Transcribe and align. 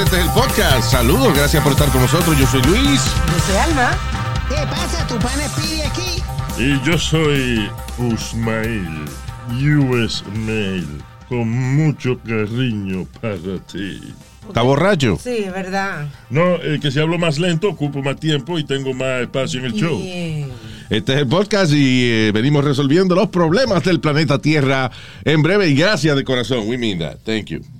Este 0.00 0.16
es 0.16 0.22
el 0.24 0.30
podcast. 0.30 0.90
Saludos, 0.90 1.34
gracias 1.36 1.62
por 1.62 1.72
estar 1.72 1.90
con 1.90 2.00
nosotros. 2.00 2.34
Yo 2.38 2.46
soy 2.46 2.62
Luis. 2.62 3.04
Yo 3.04 3.40
soy 3.46 3.56
Alma. 3.56 3.98
¿Qué 4.48 4.66
pasa? 4.66 5.06
¿Tu 5.06 5.18
pana 5.18 5.44
pide 5.56 5.84
aquí? 5.84 6.22
Y 6.58 6.82
yo 6.88 6.96
soy 6.96 7.68
Usmail, 7.98 8.88
US 9.50 10.24
Mail, 10.46 10.86
con 11.28 11.50
mucho 11.50 12.18
cariño 12.20 13.06
para 13.20 13.58
ti. 13.70 14.00
¿Está 14.48 14.62
borracho? 14.62 15.18
Sí, 15.22 15.44
es 15.44 15.52
verdad. 15.52 16.08
No, 16.30 16.54
eh, 16.56 16.80
que 16.80 16.90
si 16.90 16.98
hablo 16.98 17.18
más 17.18 17.38
lento, 17.38 17.68
ocupo 17.68 18.02
más 18.02 18.18
tiempo 18.18 18.58
y 18.58 18.64
tengo 18.64 18.94
más 18.94 19.20
espacio 19.20 19.60
en 19.60 19.66
el 19.66 19.74
show. 19.74 20.02
Este 20.88 21.12
es 21.12 21.18
el 21.18 21.26
podcast 21.26 21.72
y 21.74 22.10
eh, 22.10 22.32
venimos 22.32 22.64
resolviendo 22.64 23.14
los 23.14 23.28
problemas 23.28 23.84
del 23.84 24.00
planeta 24.00 24.38
Tierra 24.38 24.90
en 25.24 25.42
breve 25.42 25.68
y 25.68 25.74
gracias 25.74 26.16
de 26.16 26.24
corazón. 26.24 26.66
We 26.68 26.78
mean 26.78 27.00
that. 27.00 27.18
Thank 27.22 27.48
you. 27.48 27.79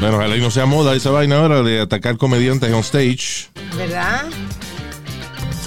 Bueno, 0.00 0.16
ojalá 0.16 0.36
y 0.36 0.40
no 0.40 0.50
sea 0.50 0.64
moda 0.64 0.94
esa 0.94 1.10
vaina 1.10 1.40
ahora 1.40 1.62
de 1.62 1.80
atacar 1.80 2.16
comediantes 2.18 2.72
on 2.72 2.80
stage. 2.80 3.50
¿Verdad? 3.76 4.26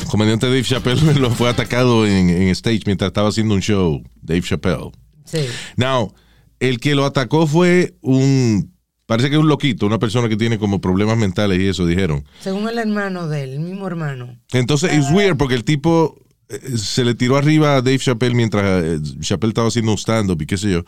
El 0.01 0.07
comediante 0.07 0.47
Dave 0.47 0.63
Chappelle 0.63 1.13
lo 1.19 1.31
fue 1.31 1.49
atacado 1.49 2.07
en, 2.07 2.29
en 2.29 2.47
stage 2.49 2.81
mientras 2.85 3.09
estaba 3.09 3.29
haciendo 3.29 3.55
un 3.55 3.61
show. 3.61 4.01
Dave 4.21 4.41
Chappelle. 4.41 4.91
Sí. 5.25 5.39
Now, 5.75 6.13
el 6.61 6.79
que 6.79 6.95
lo 6.95 7.05
atacó 7.05 7.45
fue 7.45 7.95
un. 8.01 8.71
Parece 9.05 9.29
que 9.29 9.35
es 9.35 9.41
un 9.41 9.49
loquito, 9.49 9.85
una 9.85 9.99
persona 9.99 10.29
que 10.29 10.37
tiene 10.37 10.57
como 10.57 10.79
problemas 10.79 11.17
mentales 11.17 11.59
y 11.59 11.67
eso, 11.67 11.85
dijeron. 11.85 12.23
Según 12.39 12.69
el 12.69 12.77
hermano 12.77 13.27
de 13.27 13.43
él, 13.43 13.49
el 13.55 13.59
mismo 13.59 13.85
hermano. 13.85 14.37
Entonces, 14.53 14.93
es 14.93 15.11
weird 15.11 15.35
porque 15.35 15.55
el 15.55 15.65
tipo 15.65 16.17
eh, 16.47 16.77
se 16.77 17.03
le 17.03 17.15
tiró 17.15 17.35
arriba 17.35 17.75
a 17.75 17.81
Dave 17.81 17.99
Chappelle 17.99 18.33
mientras 18.33 18.63
eh, 18.83 18.99
Chappelle 19.19 19.49
estaba 19.49 19.67
haciendo 19.67 19.91
un 19.91 19.97
stand-up 19.97 20.41
y 20.41 20.45
qué 20.45 20.57
sé 20.57 20.71
yo, 20.71 20.83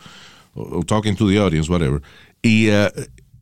o, 0.54 0.82
talking 0.84 1.14
to 1.14 1.28
the 1.28 1.36
audience, 1.36 1.70
whatever. 1.70 2.00
Y, 2.40 2.68
eh, 2.68 2.90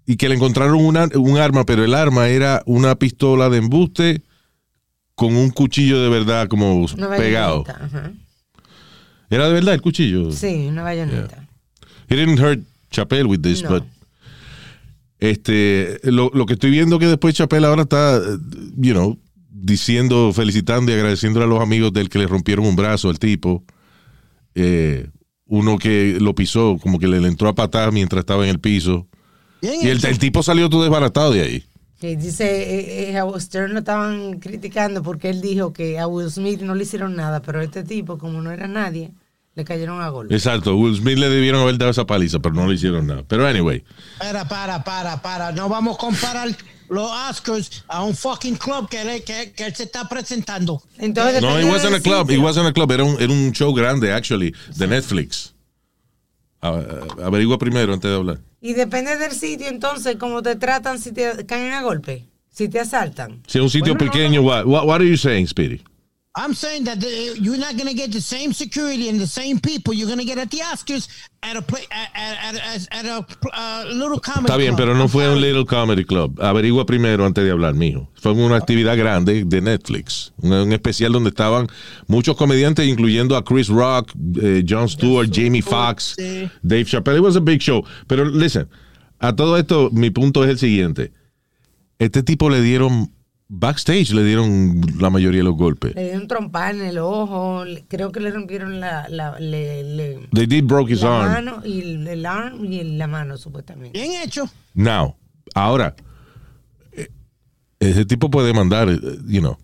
y 0.06 0.16
que 0.16 0.28
le 0.28 0.34
encontraron 0.34 0.76
una- 0.84 1.08
un 1.14 1.38
arma, 1.38 1.64
pero 1.64 1.84
el 1.84 1.94
arma 1.94 2.28
era 2.28 2.62
una 2.66 2.94
pistola 2.96 3.48
de 3.48 3.58
embuste 3.58 4.22
con 5.14 5.36
un 5.36 5.50
cuchillo 5.50 6.02
de 6.02 6.08
verdad 6.08 6.48
como 6.48 6.74
Una 6.76 7.10
pegado. 7.16 7.64
Ajá. 7.68 8.12
Era 9.30 9.46
de 9.46 9.52
verdad 9.54 9.74
el 9.74 9.80
cuchillo. 9.82 10.32
Sí, 10.32 10.66
una 10.68 10.82
bayoneta. 10.82 11.46
He 12.08 12.16
didn't 12.16 12.38
hurt 12.40 12.60
Chappelle 12.90 13.24
with 13.24 13.40
this, 13.40 13.62
No. 13.62 13.70
but 13.70 13.84
este, 15.18 16.00
lo, 16.02 16.30
lo 16.34 16.46
que 16.46 16.54
estoy 16.54 16.70
viendo 16.70 16.98
que 16.98 17.06
después 17.06 17.34
Chappelle 17.34 17.66
ahora 17.66 17.82
está, 17.82 18.20
you 18.76 18.92
know, 18.92 19.18
diciendo, 19.50 20.32
felicitando 20.34 20.90
y 20.90 20.94
agradeciendo 20.94 21.40
a 21.42 21.46
los 21.46 21.60
amigos 21.60 21.92
del 21.92 22.08
que 22.08 22.18
le 22.18 22.26
rompieron 22.26 22.66
un 22.66 22.74
brazo 22.74 23.08
al 23.08 23.18
tipo. 23.20 23.62
Eh, 24.54 25.08
uno 25.46 25.78
que 25.78 26.18
lo 26.20 26.34
pisó, 26.34 26.78
como 26.82 26.98
que 26.98 27.06
le, 27.06 27.20
le 27.20 27.28
entró 27.28 27.48
a 27.48 27.54
patar 27.54 27.92
mientras 27.92 28.20
estaba 28.20 28.42
en 28.44 28.50
el 28.50 28.58
piso. 28.60 29.06
Bien 29.62 29.76
Y 29.80 29.88
el, 29.88 30.04
el 30.04 30.18
tipo 30.18 30.42
salió 30.42 30.68
todo 30.68 30.82
desbaratado 30.82 31.32
de 31.32 31.40
ahí. 31.42 31.64
Que 32.00 32.16
dice, 32.16 32.44
eh, 32.44 33.10
eh, 33.12 33.18
a 33.18 33.40
Stern 33.40 33.72
lo 33.74 33.78
estaban 33.78 34.40
criticando 34.40 35.02
porque 35.04 35.30
él 35.30 35.40
dijo 35.40 35.72
que 35.72 35.98
a 36.00 36.06
Will 36.08 36.30
Smith 36.30 36.60
no 36.60 36.74
le 36.74 36.82
hicieron 36.82 37.14
nada, 37.14 37.40
pero 37.40 37.62
este 37.62 37.84
tipo, 37.84 38.18
como 38.18 38.42
no 38.42 38.50
era 38.50 38.66
nadie, 38.66 39.12
le 39.54 39.64
cayeron 39.64 40.00
a 40.02 40.08
golpe. 40.08 40.34
Exacto, 40.34 40.74
Will 40.76 40.96
Smith 40.96 41.16
le 41.16 41.28
debieron 41.28 41.60
haber 41.62 41.78
dado 41.78 41.92
esa 41.92 42.04
paliza, 42.04 42.40
pero 42.40 42.56
no 42.56 42.66
le 42.66 42.74
hicieron 42.74 43.06
nada. 43.06 43.22
Pero 43.28 43.46
anyway, 43.46 43.84
Para, 44.18 44.48
para, 44.48 44.82
para, 44.82 45.22
para. 45.22 45.52
No 45.52 45.68
vamos 45.68 45.94
a 45.94 45.98
comparar 46.00 46.48
los 46.88 47.08
Oscars 47.30 47.84
a 47.86 48.02
un 48.02 48.16
fucking 48.16 48.56
club 48.56 48.88
que, 48.88 49.04
le- 49.04 49.22
que, 49.22 49.52
que 49.52 49.66
él 49.66 49.74
se 49.76 49.84
está 49.84 50.08
presentando. 50.08 50.82
Entonces, 50.98 51.40
no, 51.40 51.56
it 51.60 51.66
wasn't 51.66 51.94
a 51.94 52.00
club, 52.00 52.30
it 52.32 52.40
wasn't 52.40 52.66
a 52.66 52.72
club, 52.72 52.90
era 52.90 53.04
un, 53.04 53.14
era 53.22 53.32
un 53.32 53.52
show 53.52 53.72
grande, 53.72 54.12
actually, 54.12 54.52
de 54.76 54.86
Netflix. 54.88 55.54
A- 56.60 56.68
a- 57.20 57.26
averigua 57.26 57.58
primero 57.58 57.94
antes 57.94 58.10
de 58.10 58.16
hablar. 58.16 58.38
Y 58.64 58.74
depende 58.74 59.16
del 59.16 59.32
sitio, 59.32 59.66
entonces, 59.66 60.16
cómo 60.16 60.40
te 60.40 60.54
tratan 60.54 61.00
si 61.00 61.10
te 61.10 61.44
caen 61.46 61.72
a 61.72 61.82
golpe, 61.82 62.28
si 62.48 62.68
te 62.68 62.78
asaltan. 62.78 63.42
Si 63.48 63.58
es 63.58 63.62
un 63.62 63.68
sitio 63.68 63.94
Bueno, 63.94 64.06
no, 64.06 64.12
pequeño, 64.12 64.42
what, 64.42 64.64
what, 64.64 64.86
what 64.86 65.00
are 65.00 65.08
you 65.08 65.16
saying, 65.16 65.48
Speedy? 65.48 65.82
I'm 66.34 66.54
saying 66.54 66.84
that 66.84 66.98
the, 66.98 67.36
you're 67.38 67.58
not 67.58 67.76
going 67.76 67.88
to 67.88 67.94
get 67.94 68.10
the 68.10 68.20
same 68.20 68.54
security 68.54 69.10
and 69.10 69.20
the 69.20 69.26
same 69.26 69.60
people 69.60 69.92
you're 69.92 70.06
going 70.06 70.18
to 70.18 70.24
get 70.24 70.38
at 70.38 70.50
the 70.50 70.60
Oscars 70.60 71.06
at 71.42 71.56
a 71.58 71.60
play 71.62 71.82
at, 71.90 72.08
at, 72.14 72.54
at, 72.54 72.88
at 72.90 73.04
a 73.04 73.26
uh, 73.52 73.84
little 73.92 74.18
comedy 74.18 74.46
Está 74.46 74.56
bien, 74.56 74.74
club. 74.74 74.78
pero 74.78 74.94
no 74.94 75.08
fue 75.08 75.28
un. 75.28 75.38
Little 75.42 75.66
Comedy 75.66 76.04
Club. 76.04 76.40
Averigua 76.40 76.86
primero 76.86 77.26
antes 77.26 77.44
de 77.44 77.50
hablar, 77.50 77.74
mijo. 77.74 78.08
Fue 78.14 78.32
una 78.32 78.56
actividad 78.56 78.96
grande 78.96 79.44
de 79.44 79.60
Netflix. 79.60 80.32
Un, 80.38 80.52
un 80.52 80.72
especial 80.72 81.12
donde 81.12 81.28
estaban 81.28 81.66
muchos 82.06 82.34
comediantes, 82.34 82.86
incluyendo 82.88 83.36
a 83.36 83.44
Chris 83.44 83.68
Rock, 83.68 84.12
eh, 84.40 84.64
Jon 84.66 84.88
Stewart, 84.88 85.28
Jamie 85.30 85.60
Foxx, 85.60 86.14
sí. 86.16 86.50
Dave 86.62 86.86
Chappelle. 86.86 87.18
It 87.18 87.22
was 87.22 87.36
a 87.36 87.40
big 87.40 87.60
show. 87.60 87.84
Pero, 88.06 88.24
listen, 88.24 88.68
a 89.18 89.36
todo 89.36 89.58
esto, 89.58 89.90
mi 89.92 90.08
punto 90.08 90.44
es 90.44 90.48
el 90.50 90.58
siguiente. 90.58 91.12
Este 91.98 92.22
tipo 92.22 92.48
le 92.48 92.62
dieron, 92.62 93.12
backstage 93.48 94.10
le 94.12 94.24
dieron 94.24 94.80
la 94.98 95.10
mayoría 95.10 95.38
de 95.40 95.44
los 95.44 95.56
golpes. 95.56 95.94
Le 95.94 96.04
dieron 96.04 96.26
trompa 96.28 96.70
en 96.70 96.80
el 96.82 96.98
ojo, 96.98 97.64
creo 97.88 98.10
que 98.12 98.20
le 98.20 98.30
rompieron 98.30 98.80
la, 98.80 99.08
la, 99.08 99.38
le- 99.38 99.82
le- 99.84 100.28
They 100.32 100.46
did 100.46 100.64
broke 100.64 100.90
his 100.92 101.02
la 101.02 101.20
arm. 101.22 101.32
mano 101.32 101.62
y 101.66 101.80
el, 101.80 102.08
el 102.08 102.26
arm 102.26 102.64
y 102.64 102.82
la 102.84 103.06
mano, 103.06 103.36
supuestamente. 103.36 103.98
Bien 103.98 104.22
hecho. 104.22 104.48
Now, 104.74 105.16
ahora, 105.54 105.94
eh, 106.92 107.08
ese 107.80 108.04
tipo 108.06 108.30
puede 108.30 108.46
demandar, 108.48 108.88
eh, 108.88 108.98
you 109.26 109.40
know. 109.40 109.56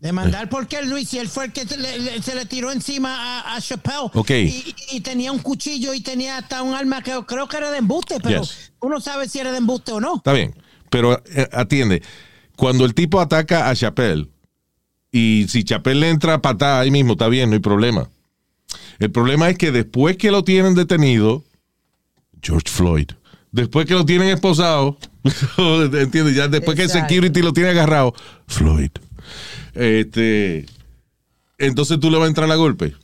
Demandar 0.00 0.50
porque 0.50 0.82
Luis, 0.82 1.14
y 1.14 1.18
él 1.18 1.28
fue 1.28 1.46
el 1.46 1.52
que 1.52 1.66
se 1.66 1.78
le, 1.78 1.98
le- 1.98 2.22
se 2.22 2.34
le 2.34 2.44
tiró 2.44 2.70
encima 2.72 3.40
a, 3.40 3.56
a 3.56 3.60
Chappelle. 3.60 4.10
Ok. 4.12 4.30
Y, 4.30 4.74
y 4.92 5.00
tenía 5.00 5.32
un 5.32 5.38
cuchillo 5.38 5.94
y 5.94 6.00
tenía 6.02 6.36
hasta 6.38 6.62
un 6.62 6.74
arma 6.74 7.00
que 7.02 7.12
creo 7.26 7.48
que 7.48 7.56
era 7.56 7.70
de 7.70 7.78
embuste, 7.78 8.18
pero 8.22 8.42
Yes. 8.42 8.72
uno 8.80 9.00
sabe 9.00 9.28
si 9.28 9.38
era 9.38 9.50
de 9.50 9.58
embuste 9.58 9.92
o 9.92 10.00
no. 10.00 10.16
Está 10.16 10.32
bien, 10.34 10.54
pero 10.90 11.22
eh, 11.34 11.48
atiende. 11.52 12.02
Cuando 12.56 12.84
el 12.84 12.94
tipo 12.94 13.20
ataca 13.20 13.68
a 13.68 13.74
Chappelle, 13.74 14.28
y 15.10 15.46
si 15.48 15.64
Chappelle 15.64 16.00
le 16.00 16.10
entra 16.10 16.34
a 16.34 16.42
patada 16.42 16.80
ahí 16.80 16.90
mismo, 16.90 17.12
está 17.12 17.28
bien, 17.28 17.50
no 17.50 17.54
hay 17.54 17.60
problema. 17.60 18.08
El 18.98 19.10
problema 19.10 19.48
es 19.48 19.58
que 19.58 19.72
después 19.72 20.16
que 20.16 20.30
lo 20.30 20.44
tienen 20.44 20.74
detenido, 20.74 21.44
George 22.42 22.68
Floyd, 22.68 23.08
después 23.52 23.86
que 23.86 23.94
lo 23.94 24.04
tienen 24.04 24.28
esposado, 24.28 24.98
¿entiendes? 25.92 26.34
Ya 26.34 26.48
después 26.48 26.76
que 26.76 26.84
el 26.84 26.90
security 26.90 27.42
lo 27.42 27.52
tiene 27.52 27.70
agarrado, 27.70 28.14
Floyd. 28.46 28.90
Este, 29.74 30.66
entonces 31.58 31.98
tú 32.00 32.10
le 32.10 32.18
vas 32.18 32.26
a 32.26 32.28
entrar 32.28 32.50
a 32.50 32.56
golpe. 32.56 32.94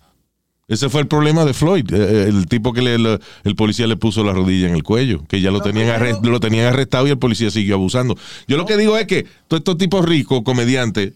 Ese 0.70 0.88
fue 0.88 1.00
el 1.02 1.06
problema 1.08 1.44
de 1.44 1.52
Floyd, 1.52 1.92
eh, 1.92 2.26
el 2.28 2.46
tipo 2.46 2.72
que 2.72 2.80
le- 2.80 2.96
le- 2.98 3.18
el 3.44 3.56
policía 3.56 3.86
le 3.86 3.96
puso 3.96 4.22
la 4.24 4.32
rodilla 4.32 4.68
en 4.68 4.74
el 4.74 4.82
cuello, 4.84 5.22
que 5.28 5.40
ya 5.42 5.50
lo 5.50 5.60
tenían, 5.60 5.88
lo 6.22 6.40
tenían 6.40 6.66
arrestado 6.66 7.06
y 7.06 7.10
el 7.10 7.18
policía 7.18 7.50
siguió 7.50 7.74
abusando. 7.74 8.16
Yo 8.46 8.56
lo 8.56 8.64
que 8.66 8.76
digo 8.76 8.96
es 8.96 9.06
que 9.06 9.24
todos 9.48 9.60
estos 9.60 9.76
tipos 9.78 10.04
ricos, 10.06 10.42
comediantes, 10.44 11.12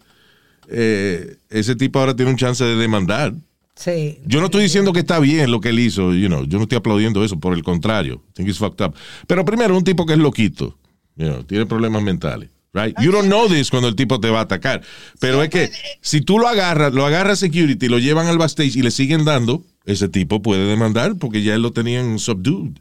eh, 0.68 1.36
ese 1.50 1.76
tipo 1.76 1.98
ahora 2.00 2.16
tiene 2.16 2.30
un 2.32 2.36
chance 2.36 2.64
de 2.64 2.76
demandar. 2.76 3.32
Sí. 3.76 4.18
Yo 4.26 4.40
no 4.40 4.46
estoy 4.46 4.62
diciendo 4.62 4.92
que 4.92 5.00
está 5.00 5.18
bien 5.18 5.50
lo 5.50 5.60
que 5.60 5.70
él 5.70 5.78
hizo, 5.78 6.12
you 6.14 6.28
know, 6.28 6.44
yo 6.44 6.58
no 6.58 6.64
estoy 6.64 6.78
aplaudiendo 6.78 7.24
eso, 7.24 7.38
por 7.40 7.54
el 7.54 7.62
contrario, 7.62 8.22
I 8.30 8.32
think 8.34 8.48
it's 8.48 8.58
fucked 8.58 8.84
up. 8.84 8.94
Pero 9.26 9.44
primero, 9.44 9.76
un 9.76 9.84
tipo 9.84 10.06
que 10.06 10.12
es 10.14 10.18
loquito, 10.18 10.78
you 11.16 11.26
know, 11.26 11.42
tiene 11.44 11.66
problemas 11.66 12.02
mentales. 12.02 12.50
Right? 12.75 12.94
You 13.00 13.12
don't 13.12 13.29
know 13.29 13.49
this 13.49 13.71
cuando 13.71 13.88
el 13.88 13.94
tipo 13.94 14.19
te 14.21 14.29
va 14.31 14.41
a 14.41 14.43
atacar. 14.43 14.82
Pero 15.21 15.43
es 15.44 15.49
que 15.49 15.71
si 16.00 16.21
tú 16.21 16.38
lo 16.41 16.49
agarras, 16.49 16.93
lo 16.93 17.06
agarras 17.06 17.38
security, 17.38 17.88
lo 17.88 17.99
llevan 18.00 18.26
al 18.26 18.37
backstage 18.37 18.75
y 18.76 18.82
le 18.82 18.91
siguen 18.91 19.25
dando, 19.25 19.62
ese 19.87 20.09
tipo 20.09 20.43
puede 20.43 20.67
demandar 20.67 21.15
porque 21.17 21.43
ya 21.44 21.55
él 21.55 21.62
lo 21.62 21.73
tenían 21.73 22.19
subdued. 22.19 22.73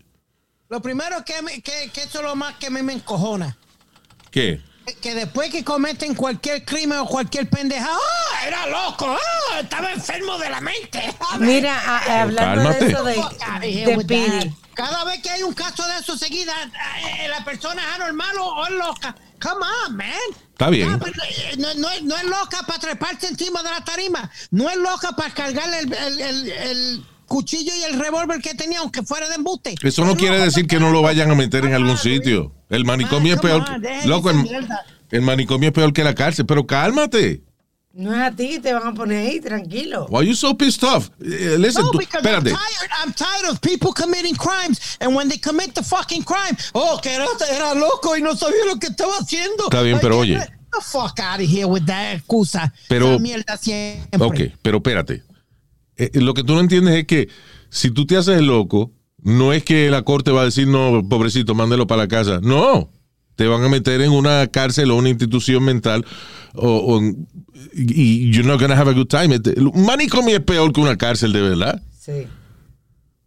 Lo 0.70 0.82
primero 0.82 1.24
que, 1.24 1.40
me- 1.44 1.62
que, 1.62 1.92
que 1.94 2.02
eso 2.02 2.18
es 2.20 2.24
lo 2.26 2.36
más 2.36 2.56
que 2.56 2.68
a 2.68 2.70
mí 2.72 2.82
me 2.82 2.94
encojona. 2.94 3.56
¿Qué? 4.32 4.60
Que- 4.88 4.96
Que 4.96 5.14
después 5.16 5.52
que 5.52 5.64
cometen 5.64 6.16
cualquier 6.16 6.66
crimen 6.66 6.98
o 6.98 7.06
cualquier 7.06 7.48
pendeja, 7.48 7.88
¡ah! 7.90 8.48
Era 8.48 8.66
loco, 8.68 9.06
¡ah! 9.16 9.60
Estaba 9.62 9.94
enfermo 9.94 10.40
de 10.40 10.50
la 10.50 10.60
mente. 10.60 11.02
Mira, 11.40 11.80
a- 11.80 11.98
a- 12.00 12.22
hablando 12.24 12.64
cálmate. 12.64 12.86
de 12.86 12.92
eso 12.92 13.04
de, 13.04 14.04
de. 14.06 14.54
Cada 14.74 15.04
vez 15.06 15.22
que 15.22 15.30
hay 15.30 15.44
un 15.44 15.54
caso 15.54 15.86
de 15.88 16.00
eso 16.00 16.18
seguida, 16.18 16.52
eh, 17.22 17.28
la 17.28 17.46
persona 17.46 17.80
es 17.90 18.02
anormal 18.02 18.36
o 18.40 18.46
o 18.56 18.66
es 18.66 18.72
loca. 18.72 19.16
Come 19.44 19.66
on, 19.88 19.98
man. 19.98 20.08
Está 20.52 20.70
bien. 20.70 20.90
No, 20.90 20.96
eh, 21.06 21.56
no, 21.58 21.74
no 21.76 21.90
es- 21.90 22.02
no 22.04 22.16
es 22.16 22.24
loca 22.24 22.60
para 22.66 22.80
treparse 22.80 23.28
encima 23.28 23.62
de 23.62 23.70
la 23.70 23.84
tarima. 23.84 24.32
No 24.52 24.70
es 24.70 24.78
loca 24.78 25.12
para 25.18 25.34
cargarle 25.34 25.80
el, 25.80 25.94
el- 25.94 26.22
el- 26.22 26.50
el 26.52 27.06
cuchillo 27.28 27.74
y 27.76 27.84
el 27.84 28.00
revólver 28.00 28.40
que 28.42 28.54
tenía, 28.54 28.80
aunque 28.80 29.04
fuera 29.04 29.28
de 29.28 29.36
embuste. 29.36 29.76
Eso 29.84 30.06
no 30.06 30.12
Es 30.12 30.18
quiere 30.18 30.40
decir 30.40 30.66
que 30.68 30.80
no 30.80 30.92
lo 30.92 31.02
vayan 31.02 31.30
a 31.32 31.36
meter 31.36 31.66
en 31.66 31.74
algún 31.74 31.98
sitio. 31.98 32.54
El 32.70 32.86
manicomio 32.86 33.34
Ah, 33.34 33.36
es 33.36 33.42
peor. 33.42 33.62
on, 33.70 33.82
que- 33.82 34.08
Loco, 34.08 34.30
el, 34.30 34.48
el 35.12 35.22
manicomio 35.22 35.70
es 35.70 35.74
peor 35.74 35.92
que 35.94 36.04
la 36.04 36.14
cárcel. 36.16 36.46
Pero 36.46 36.66
cálmate. 36.66 37.44
No 37.96 38.12
es 38.12 38.20
a 38.22 38.32
ti, 38.36 38.58
te 38.60 38.74
van 38.74 38.88
a 38.88 38.94
poner 38.96 39.28
ahí, 39.28 39.40
tranquilo. 39.40 40.08
Why 40.10 40.18
are 40.22 40.28
you 40.28 40.34
so 40.36 40.58
pissed 40.58 40.84
off? 40.84 41.10
Eh, 41.22 41.58
listen, 41.60 41.84
No, 41.84 41.92
tú- 41.92 42.00
because 42.00 42.26
I'm 42.26 42.26
espérate. 42.26 42.50
tired. 42.50 42.92
I'm 43.04 43.14
tired 43.14 43.52
of 43.52 43.60
people 43.62 43.92
committing 43.94 44.36
crimes. 44.36 44.98
And 45.00 45.16
when 45.16 45.30
they 45.30 45.38
commit 45.38 45.76
the 45.76 45.84
fucking 45.84 46.24
crime, 46.24 46.58
oh, 46.74 47.00
que 47.04 47.12
era, 47.14 47.26
era 47.52 47.76
loco 47.76 48.18
y 48.18 48.22
no 48.24 48.36
sabía 48.36 48.66
lo 48.66 48.78
que 48.80 48.88
estaba 48.88 49.14
haciendo. 49.20 49.66
Está 49.66 49.84
bien, 49.84 50.00
pero 50.02 50.18
oye. 50.18 50.40
Get 50.40 50.50
the 50.72 50.82
fuck 50.82 51.20
out 51.20 51.40
of 51.40 51.48
here 51.48 51.66
with 51.66 51.86
that 51.86 52.16
excusa. 52.16 52.74
Pero- 52.90 53.20
mierda 53.20 53.58
siempre. 53.58 54.20
Ok, 54.20 54.56
pero 54.64 54.78
espérate. 54.78 55.22
Eh, 55.96 56.10
eh, 56.16 56.20
lo 56.22 56.34
que 56.34 56.44
tú 56.44 56.56
no 56.56 56.62
entiendes 56.62 56.96
es 56.96 57.06
que 57.06 57.30
si 57.70 57.92
tú 57.92 58.08
te 58.08 58.18
haces 58.18 58.42
loco, 58.42 58.92
no 59.22 59.54
es 59.54 59.64
que 59.64 59.92
la 59.92 60.02
corte 60.02 60.32
va 60.32 60.42
a 60.42 60.46
decir, 60.46 60.68
no, 60.68 61.08
pobrecito, 61.08 61.54
mándelo 61.54 61.86
para 61.86 62.02
la 62.02 62.08
casa. 62.08 62.40
No. 62.42 62.90
Te 63.36 63.48
van 63.48 63.64
a 63.64 63.70
meter 63.70 64.02
en 64.02 64.12
una 64.12 64.48
cárcel 64.48 64.92
o 64.92 64.96
una 64.96 65.10
institución 65.10 65.64
mental 65.64 66.06
o, 66.54 66.70
o 66.70 67.02
y 67.74 68.32
you're 68.32 68.48
not 68.48 68.60
gonna 68.60 68.76
have 68.76 68.90
a 68.90 68.94
good 68.94 69.08
time. 69.08 69.36
Este, 69.36 69.60
Un 69.60 69.86
manicomio 69.86 70.36
es 70.36 70.44
peor 70.44 70.72
que 70.72 70.82
una 70.82 70.98
cárcel, 70.98 71.34
de 71.34 71.42
verdad. 71.42 71.82
Sí. 72.00 72.28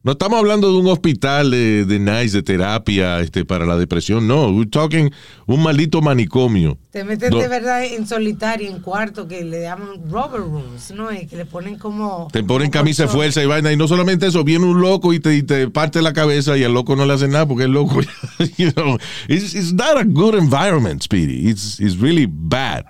No 0.06 0.12
estamos 0.12 0.38
hablando 0.38 0.70
de 0.70 0.78
un 0.78 0.86
hospital 0.86 1.50
de, 1.50 1.84
de 1.84 1.98
nice, 1.98 2.36
de 2.36 2.44
terapia 2.44 3.18
este, 3.18 3.44
para 3.44 3.66
la 3.66 3.76
depresión. 3.76 4.28
No, 4.28 4.50
we're 4.50 4.70
talking 4.70 5.10
un 5.46 5.60
maldito 5.64 6.00
manicomio. 6.00 6.78
Te 6.92 7.02
meten 7.02 7.30
No. 7.32 7.38
de 7.40 7.48
verdad 7.48 7.84
en 7.84 8.06
solitario, 8.06 8.70
en 8.70 8.78
cuarto, 8.78 9.26
que 9.26 9.44
le 9.44 9.62
llaman 9.62 10.08
rubber 10.08 10.42
rooms, 10.42 10.92
¿no? 10.92 11.12
Y 11.12 11.26
que 11.26 11.34
le 11.34 11.44
ponen 11.44 11.76
como... 11.76 12.28
Te 12.30 12.44
ponen 12.44 12.68
como 12.70 12.84
camisa 12.84 13.02
de 13.02 13.08
fuerza 13.08 13.42
y 13.42 13.46
vaina. 13.46 13.72
Y 13.72 13.76
no 13.76 13.88
solamente 13.88 14.28
eso, 14.28 14.44
viene 14.44 14.66
un 14.66 14.80
loco 14.80 15.12
y 15.12 15.18
te, 15.18 15.34
y 15.34 15.42
te 15.42 15.68
parte 15.70 16.00
la 16.00 16.12
cabeza 16.12 16.56
y 16.56 16.62
al 16.62 16.72
loco 16.72 16.94
no 16.94 17.04
le 17.04 17.12
hace 17.12 17.26
nada 17.26 17.48
porque 17.48 17.64
es 17.64 17.70
loco. 17.70 18.00
you 18.58 18.70
know, 18.74 18.96
it's, 19.26 19.56
it's 19.56 19.72
not 19.72 19.96
a 19.96 20.04
good 20.04 20.36
environment, 20.36 21.02
Speedy. 21.02 21.50
It's, 21.50 21.80
it's 21.80 21.98
really 21.98 22.28
bad. 22.30 22.84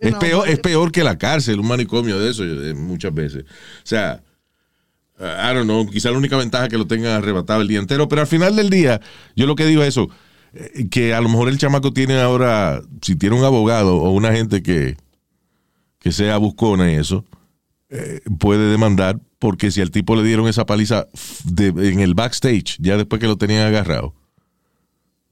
Es 0.00 0.10
know, 0.10 0.20
peor, 0.20 0.48
es 0.48 0.60
peor 0.60 0.92
que 0.92 1.02
la 1.02 1.18
cárcel, 1.18 1.58
un 1.58 1.66
manicomio 1.66 2.20
de 2.20 2.30
eso, 2.30 2.44
eh, 2.44 2.74
muchas 2.74 3.12
veces. 3.12 3.44
O 3.44 3.86
sea, 3.86 4.22
uh, 5.24 5.50
I 5.50 5.54
don't 5.54 5.64
know, 5.64 5.86
quizá 5.88 6.10
la 6.10 6.18
única 6.18 6.36
ventaja 6.36 6.68
que 6.68 6.78
lo 6.78 6.86
tengan 6.86 7.12
arrebatado 7.12 7.62
el 7.62 7.68
día 7.68 7.78
entero, 7.78 8.08
pero 8.08 8.20
al 8.20 8.26
final 8.26 8.54
del 8.56 8.70
día, 8.70 9.00
yo 9.36 9.46
lo 9.46 9.54
que 9.56 9.66
digo 9.66 9.82
es 9.82 9.88
eso, 9.88 10.08
eh, 10.52 10.88
que 10.90 11.14
a 11.14 11.20
lo 11.20 11.28
mejor 11.28 11.48
el 11.48 11.58
chamaco 11.58 11.92
tiene 11.92 12.20
ahora, 12.20 12.82
si 13.02 13.16
tiene 13.16 13.36
un 13.36 13.44
abogado 13.44 13.96
o 13.96 14.10
una 14.10 14.32
gente 14.32 14.62
que, 14.62 14.96
que 15.98 16.12
sea 16.12 16.36
buscona 16.38 16.92
y 16.92 16.96
eso, 16.96 17.24
eh, 17.90 18.20
puede 18.38 18.70
demandar 18.70 19.18
porque 19.38 19.70
si 19.70 19.80
al 19.80 19.90
tipo 19.90 20.16
le 20.16 20.22
dieron 20.22 20.48
esa 20.48 20.64
paliza 20.66 21.06
de- 21.44 21.68
en 21.92 22.00
el 22.00 22.14
backstage, 22.14 22.76
ya 22.80 22.96
después 22.96 23.20
que 23.20 23.26
lo 23.26 23.36
tenían 23.36 23.66
agarrado, 23.66 24.14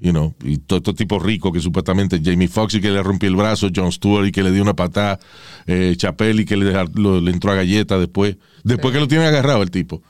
you 0.03 0.11
know, 0.11 0.35
y 0.43 0.59
todo 0.59 0.79
estos 0.79 0.95
tipos 0.97 1.23
ricos 1.23 1.53
que 1.53 1.61
supuestamente 1.61 2.21
Jamie 2.23 2.49
Foxx 2.49 2.75
y 2.75 2.81
que 2.81 2.91
le 2.91 3.03
rompió 3.03 3.29
el 3.29 3.37
brazo, 3.37 3.69
John 3.75 3.93
Stewart 3.93 4.27
y 4.27 4.33
que 4.33 4.43
le 4.43 4.51
dio 4.51 4.63
una 4.63 4.75
patada, 4.75 5.21
eh, 5.67 5.95
Chappelle 5.97 6.43
y 6.43 6.45
que 6.45 6.57
le, 6.57 6.73
lo- 6.95 7.21
le 7.21 7.31
entró 7.31 7.53
a 7.53 7.55
galleta 7.55 7.99
después, 7.99 8.37
después 8.65 8.93
que 8.93 9.01
lo 9.01 9.07
tienen 9.09 9.29
agarrado 9.29 9.63
el 9.63 9.71
tipo. 9.71 10.03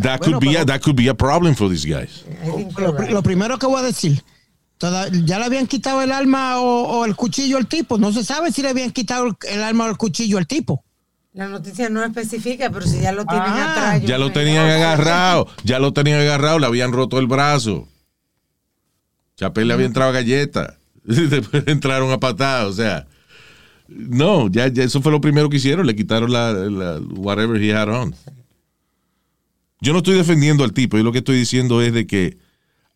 That, 0.00 0.20
Bueno, 0.20 0.38
could 0.40 0.48
be 0.52 0.56
a, 0.58 0.64
that 0.64 0.80
could 0.80 0.96
be 0.96 1.08
a 1.10 1.14
problem 1.14 1.54
for 1.54 1.68
these 1.68 1.84
guys. 1.86 2.24
Lo, 3.10 3.22
primero 3.22 3.58
que 3.58 3.66
voy 3.66 3.80
a 3.80 3.82
decir, 3.82 4.22
toda- 4.78 5.08
ya 5.08 5.38
le 5.38 5.44
habían 5.44 5.66
quitado 5.66 6.00
el 6.02 6.12
arma 6.12 6.60
o, 6.60 7.00
o 7.00 7.04
el 7.04 7.14
cuchillo 7.16 7.56
al 7.58 7.66
tipo. 7.66 7.98
No 7.98 8.12
se 8.12 8.24
sabe 8.24 8.50
si 8.52 8.62
le 8.62 8.68
habían 8.70 8.92
quitado 8.92 9.26
el, 9.26 9.34
el 9.50 9.62
arma 9.62 9.86
o 9.86 9.90
el 9.90 9.96
cuchillo 9.96 10.38
al 10.38 10.46
tipo. 10.46 10.84
La 11.32 11.48
noticia 11.48 11.90
no 11.90 12.04
especifica, 12.04 12.70
pero 12.70 12.86
si 12.86 13.00
ya 13.00 13.10
lo 13.10 13.24
tienen 13.24 13.42
Ah, 13.48 13.72
atrás. 13.94 14.02
Ya 14.08 14.18
lo 14.18 14.30
tenían 14.30 14.68
agarrado, 14.70 15.48
ya 15.64 15.80
lo 15.80 15.92
tenían 15.92 16.20
agarrado, 16.20 16.60
le 16.60 16.66
habían 16.66 16.92
roto 16.92 17.18
el 17.18 17.26
brazo. 17.26 17.88
Chappelle 19.36 19.66
le 19.66 19.74
había 19.74 19.86
entrado 19.86 20.10
a 20.10 20.14
galleta. 20.14 20.78
Después 21.04 21.64
entraron 21.66 22.10
a 22.12 22.20
patada, 22.20 22.66
o 22.66 22.72
sea. 22.72 23.06
No, 23.88 24.48
ya, 24.50 24.68
ya 24.68 24.82
eso 24.84 25.02
fue 25.02 25.12
lo 25.12 25.20
primero 25.20 25.50
que 25.50 25.58
hicieron, 25.58 25.86
le 25.86 25.94
quitaron 25.94 26.32
la, 26.32 26.52
la- 26.52 27.00
whatever 27.00 27.60
he 27.62 27.74
had 27.74 27.88
on. 27.88 28.14
Yo 29.80 29.92
no 29.92 29.98
estoy 29.98 30.14
defendiendo 30.16 30.64
al 30.64 30.72
tipo, 30.72 30.96
yo 30.96 31.02
lo 31.02 31.12
que 31.12 31.18
estoy 31.18 31.36
diciendo 31.36 31.82
es 31.82 31.92
de 31.92 32.06
que 32.06 32.38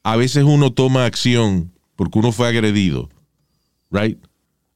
a 0.03 0.17
veces 0.17 0.45
uno 0.45 0.73
toma 0.73 1.05
acción 1.05 1.73
porque 1.97 2.19
uno 2.19 2.33
fue 2.33 2.49
agredido, 2.49 3.11
right? 3.91 4.19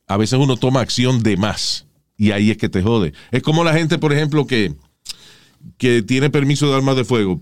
A 0.08 0.18
veces 0.18 0.38
uno 0.38 0.56
toma 0.58 0.80
acción 0.80 1.22
de 1.22 1.38
más 1.38 1.86
y 2.18 2.32
ahí 2.32 2.50
es 2.50 2.58
que 2.58 2.68
te 2.68 2.82
jode. 2.82 3.14
Es 3.30 3.42
como 3.42 3.64
la 3.64 3.72
gente, 3.72 3.98
por 3.98 4.12
ejemplo, 4.12 4.46
que 4.46 4.74
que 5.78 6.02
tiene 6.02 6.28
permiso 6.28 6.68
de 6.68 6.76
armas 6.76 6.96
de 6.96 7.04
fuego, 7.04 7.40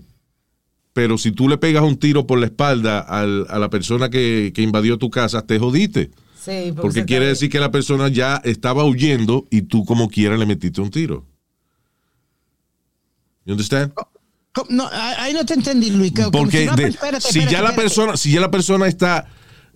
pero 0.93 1.17
si 1.17 1.31
tú 1.31 1.47
le 1.47 1.57
pegas 1.57 1.83
un 1.83 1.97
tiro 1.97 2.27
por 2.27 2.39
la 2.39 2.45
espalda 2.47 2.99
al- 2.99 3.45
a 3.49 3.59
la 3.59 3.69
persona 3.69 4.09
que, 4.09 4.51
que 4.53 4.61
invadió 4.61 4.97
tu 4.97 5.09
casa, 5.09 5.45
te 5.45 5.57
jodiste. 5.59 6.11
Sí, 6.43 6.73
Porque 6.75 7.05
quiere 7.05 7.27
decir 7.27 7.49
que 7.51 7.59
la 7.59 7.71
persona 7.71 8.07
ya 8.07 8.41
estaba 8.43 8.83
huyendo 8.83 9.47
y 9.51 9.61
tú 9.63 9.85
como 9.85 10.09
quiera 10.09 10.37
le 10.37 10.45
metiste 10.47 10.81
un 10.81 10.89
tiro. 10.89 11.25
You 13.45 13.53
understand? 13.53 13.93
¿Cómo? 14.53 14.67
No, 14.69 14.89
ahí 14.91 15.33
no 15.33 15.45
te 15.45 15.53
entendí, 15.53 15.91
Luis. 15.91 16.11
Porque 16.31 16.65
no, 16.65 16.75
de- 16.75 16.87
espérate, 16.89 17.21
si 17.21 17.39
espérate, 17.39 17.51
ya 17.51 17.61
la 17.61 17.75
persona, 17.75 18.17
si 18.17 18.31
ya 18.31 18.41
la 18.41 18.51
persona 18.51 18.87
está, 18.87 19.27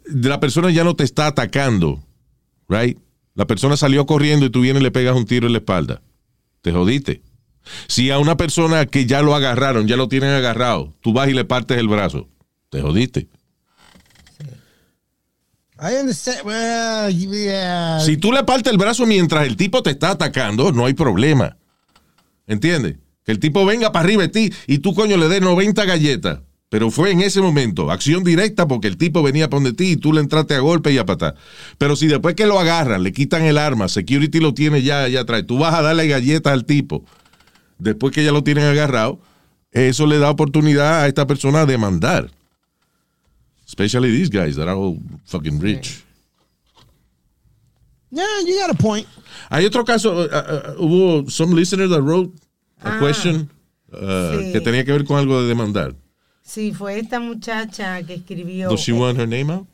la 0.05 0.39
persona 0.39 0.69
ya 0.71 0.83
no 0.83 0.95
te 0.95 1.03
está 1.03 1.27
atacando, 1.27 2.03
right? 2.67 2.97
La 3.35 3.45
persona 3.47 3.77
salió 3.77 4.05
corriendo 4.05 4.45
y 4.45 4.49
tú 4.49 4.61
vienes 4.61 4.81
y 4.81 4.83
le 4.83 4.91
pegas 4.91 5.15
un 5.15 5.25
tiro 5.25 5.47
en 5.47 5.53
la 5.53 5.59
espalda. 5.59 6.01
Te 6.61 6.71
jodiste. 6.71 7.21
Si 7.87 8.11
a 8.11 8.19
una 8.19 8.37
persona 8.37 8.85
que 8.85 9.05
ya 9.05 9.21
lo 9.21 9.35
agarraron, 9.35 9.87
ya 9.87 9.97
lo 9.97 10.07
tienen 10.07 10.31
agarrado, 10.31 10.93
tú 11.01 11.13
vas 11.13 11.29
y 11.29 11.33
le 11.33 11.45
partes 11.45 11.77
el 11.77 11.87
brazo, 11.87 12.27
te 12.69 12.81
jodiste. 12.81 13.27
I 15.77 15.99
understand. 15.99 16.45
Well, 16.45 17.13
yeah. 17.13 17.99
Si 17.99 18.17
tú 18.17 18.31
le 18.31 18.43
partes 18.43 18.71
el 18.71 18.77
brazo 18.77 19.05
mientras 19.05 19.45
el 19.45 19.57
tipo 19.57 19.83
te 19.83 19.89
está 19.89 20.11
atacando, 20.11 20.71
no 20.71 20.85
hay 20.85 20.93
problema. 20.93 21.57
¿Entiendes? 22.47 22.95
Que 23.25 23.31
el 23.31 23.39
tipo 23.39 23.65
venga 23.65 23.91
para 23.91 24.05
arriba 24.05 24.21
de 24.21 24.29
ti 24.29 24.53
y 24.67 24.77
tú, 24.77 24.93
coño, 24.93 25.17
le 25.17 25.27
des 25.27 25.41
90 25.41 25.83
galletas. 25.83 26.39
Pero 26.69 26.91
fue 26.91 27.11
en 27.11 27.21
ese 27.21 27.41
momento, 27.41 27.91
acción 27.91 28.23
directa 28.23 28.67
porque 28.67 28.87
el 28.87 28.97
tipo 28.97 29.21
venía 29.21 29.49
por 29.49 29.61
donde 29.61 29.73
ti 29.73 29.91
y 29.91 29.97
tú 29.97 30.11
le 30.13 30.21
entraste 30.21 30.55
a 30.55 30.59
golpe 30.59 30.91
y 30.91 30.97
a 30.97 31.05
patar. 31.05 31.35
Pero 31.77 31.95
si 31.95 32.07
después 32.07 32.35
que 32.35 32.47
lo 32.47 32.59
agarran, 32.59 33.03
le 33.03 33.13
quitan 33.13 33.43
el 33.43 33.57
arma, 33.57 33.87
security 33.87 34.39
lo 34.39 34.53
tiene 34.53 34.81
ya 34.81 35.03
allá 35.03 35.21
atrás, 35.21 35.43
tú 35.47 35.57
vas 35.59 35.73
a 35.75 35.81
darle 35.81 36.07
galletas 36.07 36.51
al 36.51 36.65
tipo, 36.65 37.05
después 37.77 38.13
que 38.13 38.23
ya 38.23 38.31
lo 38.31 38.43
tienen 38.43 38.65
agarrado, 38.65 39.19
eso 39.71 40.05
le 40.05 40.17
da 40.19 40.29
oportunidad 40.29 41.01
a 41.03 41.07
esta 41.07 41.25
persona 41.27 41.61
a 41.61 41.65
demandar. 41.65 42.29
Especially 43.67 44.11
these 44.11 44.29
guys 44.29 44.55
that 44.55 44.67
are 44.67 44.77
all 44.77 44.97
fucking 45.25 45.59
rich. 45.59 46.03
Yeah, 48.11 48.23
you 48.45 48.57
got 48.59 48.69
a 48.69 48.75
point. 48.77 49.07
Hay 49.49 49.65
otro 49.65 49.83
caso, 49.83 50.13
uh, 50.13 50.27
uh, 50.27 50.75
hubo 50.77 51.29
some 51.29 51.53
listener 51.53 51.87
that 51.89 52.01
wrote 52.01 52.31
a 52.81 52.95
Ah, 52.95 52.99
question 52.99 53.49
uh, 53.91 54.37
sí. 54.39 54.51
que 54.53 54.61
tenía 54.61 54.85
que 54.85 54.91
ver 54.91 55.03
con 55.05 55.17
algo 55.17 55.41
de 55.41 55.47
demandar. 55.47 55.95
Sí, 56.43 56.71
fue 56.73 56.99
esta 56.99 57.19
muchacha 57.19 58.01
que 58.03 58.13
escribió. 58.15 58.69
Does 58.69 58.81
she 58.81 58.93
want 58.93 59.17
her 59.19 59.27
name 59.27 59.49
out? 59.51 59.67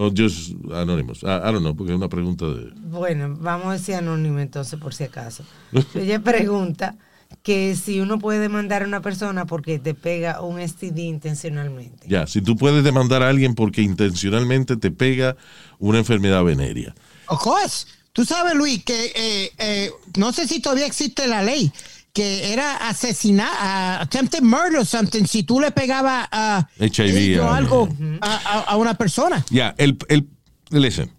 Or 0.00 0.10
just 0.10 0.54
anonymous? 0.72 1.22
I, 1.22 1.26
I 1.26 1.52
don't 1.52 1.60
know, 1.60 1.76
porque 1.76 1.92
es 1.92 1.98
una 1.98 2.08
pregunta 2.08 2.46
de... 2.46 2.70
Bueno, 2.74 3.36
vamos 3.38 3.66
a 3.66 3.72
decir 3.72 3.96
anónimo 3.96 4.38
entonces, 4.38 4.80
por 4.80 4.94
si 4.94 5.04
acaso. 5.04 5.44
Ella 5.94 6.20
pregunta 6.20 6.96
que 7.42 7.76
si 7.76 8.00
uno 8.00 8.18
puede 8.18 8.38
demandar 8.38 8.82
a 8.82 8.86
una 8.86 9.02
persona 9.02 9.44
porque 9.44 9.78
te 9.78 9.92
pega 9.92 10.40
un 10.40 10.66
STD 10.66 11.00
intencionalmente. 11.00 12.08
Ya, 12.08 12.26
si 12.26 12.40
tú 12.40 12.56
puedes 12.56 12.82
demandar 12.82 13.22
a 13.22 13.28
alguien 13.28 13.54
porque 13.54 13.82
intencionalmente 13.82 14.78
te 14.78 14.90
pega 14.90 15.36
una 15.78 15.98
enfermedad 15.98 16.42
venérea. 16.44 16.94
Of 17.26 17.42
course. 17.42 17.86
Tú 18.14 18.24
sabes, 18.24 18.54
Luis, 18.54 18.82
que 18.82 19.12
eh, 19.14 19.52
eh, 19.58 19.90
no 20.16 20.32
sé 20.32 20.48
si 20.48 20.60
todavía 20.60 20.86
existe 20.86 21.28
la 21.28 21.42
ley, 21.42 21.70
que 22.12 22.52
era 22.52 22.88
asesinar, 22.88 23.48
uh, 23.52 24.02
attempted 24.02 24.42
murder 24.42 24.78
or 24.80 24.86
something, 24.86 25.24
si 25.26 25.42
tú 25.44 25.60
le 25.60 25.70
pegabas 25.70 26.26
a 26.32 26.68
HIV, 26.78 27.40
o 27.40 27.48
algo 27.48 27.88
a, 28.20 28.34
a- 28.34 28.60
a 28.72 28.76
una 28.76 28.94
persona. 28.94 29.44
Ya, 29.50 29.74
el, 29.78 29.96
el, 30.08 30.26
listen, 30.70 31.10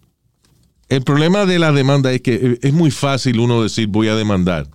el 0.88 1.02
problema 1.02 1.46
de 1.46 1.58
la 1.58 1.72
demanda 1.72 2.12
es 2.12 2.20
que 2.20 2.34
eh, 2.34 2.58
es 2.62 2.72
muy 2.74 2.90
fácil 2.90 3.38
uno 3.40 3.62
decir 3.62 3.86
voy 3.88 4.08
a 4.08 4.14
demandar. 4.16 4.66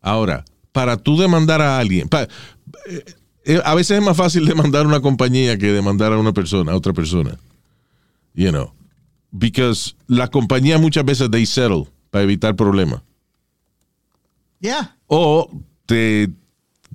Ahora, 0.00 0.44
para 0.72 0.96
tú 0.96 1.16
demandar 1.18 1.60
a 1.62 1.78
alguien, 1.78 2.08
eh, 2.12 3.04
eh, 3.46 3.60
a 3.64 3.74
veces 3.74 3.98
es 3.98 4.04
más 4.04 4.16
fácil 4.16 4.44
demandar 4.46 4.84
a 4.84 4.88
una 4.88 5.00
compañía 5.00 5.58
que 5.58 5.72
demandar 5.72 6.12
a 6.12 6.18
una 6.18 6.32
persona, 6.32 6.72
a 6.72 6.76
otra 6.76 6.92
persona. 6.92 7.36
You 8.34 8.50
know, 8.50 8.72
because 9.32 9.94
la 10.06 10.28
compañía 10.28 10.78
muchas 10.78 11.04
veces 11.04 11.30
they 11.30 11.46
settle 11.46 11.88
para 12.10 12.22
evitar 12.24 12.54
problemas. 12.54 13.00
Yeah. 14.64 14.96
O 15.08 15.50
te, 15.84 16.30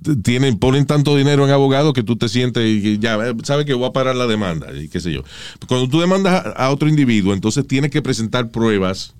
te 0.02 0.16
tienen, 0.16 0.58
ponen 0.58 0.86
tanto 0.86 1.14
dinero 1.14 1.44
en 1.44 1.52
abogado 1.52 1.92
que 1.92 2.02
tú 2.02 2.16
te 2.16 2.28
sientes 2.28 2.64
y 2.66 2.82
que 2.82 2.98
ya, 2.98 3.14
eh, 3.28 3.34
sabes 3.44 3.64
que 3.64 3.74
voy 3.74 3.88
a 3.88 3.92
parar 3.92 4.16
la 4.16 4.26
demanda 4.26 4.74
y 4.74 4.88
qué 4.88 4.98
sé 4.98 5.12
yo. 5.12 5.22
Cuando 5.68 5.88
tú 5.88 6.00
demandas 6.00 6.46
a, 6.56 6.70
otro 6.70 6.88
individuo, 6.88 7.32
entonces 7.32 7.64
tienes 7.68 7.92
que 7.92 8.02
presentar 8.02 8.50
pruebas 8.50 9.14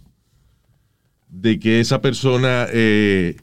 de 1.28 1.60
que 1.60 1.78
esa 1.78 2.00
persona 2.00 2.66
eh, 2.72 3.36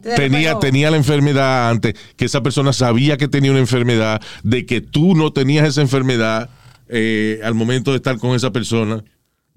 Te 0.00 0.14
tenía, 0.16 0.58
tenía 0.58 0.90
la 0.90 0.96
enfermedad 0.96 1.68
antes, 1.68 1.96
que 2.16 2.24
esa 2.24 2.42
persona 2.42 2.72
sabía 2.72 3.18
que 3.18 3.28
tenía 3.28 3.50
una 3.50 3.60
enfermedad, 3.60 4.22
de 4.42 4.64
que 4.64 4.80
tú 4.80 5.14
no 5.14 5.34
tenías 5.34 5.68
esa 5.68 5.82
enfermedad 5.82 6.48
eh, 6.88 7.40
al 7.44 7.52
momento 7.52 7.90
de 7.90 7.98
estar 7.98 8.16
con 8.16 8.34
esa 8.34 8.52
persona, 8.52 9.04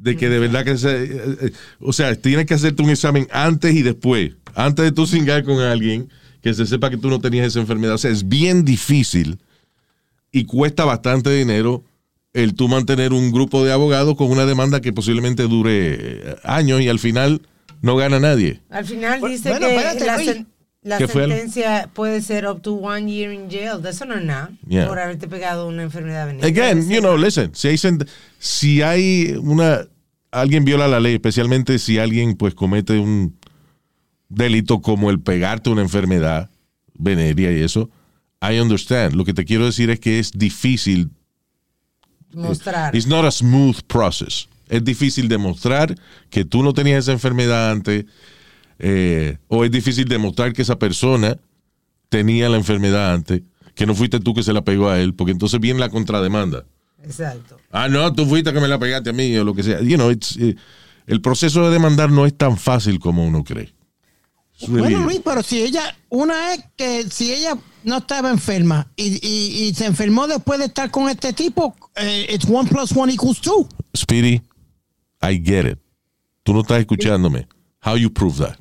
de 0.03 0.17
que 0.17 0.27
de 0.29 0.37
verdad 0.39 0.65
que 0.65 0.77
se, 0.77 1.03
eh, 1.03 1.07
eh, 1.41 1.51
o 1.79 1.93
sea, 1.93 2.13
tienes 2.15 2.45
que 2.45 2.53
hacerte 2.53 2.83
un 2.83 2.89
examen 2.89 3.27
antes 3.31 3.73
y 3.73 3.81
después, 3.83 4.33
antes 4.53 4.83
de 4.83 4.91
tú 4.91 5.07
cingar 5.07 5.43
con 5.43 5.59
alguien, 5.61 6.09
que 6.41 6.53
se 6.53 6.65
sepa 6.65 6.89
que 6.89 6.97
tú 6.97 7.09
no 7.09 7.19
tenías 7.21 7.47
esa 7.47 7.61
enfermedad. 7.61 7.95
O 7.95 7.97
sea, 7.97 8.11
es 8.11 8.27
bien 8.27 8.65
difícil 8.65 9.39
y 10.31 10.43
cuesta 10.43 10.83
bastante 10.83 11.29
dinero 11.33 11.83
el 12.33 12.53
tú 12.55 12.67
mantener 12.67 13.13
un 13.13 13.31
grupo 13.31 13.63
de 13.63 13.71
abogados 13.71 14.15
con 14.17 14.29
una 14.29 14.45
demanda 14.45 14.81
que 14.81 14.91
posiblemente 14.91 15.43
dure 15.43 15.97
eh, 15.99 16.35
años 16.43 16.81
y 16.81 16.89
al 16.89 16.99
final 16.99 17.41
no 17.81 17.95
gana 17.95 18.19
nadie. 18.19 18.59
Al 18.69 18.85
final 18.85 19.21
dice 19.21 19.49
bueno, 19.51 19.67
que 19.67 19.75
espérate, 19.75 20.05
la, 20.05 20.15
Luis. 20.17 20.29
sen- 20.29 20.45
la 20.81 20.97
¿Qué 20.97 21.07
fue 21.07 21.23
el- 21.23 21.29
sentencia 21.31 21.89
puede 21.93 22.21
ser 22.21 22.45
up 22.47 22.61
to 22.61 22.73
one 22.73 23.09
year 23.09 23.31
in 23.31 23.49
jail. 23.49 23.81
De 23.81 23.91
eso 23.91 24.05
no 24.05 24.15
es 24.15 24.25
nada. 24.25 24.49
Yeah. 24.67 24.87
Por 24.87 24.99
haberte 24.99 25.27
pegado 25.29 25.67
una 25.67 25.83
enfermedad 25.83 26.25
venérea. 26.25 26.49
Again, 26.49 26.89
you 26.89 26.95
no. 27.01 27.09
know, 27.09 27.17
listen, 27.17 27.51
si 27.53 27.67
hay, 27.69 27.77
si 28.39 28.81
hay 28.81 29.35
una, 29.39 29.87
alguien 30.33 30.65
viola 30.65 30.87
la 30.87 30.99
ley, 30.99 31.13
especialmente 31.13 31.79
si 31.79 31.99
alguien 31.99 32.35
pues 32.35 32.53
comete 32.55 32.99
un 32.99 33.37
delito 34.29 34.81
como 34.81 35.09
el 35.09 35.19
pegarte 35.19 35.69
una 35.69 35.81
enfermedad 35.83 36.49
venérea 36.95 37.51
y 37.51 37.61
eso, 37.61 37.89
I 38.41 38.59
understand. 38.59 39.13
Lo 39.13 39.23
que 39.25 39.33
te 39.33 39.45
quiero 39.45 39.65
decir 39.65 39.89
es 39.89 39.99
que 39.99 40.19
es 40.19 40.31
difícil, 40.31 41.11
Mostrar. 42.33 42.95
it's 42.95 43.07
not 43.07 43.25
a 43.25 43.31
smooth 43.31 43.79
process. 43.87 44.47
Es 44.67 44.83
difícil 44.83 45.27
demostrar 45.27 45.95
que 46.29 46.45
tú 46.45 46.63
no 46.63 46.73
tenías 46.73 47.03
esa 47.05 47.11
enfermedad 47.11 47.71
antes, 47.71 48.05
eh, 48.79 49.37
o 49.47 49.63
es 49.63 49.71
difícil 49.71 50.05
demostrar 50.05 50.51
que 50.51 50.63
esa 50.63 50.79
persona 50.79 51.37
tenía 52.09 52.49
la 52.49 52.57
enfermedad 52.57 53.13
antes, 53.13 53.43
que 53.75 53.85
no 53.85 53.93
fuiste 53.93 54.19
tú 54.19 54.33
que 54.33 54.43
se 54.43 54.53
la 54.53 54.63
pegó 54.63 54.89
a 54.89 54.99
él, 54.99 55.13
porque 55.13 55.31
entonces 55.31 55.59
viene 55.59 55.79
la 55.79 55.89
contrademanda. 55.89 56.65
Exacto. 57.03 57.57
Ah, 57.71 57.87
no, 57.89 58.13
tú 58.13 58.25
fuiste 58.25 58.53
que 58.53 58.59
me 58.59 58.67
la 58.67 58.79
pegaste 58.79 59.09
a 59.09 59.13
mí 59.13 59.35
o 59.37 59.43
lo 59.43 59.53
que 59.53 59.63
sea. 59.63 59.81
You 59.81 59.95
know, 59.97 60.09
it's, 60.09 60.37
eh, 60.37 60.55
el 61.05 61.21
proceso 61.21 61.65
de 61.65 61.71
demandar 61.71 62.09
no 62.09 62.25
es 62.25 62.35
tan 62.37 62.57
fácil 62.57 62.99
como 62.99 63.25
uno 63.25 63.43
cree. 63.43 63.73
Bueno, 64.67 64.99
Luis, 65.03 65.19
pero 65.25 65.43
si 65.43 65.61
ella, 65.61 65.95
una 66.09 66.53
es 66.53 66.63
que 66.77 67.03
si 67.09 67.33
ella 67.33 67.57
no 67.83 67.97
estaba 67.97 68.29
enferma 68.29 68.89
y, 68.95 69.19
y- 69.27 69.63
y 69.67 69.73
se 69.73 69.85
enfermó 69.85 70.27
después 70.27 70.59
de 70.59 70.65
estar 70.67 70.89
con 70.89 71.09
este 71.09 71.33
tipo, 71.33 71.75
eh, 71.95 72.27
it's 72.29 72.45
one 72.49 72.69
plus 72.69 72.91
one 72.95 73.11
equals 73.11 73.41
two. 73.41 73.67
Speedy, 73.97 74.41
I 75.21 75.41
get 75.43 75.65
it. 75.65 75.79
Tú 76.43 76.53
no 76.53 76.61
estás 76.61 76.79
escuchándome. 76.79 77.47
How 77.85 77.97
you 77.97 78.09
prove 78.13 78.37
that? 78.37 78.57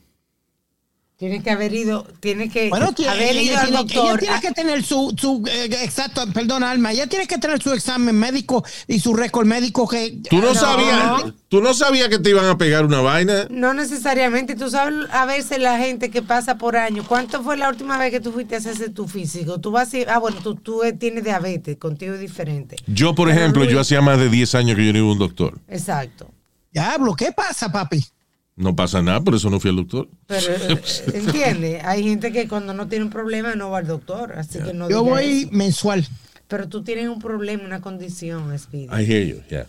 Tiene 1.23 1.41
que 1.41 1.51
haber 1.53 1.73
ido, 1.73 2.05
tiene 2.19 2.49
que 2.49 2.69
Bueno, 2.69 2.93
tiene- 2.93 3.13
haber 3.13 3.37
ella, 3.37 3.43
ido 3.53 3.59
al 3.61 3.71
doctor. 3.75 4.07
ella 4.07 4.19
tiene 4.19 4.35
a- 4.35 4.41
que 4.41 4.51
tener 4.51 4.83
su, 4.83 5.15
su 5.17 5.45
eh, 5.49 5.67
exacto, 5.85 6.25
perdón, 6.35 6.65
Alma, 6.65 6.91
ella 6.91 7.07
tiene 7.07 7.29
que 7.29 7.39
tener 7.39 7.63
su 7.63 7.73
examen 7.73 8.17
médico 8.19 8.65
y 8.89 8.99
su 8.99 9.15
récord 9.15 9.47
médico 9.47 9.87
que... 9.87 10.19
Tú 10.29 10.39
no, 10.39 10.49
No. 10.53 10.55
sabías, 10.57 11.33
tú 11.49 11.63
no 11.63 11.75
sabías 11.75 12.09
que 12.09 12.19
te 12.19 12.31
iban 12.31 12.47
a 12.47 12.59
pegar 12.59 12.85
una 12.85 13.01
vaina. 13.03 13.47
No 13.51 13.73
necesariamente. 13.73 14.57
Tú 14.57 14.69
sabes 14.69 15.09
a 15.13 15.25
veces 15.25 15.61
la 15.61 15.79
gente 15.79 16.11
que 16.11 16.23
pasa 16.23 16.59
por 16.59 16.77
años. 16.77 17.07
¿Cuánto 17.07 17.41
fue 17.45 17.57
la 17.57 17.69
última 17.69 17.99
vez 17.99 18.11
que 18.11 18.19
tú 18.19 18.33
fuiste 18.33 18.57
a 18.57 18.59
hacerse 18.59 18.89
tu 18.91 19.07
físico? 19.07 19.61
Tú 19.61 19.71
vas 19.71 19.95
a 19.95 19.99
ir- 19.99 20.09
ah, 20.11 20.19
bueno, 20.19 20.39
tú, 20.43 20.57
tú 20.57 20.81
tienes 20.99 21.23
diabetes, 21.23 21.77
contigo 21.77 22.15
es 22.15 22.21
diferente. 22.21 22.75
Yo, 22.89 23.15
por 23.15 23.29
Pero 23.29 23.39
ejemplo, 23.39 23.63
Luis- 23.63 23.73
yo 23.73 23.79
hacía 23.79 24.01
más 24.01 24.19
de 24.19 24.29
10 24.29 24.57
años 24.57 24.75
que 24.77 24.85
yo 24.85 24.93
no 24.93 24.99
iba 24.99 25.09
a 25.09 25.13
un 25.13 25.19
doctor. 25.21 25.61
Exacto. 25.69 26.29
Diablo, 26.73 27.15
¿qué 27.15 27.31
pasa, 27.31 27.71
papi? 27.71 28.05
No 28.55 28.77
pasa 28.77 29.01
nada, 29.03 29.21
por 29.23 29.35
eso 29.35 29.49
no 29.51 29.59
fui 29.61 29.71
al 29.71 29.77
doctor. 29.77 30.09
Pero, 30.27 30.47
eh, 30.69 30.81
¿entiendes? 31.15 31.83
Hay 31.85 32.03
gente 32.05 32.33
que 32.33 32.47
cuando 32.49 32.75
no 32.75 32.87
tiene 32.89 33.05
un 33.07 33.11
problema 33.11 33.55
no 33.55 33.71
va 33.71 33.79
al 33.79 33.87
doctor, 33.87 34.33
así 34.39 34.59
que 34.61 34.75
no 34.75 34.91
Yo 34.91 35.03
voy 35.03 35.43
eso. 35.45 35.49
mensual. 35.53 36.07
Pero 36.49 36.69
tú 36.69 36.85
tienes 36.85 37.09
un 37.09 37.19
problema, 37.19 37.65
una 37.65 37.81
condición, 37.81 38.57
Speedy. 38.59 38.85
I 38.87 39.05
hear 39.11 39.27
you, 39.27 39.43
yeah. 39.49 39.67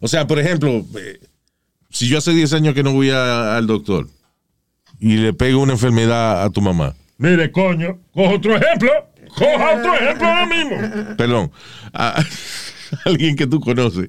O 0.00 0.08
sea, 0.08 0.26
por 0.26 0.38
ejemplo, 0.38 0.84
eh, 0.98 1.18
si 1.90 2.08
yo 2.08 2.18
hace 2.18 2.32
10 2.32 2.52
años 2.52 2.74
que 2.74 2.82
no 2.82 2.92
voy 2.92 3.10
a- 3.10 3.56
al 3.56 3.66
doctor 3.66 4.08
y 5.00 5.16
le 5.16 5.32
pego 5.32 5.62
una 5.62 5.72
enfermedad 5.72 6.42
a 6.44 6.50
tu 6.50 6.60
mamá, 6.60 6.94
Mire, 7.16 7.50
coño, 7.52 8.00
coja 8.12 8.34
otro 8.34 8.56
ejemplo. 8.56 8.90
Coja 9.36 9.76
otro 9.78 9.94
ejemplo 9.94 10.26
ahora 10.26 10.46
mismo. 10.46 11.16
perdón, 11.16 11.50
a 11.92 12.22
alguien 13.04 13.36
que 13.36 13.46
tú 13.46 13.60
conoces, 13.60 14.08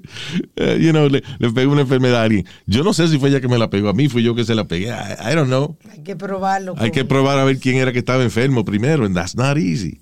eh, 0.56 0.78
you 0.82 0.92
know, 0.92 1.08
le, 1.10 1.24
le 1.40 1.52
pego 1.52 1.72
una 1.72 1.82
enfermedad 1.82 2.22
a 2.22 2.24
alguien. 2.24 2.46
Yo 2.66 2.84
no 2.84 2.94
sé 2.94 3.08
si 3.08 3.18
fue 3.20 3.30
ella 3.30 3.42
que 3.42 3.48
me 3.48 3.58
la 3.58 3.70
pegó 3.70 3.90
a 3.90 3.94
mí, 3.94 4.10
fui 4.10 4.24
yo 4.24 4.36
que 4.36 4.44
se 4.46 4.56
la 4.56 4.66
pegué. 4.66 4.88
I, 4.88 5.32
I 5.32 5.36
don't 5.36 5.48
know. 5.48 5.78
Hay 5.92 6.04
que 6.04 6.16
probarlo. 6.16 6.76
Hay 6.78 6.92
que 6.92 7.06
probar 7.06 7.38
a 7.40 7.44
ver 7.44 7.60
quién 7.60 7.78
era 7.78 7.92
que 7.92 8.00
estaba 8.00 8.24
enfermo 8.24 8.64
primero, 8.66 9.06
and 9.06 9.16
that's 9.16 9.36
not 9.36 9.58
easy. 9.58 10.02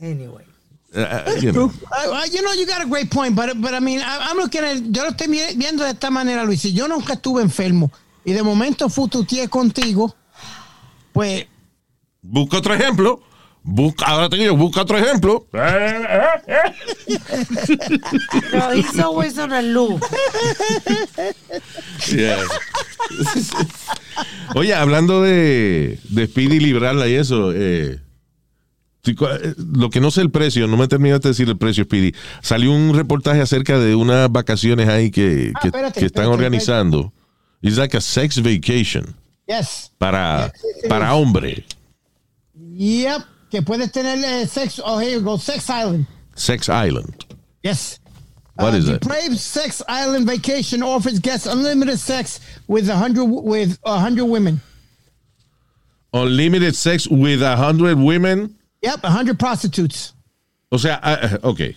Anyway. 0.00 0.44
Uh, 0.94 1.00
uh, 1.00 1.30
you 1.40 1.52
know. 1.52 1.72
Uh, 1.90 2.10
uh, 2.12 2.24
you 2.30 2.42
know, 2.42 2.52
you 2.52 2.66
got 2.66 2.82
a 2.82 2.88
great 2.88 3.10
point, 3.10 3.34
but, 3.34 3.60
but 3.60 3.74
I 3.74 3.80
mean, 3.80 4.00
I- 4.00 4.28
I'm 4.30 4.36
looking 4.36 4.62
at, 4.62 4.76
yo 4.92 5.02
lo 5.02 5.10
estoy 5.10 5.28
viendo 5.56 5.84
de 5.84 5.90
esta 5.90 6.10
manera, 6.10 6.44
Luis. 6.44 6.60
Si 6.60 6.72
yo 6.72 6.86
nunca 6.88 7.14
estuve 7.14 7.42
enfermo 7.42 7.90
y 8.24 8.32
de 8.32 8.42
momento 8.42 8.88
fututié 8.88 9.48
contigo, 9.48 10.14
pues, 11.12 11.46
Busca 12.26 12.56
otro 12.56 12.74
ejemplo. 12.74 13.20
Busca, 13.66 14.04
ahora 14.04 14.28
te 14.28 14.36
digo, 14.36 14.54
busca 14.56 14.82
otro 14.82 14.98
ejemplo. 14.98 15.46
Eh, 15.54 16.04
eh, 16.08 16.22
eh. 16.48 17.98
No, 18.52 18.72
he's 18.74 18.98
always 18.98 19.38
on 19.38 19.52
a 19.54 19.62
loop. 19.62 20.02
Yeah. 22.10 22.42
Oye, 24.54 24.74
hablando 24.74 25.22
de, 25.22 25.98
de 26.10 26.26
Speedy 26.26 26.60
librarla 26.60 27.08
y 27.08 27.14
eso, 27.14 27.52
eh, 27.54 28.00
eh, 29.06 29.54
lo 29.74 29.88
que 29.90 30.00
no 30.00 30.10
sé 30.10 30.20
el 30.20 30.30
precio, 30.30 30.66
no 30.66 30.76
me 30.76 30.86
terminaste 30.86 31.28
de 31.28 31.32
decir 31.32 31.48
el 31.48 31.56
precio, 31.56 31.84
Speedy. 31.84 32.14
Salió 32.42 32.70
un 32.70 32.94
reportaje 32.94 33.40
acerca 33.40 33.78
de 33.78 33.94
unas 33.94 34.30
vacaciones 34.30 34.88
ahí 34.88 35.10
que, 35.10 35.52
Ah, 35.54 35.60
que- 35.62 35.68
espérate, 35.68 36.00
que 36.00 36.06
están 36.06 36.24
espérate, 36.24 36.44
organizando. 36.44 37.12
It's 37.62 37.78
like 37.78 37.96
a 37.96 38.00
sex 38.02 38.42
vacation 38.42 39.14
yes. 39.48 39.90
para, 39.96 40.52
sí. 40.54 40.86
para 40.88 41.14
hombre. 41.14 41.64
Yep. 42.76 43.22
Que 43.54 43.62
puedes 43.62 43.92
tener 43.92 44.16
eh, 44.24 44.46
sex, 44.46 44.80
oh, 44.84 44.98
here 44.98 45.12
you 45.12 45.20
go, 45.20 45.36
Sex 45.36 45.70
Island. 45.70 46.06
Sex 46.34 46.68
Island. 46.68 47.24
Yes. 47.62 48.00
What 48.56 48.74
uh, 48.74 48.78
is 48.78 48.88
it? 48.88 49.04
Sex 49.38 49.80
Island 49.86 50.26
Vacation 50.26 50.82
offers 50.82 51.20
guests 51.20 51.46
unlimited 51.46 52.00
sex 52.00 52.40
with 52.66 52.88
a 52.88 52.96
hundred 52.96 53.26
with 53.26 53.78
a 53.84 53.96
hundred 53.96 54.24
women. 54.24 54.60
Unlimited 56.12 56.74
sex 56.74 57.06
with 57.08 57.42
a 57.42 57.54
hundred 57.54 57.96
women. 57.96 58.56
Yep, 58.82 59.04
a 59.04 59.10
hundred 59.10 59.38
prostitutes. 59.38 60.14
O 60.72 60.76
sea, 60.76 60.98
ah, 61.00 61.38
ok. 61.44 61.76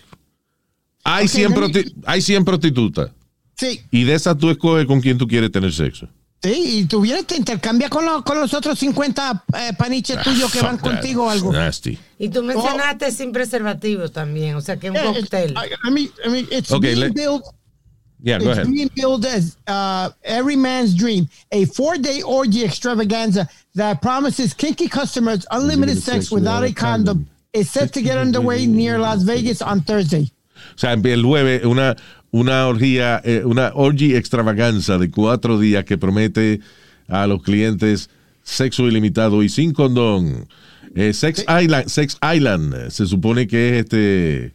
Hay, 1.04 1.26
Ok, 1.26 1.30
100 1.30 1.48
let 1.48 1.48
me- 1.48 1.82
prosti- 1.84 2.04
hay 2.06 2.20
100 2.20 2.44
prostitutas. 2.44 3.10
Sí, 3.56 3.82
Y 3.92 4.02
de 4.02 4.14
esas 4.14 4.36
tú 4.36 4.50
escoges 4.50 4.84
con 4.86 5.00
quién 5.00 5.16
tú 5.16 5.28
quieres 5.28 5.52
tener 5.52 5.72
sexo. 5.72 6.08
Sí, 6.42 6.78
y 6.80 6.84
tú 6.84 7.00
vienes, 7.00 7.26
te 7.26 7.36
intercambias 7.36 7.90
con, 7.90 8.04
los- 8.04 8.22
con 8.22 8.40
los 8.40 8.52
otros 8.54 8.78
50 8.78 9.44
eh, 9.56 9.72
paniches 9.78 10.22
tuyos 10.22 10.50
que 10.52 10.60
van 10.62 10.76
that. 10.78 10.84
contigo 10.90 11.24
o 11.26 11.30
algo. 11.30 11.52
Nasty. 11.52 11.98
Y 12.18 12.28
tú 12.28 12.42
mencionaste 12.42 13.10
sin 13.10 13.32
preservativo 13.32 14.08
también, 14.08 14.54
o 14.56 14.60
sea 14.60 14.76
que 14.76 14.90
un 14.90 14.96
Eh, 14.96 15.02
cóctel. 15.04 15.52
I, 15.52 15.88
I 15.88 15.90
mean, 15.90 16.10
I 16.24 16.28
mean, 16.28 16.48
it's 16.50 16.70
Okay, 16.72 16.94
being 16.94 17.00
let- 17.00 17.14
built 17.14 17.44
Yeah, 18.20 18.38
go 18.38 18.50
it's 18.50 18.58
ahead. 18.58 18.72
being 18.72 18.90
billed 18.96 19.24
as 19.26 19.56
uh, 19.68 20.10
every 20.24 20.56
man's 20.56 20.92
dream, 20.92 21.28
a 21.52 21.66
four-day 21.66 22.22
orgy 22.22 22.64
extravaganza 22.64 23.48
that 23.76 24.00
promises 24.02 24.52
kinky 24.54 24.88
customers 24.88 25.46
unlimited 25.52 26.02
sex 26.02 26.28
without 26.32 26.64
a 26.64 26.72
condom. 26.72 27.26
Is 27.52 27.70
set 27.70 27.92
to 27.94 28.02
get 28.02 28.18
underway 28.18 28.66
near 28.66 28.98
Las 28.98 29.22
Vegas 29.22 29.62
on 29.62 29.82
Thursday. 29.82 30.30
O 30.74 30.78
sea, 30.78 30.92
el 30.94 31.22
jueves, 31.22 31.64
una, 31.64 31.96
una 32.30 32.66
orgía, 32.66 33.20
eh, 33.24 33.42
una 33.44 33.72
orgy 33.74 34.14
extravaganza 34.14 34.98
de 34.98 35.10
cuatro 35.10 35.58
días 35.58 35.84
que 35.84 35.98
promete 35.98 36.60
a 37.08 37.26
los 37.26 37.42
clientes 37.42 38.10
sexo 38.42 38.86
ilimitado 38.86 39.42
y 39.42 39.48
sin 39.48 39.72
condón. 39.72 40.46
Eh, 40.94 41.12
Sex 41.12 41.44
Island, 41.62 41.88
Sex 41.88 42.18
Island, 42.34 42.74
eh, 42.74 42.90
se 42.90 43.06
supone 43.06 43.46
que 43.46 43.70
es 43.78 43.84
este. 43.84 44.54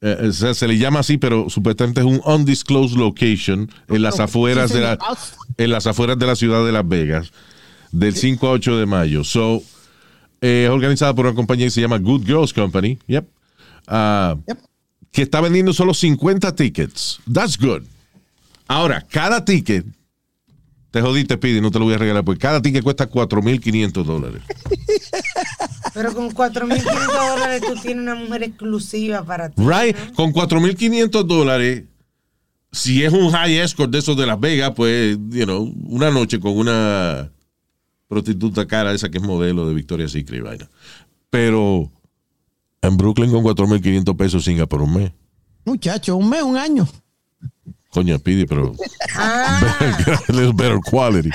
eh, 0.00 0.26
o 0.28 0.32
sea, 0.32 0.54
se 0.54 0.66
le 0.68 0.76
llama 0.78 1.00
así, 1.00 1.16
pero 1.18 1.48
supuestamente 1.48 2.00
es 2.00 2.06
un 2.06 2.20
undisclosed 2.24 2.96
location 2.96 3.70
en 3.88 4.02
las 4.02 4.18
afueras 4.20 4.72
de 4.72 4.80
la, 4.80 4.98
en 5.56 5.70
las 5.70 5.86
afueras 5.86 6.18
de 6.18 6.26
la 6.26 6.36
ciudad 6.36 6.64
de 6.66 6.72
Las 6.72 6.86
Vegas, 6.86 7.32
del 7.92 8.14
5 8.14 8.46
a 8.46 8.50
8 8.52 8.76
de 8.78 8.86
mayo. 8.86 9.24
So, 9.24 9.62
eh, 10.40 10.64
es 10.66 10.70
organizada 10.70 11.14
por 11.14 11.26
una 11.26 11.34
compañía 11.34 11.66
que 11.66 11.70
se 11.70 11.80
llama 11.80 11.98
Good 11.98 12.26
Girls 12.26 12.52
Company. 12.52 12.98
Yep. 13.06 13.26
Ah, 13.86 14.36
Yep. 14.48 14.58
Que 15.12 15.22
está 15.22 15.40
vendiendo 15.40 15.72
solo 15.72 15.94
50 15.94 16.54
tickets. 16.54 17.20
That's 17.32 17.58
good. 17.58 17.82
Ahora, 18.68 19.00
cada 19.08 19.44
ticket, 19.44 19.86
te 20.90 21.00
jodiste, 21.00 21.38
Pidi, 21.38 21.60
no 21.60 21.70
te 21.70 21.78
lo 21.78 21.84
voy 21.84 21.94
a 21.94 21.98
regalar, 21.98 22.24
pues 22.24 22.38
cada 22.38 22.60
ticket 22.60 22.82
cuesta 22.82 23.08
4.500 23.08 24.04
dólares. 24.04 24.42
Pero 25.94 26.12
con 26.12 26.30
4.500 26.30 26.84
dólares 27.06 27.62
tú 27.66 27.74
tienes 27.80 28.02
una 28.02 28.14
mujer 28.14 28.42
exclusiva 28.42 29.24
para 29.24 29.50
ti. 29.50 29.62
Right? 29.62 29.96
¿no? 29.96 30.14
Con 30.14 30.32
4.500 30.32 31.24
dólares, 31.24 31.84
si 32.72 33.02
es 33.02 33.12
un 33.12 33.30
high 33.30 33.58
escort 33.58 33.90
de 33.90 33.98
esos 33.98 34.16
de 34.16 34.26
Las 34.26 34.38
Vegas, 34.38 34.72
pues, 34.76 35.16
you 35.30 35.44
know, 35.44 35.72
una 35.84 36.10
noche 36.10 36.40
con 36.40 36.56
una 36.56 37.30
prostituta 38.08 38.66
cara, 38.66 38.92
esa 38.92 39.08
que 39.08 39.18
es 39.18 39.24
modelo 39.24 39.66
de 39.66 39.74
Victoria's 39.74 40.12
Secret, 40.12 40.42
vaina. 40.42 40.68
Pero 41.30 41.90
en 42.88 42.96
Brooklyn 42.96 43.30
con 43.30 43.44
4.500 43.44 44.16
pesos 44.16 44.44
singa 44.44 44.66
por 44.66 44.82
un 44.82 44.94
mes. 44.94 45.12
Muchacho, 45.64 46.16
un 46.16 46.28
mes, 46.28 46.42
un 46.42 46.56
año. 46.56 46.88
Coño, 47.90 48.18
Pidi, 48.18 48.46
pero 48.46 48.74
Ah, 49.16 49.78
a 50.28 50.32
little 50.32 50.52
better 50.52 50.78
quality. 50.90 51.30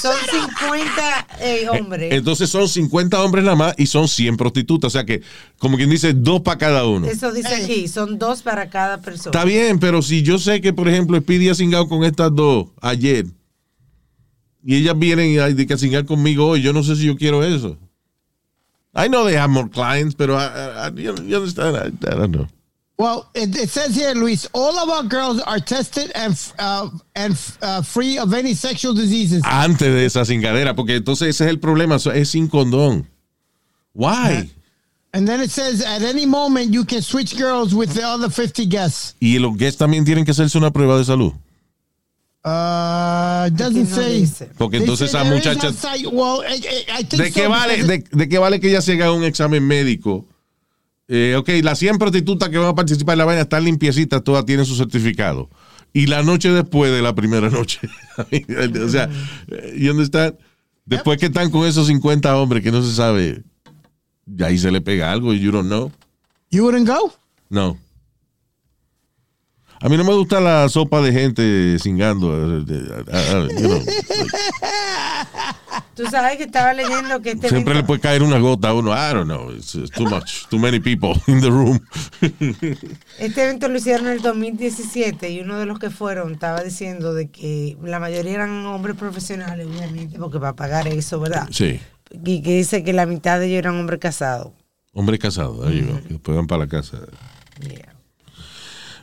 son 0.00 0.14
50 0.30 1.26
eh, 1.40 1.68
hombres. 1.68 2.12
Entonces 2.12 2.48
son 2.48 2.68
50 2.68 3.22
hombres 3.22 3.44
nada 3.44 3.56
más 3.56 3.74
y 3.76 3.86
son 3.86 4.08
100 4.08 4.36
prostitutas. 4.36 4.88
O 4.88 4.90
sea 4.90 5.04
que, 5.04 5.22
como 5.58 5.76
quien 5.76 5.90
dice, 5.90 6.12
dos 6.12 6.40
para 6.42 6.58
cada 6.58 6.86
uno. 6.86 7.06
Eso 7.06 7.32
dice 7.32 7.54
aquí, 7.54 7.88
son 7.88 8.18
dos 8.18 8.42
para 8.42 8.70
cada 8.70 9.00
persona. 9.00 9.30
Está 9.30 9.44
bien, 9.44 9.78
pero 9.78 10.02
si 10.02 10.22
yo 10.22 10.38
sé 10.38 10.60
que, 10.60 10.72
por 10.72 10.88
ejemplo, 10.88 11.18
Speedy 11.18 11.48
ha 11.48 11.54
cingado 11.54 11.88
con 11.88 12.04
estas 12.04 12.34
dos 12.34 12.68
ayer 12.80 13.26
y 14.64 14.76
ellas 14.76 14.96
vienen 14.96 15.40
a, 15.40 15.46
a 15.46 15.78
cingar 15.78 16.04
conmigo 16.04 16.46
hoy, 16.46 16.62
yo 16.62 16.72
no 16.72 16.82
sé 16.82 16.94
si 16.96 17.06
yo 17.06 17.16
quiero 17.16 17.42
eso. 17.44 17.76
I 18.94 19.08
know 19.08 19.24
they 19.24 19.34
have 19.36 19.50
more 19.50 19.68
clients, 19.68 20.14
pero 20.14 20.34
I, 20.36 20.86
I- 20.86 20.88
you 20.90 21.36
understand? 21.36 21.76
I, 21.76 21.86
I 21.86 22.14
don't 22.16 22.30
know. 22.32 22.46
Well, 22.98 23.28
it, 23.34 23.56
it 23.56 23.68
says 23.70 23.96
here, 23.96 24.12
Luis, 24.14 24.46
all 24.52 24.78
of 24.78 24.88
our 24.90 25.02
girls 25.02 25.40
are 25.40 25.58
tested 25.58 26.12
and 26.14 26.36
uh, 26.58 26.88
and 27.16 27.32
uh, 27.62 27.82
free 27.82 28.18
of 28.18 28.32
any 28.34 28.54
sexual 28.54 28.94
diseases. 28.94 29.42
Antes 29.44 29.88
de 29.92 30.04
esa 30.04 30.24
cingadera, 30.24 30.74
porque 30.76 30.96
entonces 30.96 31.28
ese 31.28 31.40
es 31.46 31.50
el 31.50 31.58
problema, 31.58 31.98
so- 31.98 32.12
es 32.12 32.28
sin 32.30 32.48
condón. 32.48 33.06
Why? 33.94 34.48
And 35.14 35.26
then 35.26 35.40
it 35.40 35.50
says, 35.50 35.82
at 35.84 36.02
any 36.02 36.24
moment, 36.26 36.72
you 36.72 36.84
can 36.84 37.02
switch 37.02 37.36
girls 37.36 37.74
with 37.74 37.92
the 37.94 38.02
other 38.02 38.30
50 38.30 38.66
guests. 38.66 39.14
Y 39.20 39.38
los 39.38 39.56
guests 39.56 39.78
también 39.78 40.04
tienen 40.04 40.24
que 40.24 40.30
hacerse 40.32 40.56
una 40.56 40.70
prueba 40.70 40.96
de 40.96 41.04
salud. 41.04 41.32
Uh, 42.44 43.48
doesn't 43.50 43.86
say. 43.86 44.20
dice. 44.20 44.50
Porque 44.58 44.78
entonces 44.78 45.14
I, 45.14 45.18
I- 46.56 47.00
I 47.00 47.04
think 47.04 47.22
¿De 47.22 47.30
qué, 47.32 47.44
so, 47.44 47.50
vale, 47.50 47.76
because 47.76 47.86
de, 48.10 48.16
de 48.16 48.28
qué 48.28 48.38
vale 48.38 48.58
que 48.58 48.68
ella 48.68 48.82
se 48.82 48.92
haga 48.94 49.12
un 49.12 49.22
examen 49.24 49.64
médico? 49.66 50.26
Eh, 51.08 51.36
ok, 51.36 51.48
las 51.62 51.78
100 51.78 51.98
prostitutas 51.98 52.48
que 52.48 52.58
van 52.58 52.68
a 52.68 52.74
participar 52.74 53.14
en 53.14 53.18
la 53.18 53.24
vaina 53.26 53.42
están 53.42 53.64
limpiecitas, 53.64 54.24
todas 54.24 54.44
tienen 54.44 54.64
su 54.66 54.74
certificado. 54.74 55.50
Y 55.92 56.06
la 56.06 56.22
noche 56.22 56.50
después 56.50 56.90
de 56.90 57.02
la 57.02 57.14
primera 57.14 57.50
noche. 57.50 57.80
o 58.18 58.88
sea, 58.88 59.08
¿y 59.74 59.84
dónde 59.86 60.04
están? 60.04 60.36
Después 60.84 61.18
que 61.18 61.26
están 61.26 61.50
con 61.50 61.66
esos 61.66 61.86
50 61.86 62.36
hombres 62.36 62.62
que 62.62 62.72
no 62.72 62.82
se 62.82 62.94
sabe, 62.94 63.42
y 64.26 64.42
ahí 64.42 64.58
se 64.58 64.70
le 64.72 64.80
pega 64.80 65.12
algo 65.12 65.32
y 65.34 65.40
you 65.40 65.52
don't 65.52 65.66
know. 65.68 65.92
You 66.50 66.64
wouldn't 66.64 66.88
go? 66.88 67.12
No. 67.50 67.78
A 69.84 69.88
mí 69.88 69.96
no 69.96 70.04
me 70.04 70.14
gusta 70.14 70.40
la 70.40 70.68
sopa 70.68 71.00
de 71.00 71.12
gente 71.12 71.76
cingando. 71.80 72.32
eh, 72.36 72.64
you 73.58 73.68
know. 73.68 73.80
Tú 75.96 76.04
sabes 76.06 76.36
que 76.36 76.44
estaba 76.44 76.72
leyendo 76.72 77.20
que 77.20 77.32
este 77.32 77.48
Siempre 77.48 77.74
le 77.74 77.82
puede 77.82 78.00
caer 78.00 78.22
una 78.22 78.38
gota 78.38 78.68
a 78.68 78.74
uno. 78.74 78.92
I 78.92 79.12
don't 79.12 79.24
know. 79.24 79.50
It's, 79.50 79.74
it's 79.74 79.90
too 79.90 80.04
much. 80.08 80.46
Too 80.48 80.58
many 80.58 80.78
people 80.78 81.14
in 81.26 81.40
the 81.40 81.50
room. 81.50 81.80
Este 83.18 83.42
evento 83.42 83.68
lo 83.68 83.76
hicieron 83.76 84.06
en 84.06 84.12
el 84.12 84.22
2017 84.22 85.30
y 85.30 85.40
uno 85.40 85.58
de 85.58 85.66
los 85.66 85.80
que 85.80 85.90
fueron 85.90 86.32
estaba 86.32 86.62
diciendo 86.62 87.12
de 87.12 87.30
que 87.30 87.76
la 87.82 87.98
mayoría 87.98 88.34
eran 88.34 88.64
hombres 88.66 88.96
profesionales, 88.96 89.66
obviamente, 89.66 90.16
porque 90.18 90.38
para 90.38 90.54
pagar 90.54 90.86
eso, 90.86 91.18
¿verdad? 91.18 91.48
sí. 91.50 91.80
Y 92.24 92.42
que 92.42 92.58
dice 92.58 92.84
que 92.84 92.92
la 92.92 93.06
mitad 93.06 93.40
de 93.40 93.46
ellos 93.46 93.58
eran 93.58 93.76
hombres 93.76 93.98
casados. 93.98 94.52
Hombre 94.92 95.18
casado. 95.18 95.66
Ahí 95.66 95.80
va, 95.80 95.98
que 96.02 96.08
después 96.10 96.36
van 96.36 96.46
para 96.46 96.64
la 96.64 96.68
casa. 96.68 96.98
Yeah. 97.60 97.94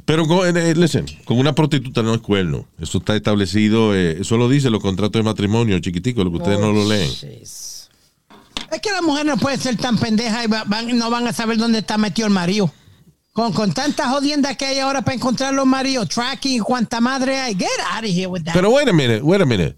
Pero, 0.09 0.25
con, 0.25 0.57
eh, 0.57 0.73
listen, 0.73 1.05
con 1.23 1.37
una 1.37 1.53
prostituta 1.53 2.01
no 2.01 2.15
es 2.15 2.21
cuerno. 2.21 2.65
Eso 2.81 2.97
está 2.97 3.15
establecido. 3.15 3.93
eh, 3.95 4.17
eso 4.21 4.37
lo 4.37 4.49
dice 4.49 4.71
los 4.71 4.81
contratos 4.81 5.19
de 5.19 5.21
matrimonio 5.23 5.77
chiquitico, 5.79 6.23
lo 6.23 6.31
que 6.31 6.37
ustedes 6.37 6.59
no 6.59 6.71
lo 6.73 6.83
leen. 6.89 7.11
Jeez. 7.11 7.89
Es 8.71 8.81
que 8.81 8.91
la 8.91 9.03
mujer 9.03 9.27
no 9.27 9.37
puede 9.37 9.57
ser 9.59 9.77
tan 9.77 9.99
pendeja 9.99 10.43
y 10.43 10.47
va- 10.47 10.63
van- 10.65 10.97
no 10.97 11.11
van 11.11 11.27
a 11.27 11.31
saber 11.33 11.57
dónde 11.57 11.77
está 11.77 11.99
metido 11.99 12.27
el 12.27 12.33
marido. 12.33 12.71
Con, 13.33 13.53
con 13.53 13.71
tantas 13.71 14.07
jodiendas 14.07 14.57
que 14.57 14.65
hay 14.65 14.79
ahora 14.79 15.03
para 15.03 15.13
encontrar 15.13 15.53
los 15.53 15.67
maridos, 15.67 16.09
tracking, 16.09 16.63
cuánta 16.63 16.99
madre 16.99 17.39
hay. 17.39 17.53
Get 17.53 17.67
out 17.93 18.03
of 18.03 18.09
here 18.09 18.25
with 18.25 18.41
that. 18.45 18.53
Pero, 18.55 18.71
wait 18.71 18.87
a 18.89 18.93
minute, 18.93 19.21
wait 19.21 19.41
a 19.41 19.45
minute. 19.45 19.75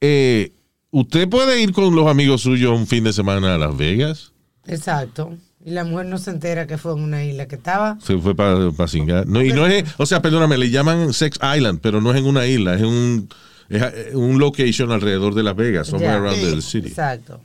Eh, 0.00 0.50
¿Usted 0.90 1.28
puede 1.28 1.62
ir 1.62 1.72
con 1.72 1.94
los 1.94 2.08
amigos 2.08 2.42
suyos 2.42 2.76
un 2.76 2.88
fin 2.88 3.04
de 3.04 3.12
semana 3.12 3.54
a 3.54 3.58
Las 3.58 3.76
Vegas? 3.76 4.32
Exacto. 4.66 5.36
Y 5.64 5.70
la 5.70 5.84
mujer 5.84 6.06
no 6.06 6.18
se 6.18 6.30
entera 6.30 6.66
que 6.66 6.76
fue 6.76 6.92
en 6.92 7.00
una 7.00 7.24
isla 7.24 7.46
que 7.46 7.54
estaba. 7.54 7.96
Se 8.00 8.18
fue 8.18 8.34
para 8.34 8.72
cingar. 8.88 9.26
No, 9.28 9.42
y 9.42 9.52
no 9.52 9.66
es, 9.66 9.84
o 9.96 10.06
sea, 10.06 10.20
perdóname, 10.20 10.58
le 10.58 10.70
llaman 10.70 11.12
Sex 11.12 11.38
Island, 11.56 11.78
pero 11.80 12.00
no 12.00 12.12
es 12.12 12.18
en 12.18 12.26
una 12.26 12.46
isla, 12.46 12.74
es 12.74 12.82
un, 12.82 13.28
es 13.68 13.82
eh, 13.82 14.10
un 14.14 14.38
location 14.40 14.90
alrededor 14.90 15.34
de 15.34 15.42
Las 15.44 15.54
Vegas, 15.54 15.86
somewhere 15.86 16.14
around 16.14 16.40
the 16.40 16.60
city. 16.62 16.88
Exacto. 16.88 17.40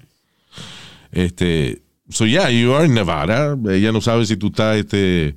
Este, 1.12 1.84
so 2.10 2.25
yeah, 2.25 2.49
you 2.49 2.73
are 2.73 2.86
in 2.86 2.93
Nevada. 2.95 3.56
Ella 3.69 3.91
no 3.91 4.01
sabe 4.01 4.25
si 4.25 4.36
tú 4.36 4.47
estás 4.47 4.77
este, 4.77 5.36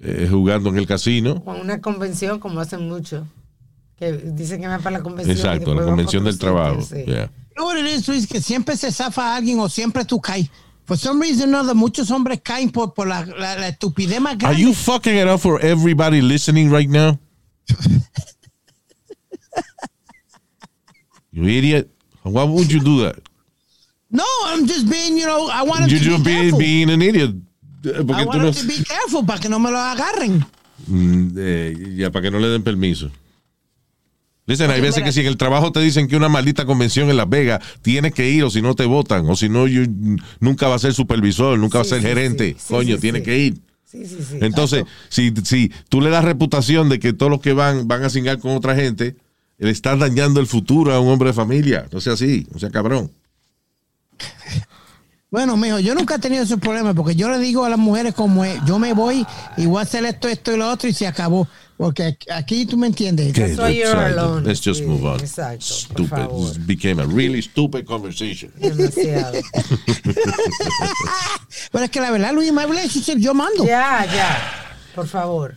eh, 0.00 0.28
jugando 0.30 0.70
en 0.70 0.78
el 0.78 0.86
casino. 0.86 1.44
Con 1.44 1.60
una 1.60 1.80
convención, 1.82 2.38
como 2.40 2.60
hacen 2.60 2.88
mucho. 2.88 3.26
Que 3.98 4.12
dicen 4.12 4.60
que 4.62 4.66
van 4.66 4.82
para 4.82 4.98
la 4.98 5.02
convención. 5.02 5.36
Exacto, 5.36 5.74
la 5.74 5.84
convención 5.84 6.24
del 6.24 6.38
trabajo. 6.38 6.80
sí. 6.82 7.04
Yeah. 7.04 7.30
It 7.56 7.86
is, 7.86 8.08
Luis? 8.08 8.26
Que 8.26 8.40
siempre 8.40 8.76
se 8.76 8.90
zafa 8.90 9.32
a 9.32 9.36
alguien 9.36 9.60
o 9.60 9.68
siempre 9.68 10.04
tú 10.04 10.20
caes. 10.20 10.50
For 10.84 10.96
some 10.98 11.20
reason 11.20 11.54
or 11.54 11.60
other, 11.60 11.74
muchos 11.74 12.10
hombres 12.10 12.40
caen 12.42 12.70
por, 12.70 12.92
por 12.92 13.06
la, 13.06 13.24
la, 13.24 13.54
la 13.56 13.68
estupidez 13.68 14.20
más 14.20 14.36
Are 14.44 14.54
you 14.54 14.74
fucking 14.74 15.16
it 15.16 15.26
up 15.26 15.40
for 15.40 15.58
everybody 15.60 16.20
listening 16.20 16.70
right 16.70 16.88
now? 16.88 17.18
you 21.32 21.44
idiot. 21.44 21.88
Why 22.22 22.44
would 22.44 22.70
you 22.70 22.80
do 22.80 23.00
that? 23.02 23.16
No, 24.10 24.24
I'm 24.46 24.66
just 24.66 24.88
being, 24.88 25.16
you 25.16 25.26
know, 25.26 25.48
I 25.50 25.62
want 25.62 25.84
to 25.84 25.88
just 25.88 26.04
be 26.04 26.24
being, 26.24 26.42
careful. 26.42 26.58
being 26.58 26.90
an 26.90 27.02
idiot. 27.02 27.30
Eh, 27.86 27.98
I 28.14 28.24
want 28.24 28.42
no. 28.42 28.52
to 28.52 28.66
be 28.66 28.84
careful 28.84 29.24
para 29.24 29.40
que 29.40 29.48
no 29.48 29.58
me 29.58 29.70
lo 29.70 29.78
agarren. 29.78 30.44
Mm, 30.86 31.32
eh, 31.36 31.74
ya, 31.96 32.10
para 32.10 32.22
que 32.22 32.30
no 32.30 32.38
le 32.38 32.48
den 32.48 32.62
permiso. 32.62 33.10
Dicen, 34.46 34.70
hay 34.70 34.80
veces 34.80 35.02
que 35.02 35.12
si 35.12 35.20
en 35.20 35.26
el 35.26 35.38
trabajo 35.38 35.72
te 35.72 35.80
dicen 35.80 36.06
que 36.06 36.16
una 36.16 36.28
maldita 36.28 36.66
convención 36.66 37.08
en 37.08 37.16
Las 37.16 37.28
Vegas 37.28 37.62
tienes 37.80 38.12
que 38.12 38.28
ir 38.30 38.44
o 38.44 38.50
si 38.50 38.60
no 38.60 38.74
te 38.74 38.84
votan 38.84 39.28
o 39.28 39.36
si 39.36 39.48
no 39.48 39.64
nunca 40.40 40.68
va 40.68 40.74
a 40.74 40.78
ser 40.78 40.92
supervisor, 40.92 41.58
nunca 41.58 41.78
va 41.78 41.82
a 41.82 41.86
ser 41.86 42.02
sí, 42.02 42.06
gerente. 42.06 42.56
sí, 42.58 42.66
Coño, 42.68 42.98
tienes 42.98 43.22
que 43.22 43.38
ir. 43.38 43.54
Sí, 43.84 44.04
sí, 44.06 44.18
sí. 44.28 44.38
Entonces, 44.42 44.84
si, 45.08 45.32
si 45.44 45.72
tú 45.88 46.02
le 46.02 46.10
das 46.10 46.24
reputación 46.24 46.90
de 46.90 46.98
que 46.98 47.14
todos 47.14 47.30
los 47.30 47.40
que 47.40 47.54
van 47.54 47.88
van 47.88 48.04
a 48.04 48.10
cingar 48.10 48.38
con 48.38 48.54
otra 48.54 48.74
gente, 48.74 49.16
le 49.58 49.70
estás 49.70 49.98
dañando 49.98 50.40
el 50.40 50.46
futuro 50.46 50.92
a 50.92 51.00
un 51.00 51.08
hombre 51.08 51.28
de 51.28 51.32
familia. 51.32 51.86
No 51.90 52.00
sea 52.00 52.12
así, 52.12 52.46
no 52.52 52.58
sea 52.58 52.70
cabrón. 52.70 53.10
Bueno, 55.30 55.56
mijo, 55.56 55.80
yo 55.80 55.94
nunca 55.96 56.14
he 56.14 56.18
tenido 56.20 56.44
ese 56.44 56.56
problema 56.58 56.94
porque 56.94 57.16
yo 57.16 57.28
le 57.28 57.38
digo 57.40 57.64
a 57.64 57.68
las 57.68 57.78
mujeres 57.78 58.14
como 58.14 58.44
es, 58.44 58.60
yo 58.66 58.78
me 58.78 58.92
voy 58.92 59.26
y 59.56 59.66
voy 59.66 59.80
a 59.80 59.82
hacer 59.82 60.04
esto, 60.04 60.28
esto 60.28 60.52
y 60.54 60.56
lo 60.56 60.70
otro 60.70 60.88
y 60.88 60.92
se 60.92 61.06
acabó. 61.08 61.48
Porque 61.76 62.16
aquí 62.30 62.66
tú 62.66 62.76
me 62.76 62.86
entiendes. 62.86 63.30
Okay, 63.30 63.48
That's 63.56 63.58
why 63.58 63.76
you're 63.76 63.98
alone. 63.98 64.44
Let's 64.44 64.60
just 64.64 64.84
move 64.84 65.04
on. 65.04 65.18
exacto, 65.18 65.66
por 65.88 66.06
Stupid. 66.06 66.28
This 66.54 66.66
became 66.66 67.00
a 67.00 67.06
really 67.06 67.42
stupid 67.42 67.84
conversation. 67.84 68.52
Demasiado. 68.60 69.40
Pero 71.72 71.84
es 71.84 71.90
que 71.90 72.00
la 72.00 72.12
verdad, 72.12 72.32
Luis, 72.32 72.52
my 72.52 72.64
relationship, 72.64 73.16
yo 73.18 73.34
mando. 73.34 73.64
ya, 73.64 74.06
ya. 74.06 74.38
Por 74.94 75.08
favor. 75.08 75.56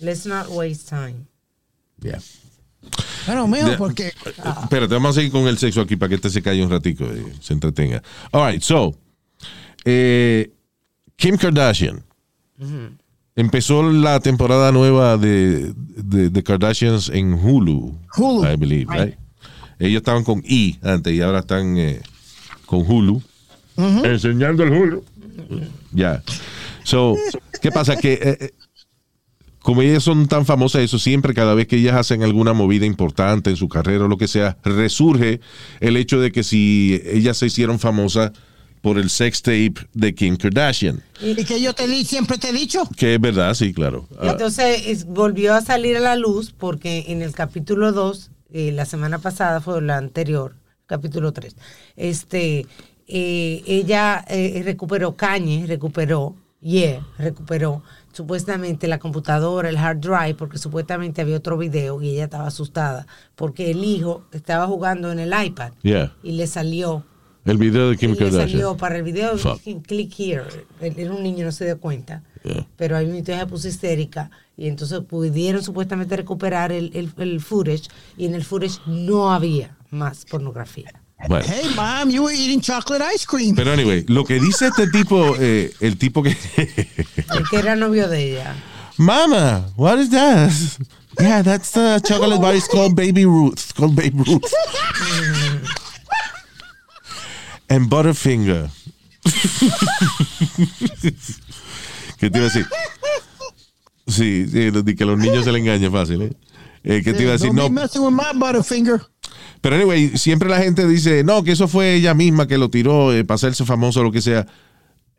Let's 0.00 0.26
not 0.26 0.48
waste 0.50 0.86
time. 0.90 1.26
Yeah. 2.02 2.18
Bueno, 3.26 3.46
mijo, 3.46 3.70
De- 3.70 3.76
porque 3.76 4.12
Espérate, 4.62 4.94
vamos 4.94 5.10
a 5.10 5.20
seguir 5.20 5.30
con 5.32 5.46
el 5.46 5.56
sexo 5.58 5.80
aquí 5.80 5.96
para 5.96 6.08
que 6.10 6.14
este 6.16 6.30
se 6.30 6.42
calle 6.42 6.64
un 6.64 6.70
ratico 6.70 7.04
y 7.04 7.40
se 7.42 7.52
entretenga. 7.52 8.02
All 8.32 8.50
right, 8.52 8.62
so, 8.62 8.94
eh, 9.84 10.50
Kim 11.16 11.36
Kardashian 11.36 12.02
empezó 13.36 13.82
la 13.92 14.20
temporada 14.20 14.72
nueva 14.72 15.16
de, 15.16 15.72
de, 15.96 16.30
de 16.30 16.42
Kardashians 16.42 17.08
en 17.10 17.32
Hulu, 17.34 17.94
Hulu. 18.16 18.44
I 18.46 18.56
believe, 18.56 18.92
right? 18.92 19.14
Ellos 19.78 19.98
estaban 20.00 20.22
con 20.24 20.42
E 20.44 20.76
antes 20.82 21.12
y 21.12 21.20
ahora 21.20 21.40
están 21.40 21.76
eh, 21.78 22.00
con 22.66 22.80
Hulu. 22.88 23.22
Enseñando 23.76 24.62
el 24.64 24.70
Hulu. 24.72 25.04
Ya. 25.92 26.22
So, 26.84 27.16
¿qué 27.60 27.70
pasa? 27.72 27.96
Que 27.96 28.12
eh, 28.22 28.50
como 29.62 29.82
ellas 29.82 30.02
son 30.02 30.26
tan 30.28 30.44
famosas, 30.46 30.82
eso 30.82 30.98
siempre, 30.98 31.34
cada 31.34 31.54
vez 31.54 31.66
que 31.68 31.76
ellas 31.76 31.94
hacen 31.96 32.22
alguna 32.22 32.52
movida 32.52 32.84
importante 32.86 33.50
en 33.50 33.56
su 33.56 33.68
carrera 33.68 34.04
o 34.04 34.08
lo 34.08 34.16
que 34.18 34.28
sea, 34.28 34.56
resurge 34.64 35.40
el 35.80 35.96
hecho 35.96 36.20
de 36.20 36.32
que 36.32 36.42
si 36.42 37.00
ellas 37.04 37.36
se 37.36 37.46
hicieron 37.46 37.78
famosas 37.78 38.32
por 38.80 38.98
el 38.98 39.10
sex 39.10 39.42
tape 39.42 39.74
de 39.94 40.12
Kim 40.14 40.36
Kardashian. 40.36 41.00
y 41.20 41.36
que 41.44 41.60
yo 41.60 41.72
te 41.72 41.86
di, 41.86 42.04
siempre 42.04 42.36
te 42.38 42.48
he 42.48 42.52
dicho. 42.52 42.82
Que 42.96 43.14
es 43.14 43.20
verdad, 43.20 43.54
sí, 43.54 43.72
claro. 43.72 44.08
Ah, 44.18 44.30
Entonces 44.32 44.82
es- 44.88 45.04
volvió 45.06 45.54
a 45.54 45.60
salir 45.60 45.96
a 45.96 46.00
la 46.00 46.16
luz 46.16 46.52
porque 46.56 47.04
en 47.08 47.22
el 47.22 47.32
capítulo 47.32 47.92
2, 47.92 48.30
eh, 48.52 48.72
la 48.72 48.84
semana 48.84 49.18
pasada 49.20 49.60
fue 49.60 49.80
la 49.80 49.96
anterior, 49.98 50.56
capítulo 50.86 51.32
3, 51.32 51.54
este, 51.96 52.66
eh, 53.06 53.62
ella 53.66 54.24
eh, 54.28 54.62
recuperó, 54.64 55.14
Kanye 55.16 55.64
recuperó, 55.66 56.34
yeah, 56.62 57.06
recuperó 57.18 57.82
supuestamente 58.12 58.86
la 58.88 58.98
computadora, 58.98 59.68
el 59.68 59.76
hard 59.76 59.98
drive, 59.98 60.34
porque 60.34 60.58
supuestamente 60.58 61.20
había 61.22 61.36
otro 61.36 61.58
video 61.58 62.00
y 62.02 62.10
ella 62.10 62.24
estaba 62.24 62.46
asustada 62.46 63.06
porque 63.34 63.70
el 63.70 63.84
hijo 63.84 64.24
estaba 64.32 64.66
jugando 64.66 65.10
en 65.12 65.18
el 65.18 65.32
iPad 65.44 65.72
yeah. 65.82 66.14
y 66.22 66.32
le 66.32 66.46
salió 66.46 67.04
El 67.44 67.58
video 67.58 67.90
de 67.90 67.96
Kim 67.96 68.10
y 68.10 68.12
le 68.14 68.18
Kardashian. 68.18 68.50
salió 68.50 68.76
para 68.76 68.96
el 68.96 69.02
video, 69.02 69.36
Fuck. 69.36 69.60
click 69.86 70.14
here. 70.18 70.44
Era 70.80 71.12
un 71.12 71.22
niño, 71.22 71.44
no 71.44 71.52
se 71.52 71.64
dio 71.64 71.80
cuenta. 71.80 72.22
Yeah. 72.44 72.66
Pero 72.76 72.96
ahí 72.96 73.06
mi 73.06 73.22
tía 73.22 73.38
se 73.40 73.46
puso 73.46 73.68
histérica 73.68 74.30
y 74.56 74.68
entonces 74.68 75.00
pudieron 75.00 75.62
supuestamente 75.62 76.16
recuperar 76.16 76.70
el, 76.70 76.90
el, 76.94 77.12
el 77.18 77.40
footage 77.40 77.88
y 78.16 78.26
en 78.26 78.34
el 78.34 78.44
footage 78.44 78.80
no 78.86 79.32
había 79.32 79.76
más 79.90 80.24
pornografía. 80.24 81.01
Bueno. 81.28 81.44
Hey, 81.46 81.68
mom, 81.76 82.10
you 82.10 82.22
were 82.24 82.32
eating 82.34 82.60
chocolate 82.60 83.02
ice 83.14 83.24
cream. 83.24 83.54
Pero 83.54 83.72
anyway, 83.72 84.04
lo 84.08 84.24
que 84.24 84.40
dice 84.40 84.66
este 84.68 84.88
tipo, 84.88 85.36
eh, 85.38 85.72
el 85.80 85.96
tipo 85.96 86.22
que... 86.22 86.30
El 86.56 87.48
que 87.48 87.56
era 87.58 87.76
novio 87.76 88.08
de 88.08 88.32
ella. 88.32 88.54
Mama, 88.98 89.66
what 89.76 89.98
is 89.98 90.10
that? 90.10 90.50
Yeah, 91.18 91.42
that's 91.42 91.70
the 91.72 92.00
chocolate 92.04 92.40
bar. 92.40 92.54
It's 92.54 92.68
called 92.68 92.94
Baby 92.96 93.24
Ruth. 93.24 93.54
It's 93.54 93.72
called 93.72 93.94
Baby 93.96 94.18
Ruth. 94.26 94.52
and 97.68 97.88
Butterfinger. 97.88 98.70
¿Qué 102.18 102.30
te 102.30 102.38
iba 102.38 102.46
a 102.46 102.50
decir? 102.50 102.66
Sí, 104.06 104.46
sí, 104.46 104.94
que 104.96 105.04
a 105.04 105.06
los 105.06 105.18
niños 105.18 105.44
se 105.44 105.52
le 105.52 105.58
engaña 105.60 105.90
fácil, 105.90 106.22
¿eh? 106.22 106.32
Eh, 106.84 107.02
¿Qué 107.04 107.12
te 107.12 107.22
iba 107.22 107.30
a 107.30 107.32
decir? 107.34 107.48
Don't 107.48 107.56
No, 107.58 107.68
be 107.68 107.70
messing 107.70 108.02
with 108.02 108.12
my 108.12 108.32
butterfinger. 108.34 109.00
Pero 109.60 109.76
anyway, 109.76 110.16
siempre 110.16 110.48
la 110.48 110.58
gente 110.58 110.86
dice, 110.86 111.24
no, 111.24 111.42
que 111.44 111.52
eso 111.52 111.68
fue 111.68 111.94
ella 111.94 112.14
misma 112.14 112.46
que 112.46 112.58
lo 112.58 112.70
tiró 112.70 113.12
eh, 113.12 113.24
para 113.24 113.36
hacerse 113.36 113.64
famoso 113.64 114.00
o 114.00 114.04
lo 114.04 114.12
que 114.12 114.20
sea. 114.22 114.46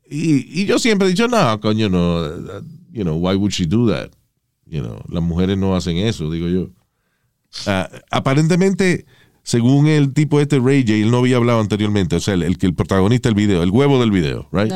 Y, 0.10 0.62
y 0.62 0.66
yo 0.66 0.80
siempre 0.80 1.08
he 1.08 1.12
dicho, 1.12 1.28
no, 1.28 1.60
coño, 1.60 1.90
no. 1.90 2.22
uh, 2.26 2.62
You 2.92 3.04
know, 3.04 3.16
why 3.16 3.36
would 3.36 3.52
she 3.52 3.66
do 3.66 3.90
that? 3.92 4.12
You 4.68 4.82
know, 4.82 5.02
las 5.10 5.24
mujeres 5.24 5.58
no 5.58 5.76
hacen 5.76 5.98
eso, 5.98 6.30
digo 6.30 6.48
yo. 6.48 6.70
Ah, 7.66 7.90
aparentemente, 8.12 9.06
según 9.44 9.88
el 9.88 10.14
tipo 10.14 10.40
este 10.40 10.60
Ray 10.60 10.82
J, 10.82 10.94
él 10.94 11.10
no 11.10 11.18
había 11.18 11.38
hablado 11.38 11.60
anteriormente, 11.60 12.16
o 12.16 12.20
sea, 12.20 12.36
el, 12.36 12.44
el 12.44 12.58
el 12.62 12.74
protagonista 12.76 13.30
del 13.30 13.36
video, 13.36 13.64
el 13.64 13.72
huevo 13.72 14.00
del 14.00 14.12
video, 14.12 14.48
right? 14.52 14.72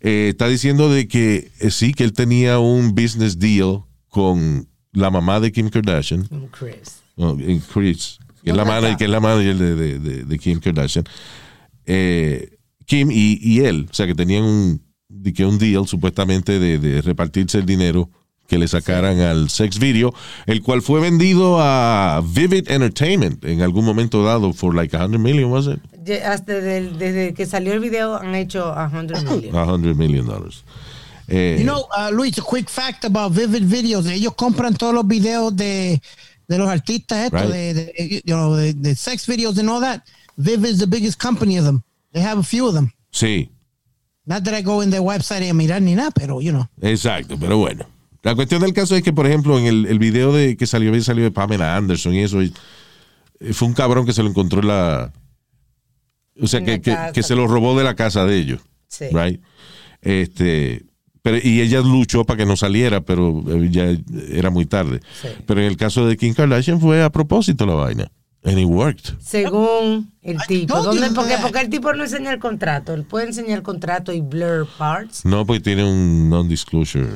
Eh, 0.00 0.28
está 0.30 0.48
diciendo 0.48 0.88
de 0.88 1.08
que 1.08 1.50
eh, 1.60 1.70
sí, 1.70 1.92
que 1.94 2.04
él 2.04 2.12
tenía 2.12 2.58
un 2.58 2.94
business 2.94 3.38
deal 3.38 3.82
con 4.08 4.68
la 4.92 5.10
mamá 5.10 5.40
de 5.40 5.50
Kim 5.52 5.68
Kardashian. 5.68 6.28
Chris. 6.50 7.02
No, 7.16 7.36
Chris, 7.72 8.18
que 8.44 8.50
es 8.50 8.56
la 8.56 8.64
manager, 8.64 8.96
que 8.96 9.04
es 9.04 9.10
la 9.10 9.20
manager 9.20 9.56
de, 9.56 9.74
de- 9.74 9.98
de- 9.98 10.24
de 10.24 10.38
Kim 10.38 10.60
Kardashian. 10.60 11.04
Eh, 11.86 12.50
Kim 12.86 13.10
y, 13.10 13.38
y 13.40 13.60
él, 13.60 13.86
o 13.90 13.94
sea, 13.94 14.06
que 14.06 14.14
tenían 14.14 14.44
un, 14.44 14.82
que 15.34 15.44
un 15.46 15.58
deal 15.58 15.86
supuestamente 15.86 16.58
de, 16.58 16.78
de 16.78 17.02
repartirse 17.02 17.58
el 17.58 17.66
dinero 17.66 18.10
que 18.48 18.58
le 18.58 18.68
sacaran 18.68 19.20
al 19.20 19.48
sex 19.48 19.78
video, 19.78 20.12
el 20.46 20.60
cual 20.62 20.82
fue 20.82 21.00
vendido 21.00 21.56
a 21.60 22.22
Vivid 22.34 22.70
Entertainment 22.70 23.42
en 23.44 23.62
algún 23.62 23.84
momento 23.84 24.22
dado 24.24 24.52
for 24.52 24.74
like 24.74 24.94
100 24.94 25.22
million, 25.22 25.50
was 25.50 25.66
it? 25.68 25.78
Hasta 26.24 26.54
del- 26.60 26.98
desde 26.98 27.32
que 27.34 27.46
salió 27.46 27.72
el 27.72 27.80
video 27.80 28.16
han 28.16 28.34
hecho 28.34 28.66
a 28.76 28.90
100 28.90 29.06
million. 29.24 29.52
100 29.54 29.96
million 29.96 30.26
dollars. 30.26 30.64
Eh, 31.28 31.56
You 31.60 31.64
know, 31.64 31.86
uh, 31.96 32.10
Luis, 32.12 32.36
a 32.38 32.42
quick 32.42 32.68
fact 32.68 33.04
about 33.06 33.32
Vivid 33.34 33.62
Videos. 33.64 34.06
Ellos 34.06 34.34
compran 34.34 34.74
todos 34.74 34.92
los 34.92 35.06
videos 35.06 35.56
de, 35.56 36.02
de 36.48 36.58
los 36.58 36.68
artistas, 36.68 37.24
estos, 37.26 37.42
Right. 37.42 37.52
de, 37.52 37.74
de, 37.74 38.22
you 38.24 38.34
know, 38.34 38.54
de, 38.54 38.74
de 38.74 38.94
sex 38.94 39.26
videos 39.26 39.58
and 39.58 39.68
all 39.68 39.80
that. 39.80 40.02
Vivid 40.36 40.70
is 40.70 40.78
the 40.78 40.86
biggest 40.86 41.18
company 41.20 41.58
of 41.58 41.64
them. 41.64 41.82
They 42.12 42.22
have 42.22 42.38
a 42.38 42.42
few 42.42 42.66
of 42.66 42.74
them. 42.74 42.90
sí, 43.10 43.50
Not 44.24 44.44
that 44.44 44.54
I 44.56 44.62
go 44.62 44.82
in 44.82 44.90
their 44.90 45.02
website 45.02 45.48
a 45.50 45.52
mirar 45.52 45.82
ni 45.82 45.94
nada, 45.96 46.10
pero, 46.12 46.40
you 46.40 46.52
know. 46.52 46.68
Exacto, 46.80 47.36
pero 47.38 47.58
bueno. 47.58 47.86
La 48.22 48.36
cuestión 48.36 48.62
del 48.62 48.72
caso 48.72 48.94
es 48.94 49.02
que, 49.02 49.12
por 49.12 49.26
ejemplo, 49.26 49.58
en 49.58 49.66
el, 49.66 49.86
el 49.86 49.98
video 49.98 50.32
de 50.32 50.56
que 50.56 50.64
salió, 50.66 50.90
había 50.90 51.02
salido 51.02 51.24
de 51.24 51.32
Pamela 51.32 51.76
Anderson 51.76 52.14
y 52.14 52.20
eso, 52.20 52.40
y- 52.40 52.52
eh, 53.40 53.52
fue 53.52 53.66
un 53.66 53.74
cabrón 53.74 54.06
que 54.06 54.12
se 54.12 54.22
lo 54.22 54.28
encontró 54.28 54.60
en 54.60 54.68
la. 54.68 55.12
O 56.40 56.46
sea, 56.46 56.62
que, 56.62 56.80
que, 56.80 56.96
que 57.12 57.22
se 57.24 57.34
lo 57.34 57.48
robó 57.48 57.76
de 57.76 57.82
la 57.82 57.96
casa 57.96 58.24
de 58.24 58.38
ellos. 58.38 58.60
Sí. 58.86 59.06
Right? 59.12 59.40
Este. 60.00 60.84
Pero, 61.22 61.38
y 61.42 61.60
ella 61.60 61.80
luchó 61.80 62.24
para 62.24 62.38
que 62.38 62.46
no 62.46 62.56
saliera, 62.56 63.00
pero 63.00 63.44
eh, 63.48 63.68
ya 63.70 63.96
era 64.28 64.50
muy 64.50 64.66
tarde. 64.66 65.00
Sí. 65.20 65.28
Pero 65.46 65.60
en 65.60 65.66
el 65.66 65.76
caso 65.76 66.06
de 66.06 66.16
Kim 66.16 66.34
Kardashian 66.34 66.80
fue 66.80 67.02
a 67.02 67.10
propósito 67.10 67.64
la 67.64 67.74
vaina. 67.74 68.10
And 68.44 68.58
it 68.58 68.66
worked. 68.66 69.14
Según 69.20 70.10
el 70.20 70.36
tipo. 70.48 70.82
¿Dónde- 70.82 71.10
porque, 71.40 71.60
el 71.60 71.70
tipo 71.70 71.92
no 71.92 72.02
enseña 72.02 72.32
el 72.32 72.40
contrato. 72.40 72.92
Él 72.92 73.04
puede 73.04 73.28
enseñar 73.28 73.58
el 73.58 73.62
contrato 73.62 74.12
y 74.12 74.20
blur 74.20 74.66
parts. 74.76 75.24
No, 75.24 75.46
porque 75.46 75.60
tiene 75.60 75.84
un 75.84 76.28
non-disclosure 76.28 77.06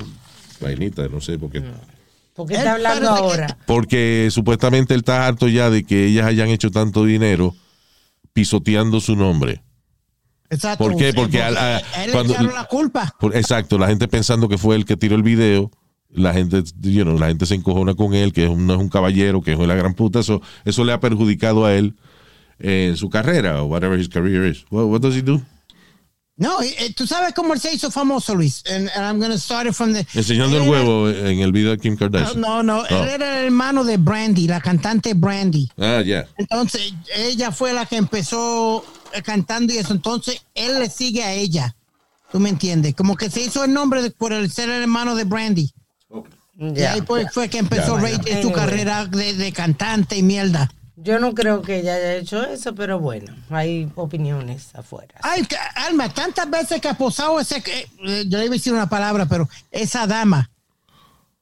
vainita, 0.61 1.09
no 1.09 1.21
sé 1.21 1.37
por 1.37 1.51
qué. 1.51 1.65
¿Por 2.33 2.47
qué 2.47 2.55
está 2.55 2.75
hablando 2.75 3.09
ahora? 3.09 3.59
Porque 3.67 4.29
supuestamente 4.31 4.95
él 4.95 5.01
está 5.01 5.27
harto 5.27 5.49
ya 5.49 5.69
de 5.69 5.83
que 5.83 6.07
ellas 6.07 6.27
hayan 6.27 6.49
hecho 6.51 6.71
tanto 6.71 7.05
dinero 7.05 7.57
pisoteando 8.33 9.01
su 9.01 9.17
nombre. 9.17 9.63
Exacto. 10.51 10.85
¿Por 10.85 10.97
qué? 10.97 11.13
Porque 11.13 11.43
al- 11.43 11.57
a- 11.57 11.77
a 11.77 12.05
él 12.05 12.13
cuando- 12.13 12.33
le 12.35 12.39
echaron 12.41 12.55
la 12.55 12.65
culpa. 12.65 13.15
Por- 13.21 13.37
exacto, 13.37 13.79
la 13.79 13.89
gente 13.89 14.09
pensando 14.09 14.49
que 14.49 14.59
fue 14.59 14.77
él 14.77 14.85
que 14.85 14.97
tiró 14.97 15.17
el 15.17 15.23
video, 15.23 15.71
la 16.11 16.33
gente, 16.33 16.63
you 16.81 17.03
know, 17.03 17.19
la 17.19 17.27
gente 17.29 17.47
se 17.47 17.55
encojona 17.55 17.95
con 17.95 18.15
él, 18.15 18.33
que 18.33 18.49
no 18.49 18.75
es 18.75 18.79
un 18.81 18.89
caballero, 18.89 19.43
que 19.43 19.53
es 19.53 19.59
la 19.59 19.75
gran 19.75 19.95
puta, 19.95 20.21
eso, 20.21 20.41
eso 20.65 20.85
le 20.85 20.93
ha 20.93 21.01
perjudicado 21.01 21.65
a 21.67 21.75
él 21.75 21.95
en 22.59 22.97
su 22.97 23.11
carrera, 23.11 23.63
o 23.63 23.67
whatever 23.67 23.99
his 23.99 24.09
career 24.09 24.47
is. 24.47 24.65
What, 24.71 24.85
what 24.87 25.01
does 25.01 25.15
he 25.15 25.23
do? 25.23 25.43
No, 26.39 26.61
eh, 26.61 26.93
tú 26.95 27.07
sabes 27.07 27.33
cómo 27.35 27.55
él 27.55 27.61
se 27.61 27.73
hizo 27.75 27.91
famoso, 27.91 28.35
Luis. 28.35 28.63
And, 28.71 28.91
and 28.95 29.05
I'm 29.07 29.19
going 29.19 29.31
to 29.33 29.39
start 29.39 29.67
it 29.67 29.73
from 29.73 29.95
the... 29.95 30.07
Enseñando 30.15 30.59
el 30.59 30.65
Él 30.65 30.69
era- 30.69 30.71
huevo 30.85 31.09
en 31.09 31.41
el 31.41 31.51
video 31.51 31.71
de 31.71 31.79
Kim 31.79 31.95
No, 31.95 31.99
Kardashian. 31.99 32.41
no, 32.43 32.63
no, 32.63 32.85
él 32.87 33.09
era 33.09 33.41
el 33.41 33.47
hermano 33.47 33.85
de 33.85 33.97
Brandy, 33.97 34.47
la 34.47 34.61
cantante 34.61 35.15
Brandy. 35.15 35.67
Ah, 35.79 36.03
ya. 36.05 36.27
Entonces, 36.37 36.93
ella 37.17 37.53
fue 37.53 37.73
la 37.73 37.87
que 37.87 37.97
empezó 37.97 38.85
cantando 39.25 39.73
y 39.73 39.79
eso. 39.79 39.93
Entonces, 39.93 40.43
él 40.55 40.79
le 40.79 40.89
sigue 40.91 41.23
a 41.23 41.33
ella. 41.33 41.75
¿Tú 42.33 42.41
me 42.41 42.49
entiendes? 42.49 42.95
Como 42.95 43.17
que 43.17 43.31
se 43.31 43.41
hizo 43.43 43.65
el 43.65 43.73
nombre 43.73 44.03
de- 44.03 44.11
por 44.11 44.33
el 44.33 44.51
ser 44.51 44.69
el 44.69 44.83
hermano 44.83 45.15
de 45.15 45.25
Brandy. 45.25 45.73
Y 46.59 46.73
Ya. 46.75 46.93
ahí 46.93 47.03
pues, 47.03 47.29
fue 47.33 47.49
que 47.49 47.59
empezó 47.59 47.97
Ya, 47.97 48.03
Ray 48.03 48.43
su 48.43 48.51
carrera 48.53 49.05
de, 49.07 49.35
de 49.35 49.53
cantante 49.53 50.17
y 50.17 50.23
mierda. 50.23 50.71
Yo 50.97 51.19
no 51.21 51.35
creo 51.35 51.61
que 51.61 51.81
ella 51.81 51.95
haya 51.95 52.15
hecho 52.15 52.43
eso, 52.43 52.75
pero 52.75 52.99
bueno, 52.99 53.33
hay 53.51 53.89
opiniones 53.95 54.75
afuera. 54.75 55.15
Ay, 55.23 55.47
Alma, 55.75 56.09
tantas 56.09 56.49
veces 56.51 56.81
que 56.81 56.89
ha 56.89 56.95
posado 56.95 57.39
ese... 57.39 57.59
eh, 57.59 57.87
eh, 58.07 58.25
yo 58.27 58.39
le 58.39 58.47
iba 58.47 58.55
a 58.55 58.57
decir 58.57 58.73
una 58.73 58.89
palabra, 58.89 59.27
pero 59.27 59.47
esa 59.71 60.07
dama, 60.07 60.51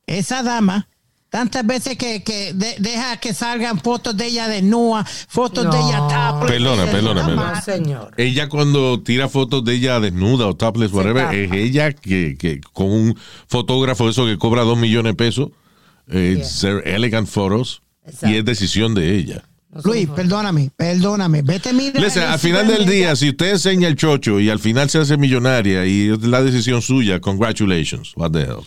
esa 0.06 0.42
dama 0.42 0.88
Tantas 1.34 1.66
veces 1.66 1.98
que, 1.98 2.22
que 2.22 2.52
de- 2.54 2.76
deja 2.78 3.16
que 3.16 3.34
salgan 3.34 3.80
fotos 3.80 4.16
de 4.16 4.26
ella 4.26 4.46
desnuda, 4.46 5.04
fotos 5.04 5.64
de 5.64 5.76
ella 5.80 5.98
topless. 6.06 6.52
Perdona, 6.52 6.84
perdona, 6.86 7.22
No, 7.22 7.26
perdona. 7.26 7.60
señor. 7.60 8.12
Ella 8.16 8.48
cuando 8.48 9.02
tira 9.02 9.28
fotos 9.28 9.64
de 9.64 9.74
ella 9.74 9.98
desnuda 9.98 10.46
o 10.46 10.54
topless, 10.54 10.92
whatever, 10.92 11.34
es 11.34 11.50
ella 11.50 11.92
que, 11.92 12.36
que 12.38 12.60
con 12.72 12.86
un 12.86 13.18
fotógrafo 13.48 14.08
eso 14.08 14.26
que 14.26 14.38
cobra 14.38 14.62
dos 14.62 14.78
millones 14.78 15.10
de 15.10 15.16
pesos, 15.16 15.48
eh, 16.08 16.34
Yeah. 16.36 16.44
ser 16.44 16.82
elegant 16.86 17.26
photos, 17.26 17.82
Exacto. 18.06 18.28
y 18.28 18.36
es 18.38 18.44
decisión 18.44 18.94
de 18.94 19.16
ella. 19.16 19.42
Luis, 19.82 20.08
perdóname, 20.10 20.70
perdóname. 20.76 21.42
Vete, 21.42 21.72
mira. 21.72 21.98
Listen, 22.00 22.22
al 22.22 22.38
final 22.38 22.68
del 22.68 22.86
de 22.86 22.92
día, 22.94 23.16
si 23.16 23.30
usted 23.30 23.50
enseña 23.54 23.88
el 23.88 23.96
chocho 23.96 24.38
y 24.38 24.50
al 24.50 24.60
final 24.60 24.88
se 24.88 24.98
hace 24.98 25.16
millonaria 25.16 25.84
y 25.84 26.10
es 26.10 26.22
la 26.22 26.44
decisión 26.44 26.80
suya, 26.80 27.18
congratulations. 27.20 28.12
What 28.14 28.30
the 28.30 28.42
hell. 28.42 28.60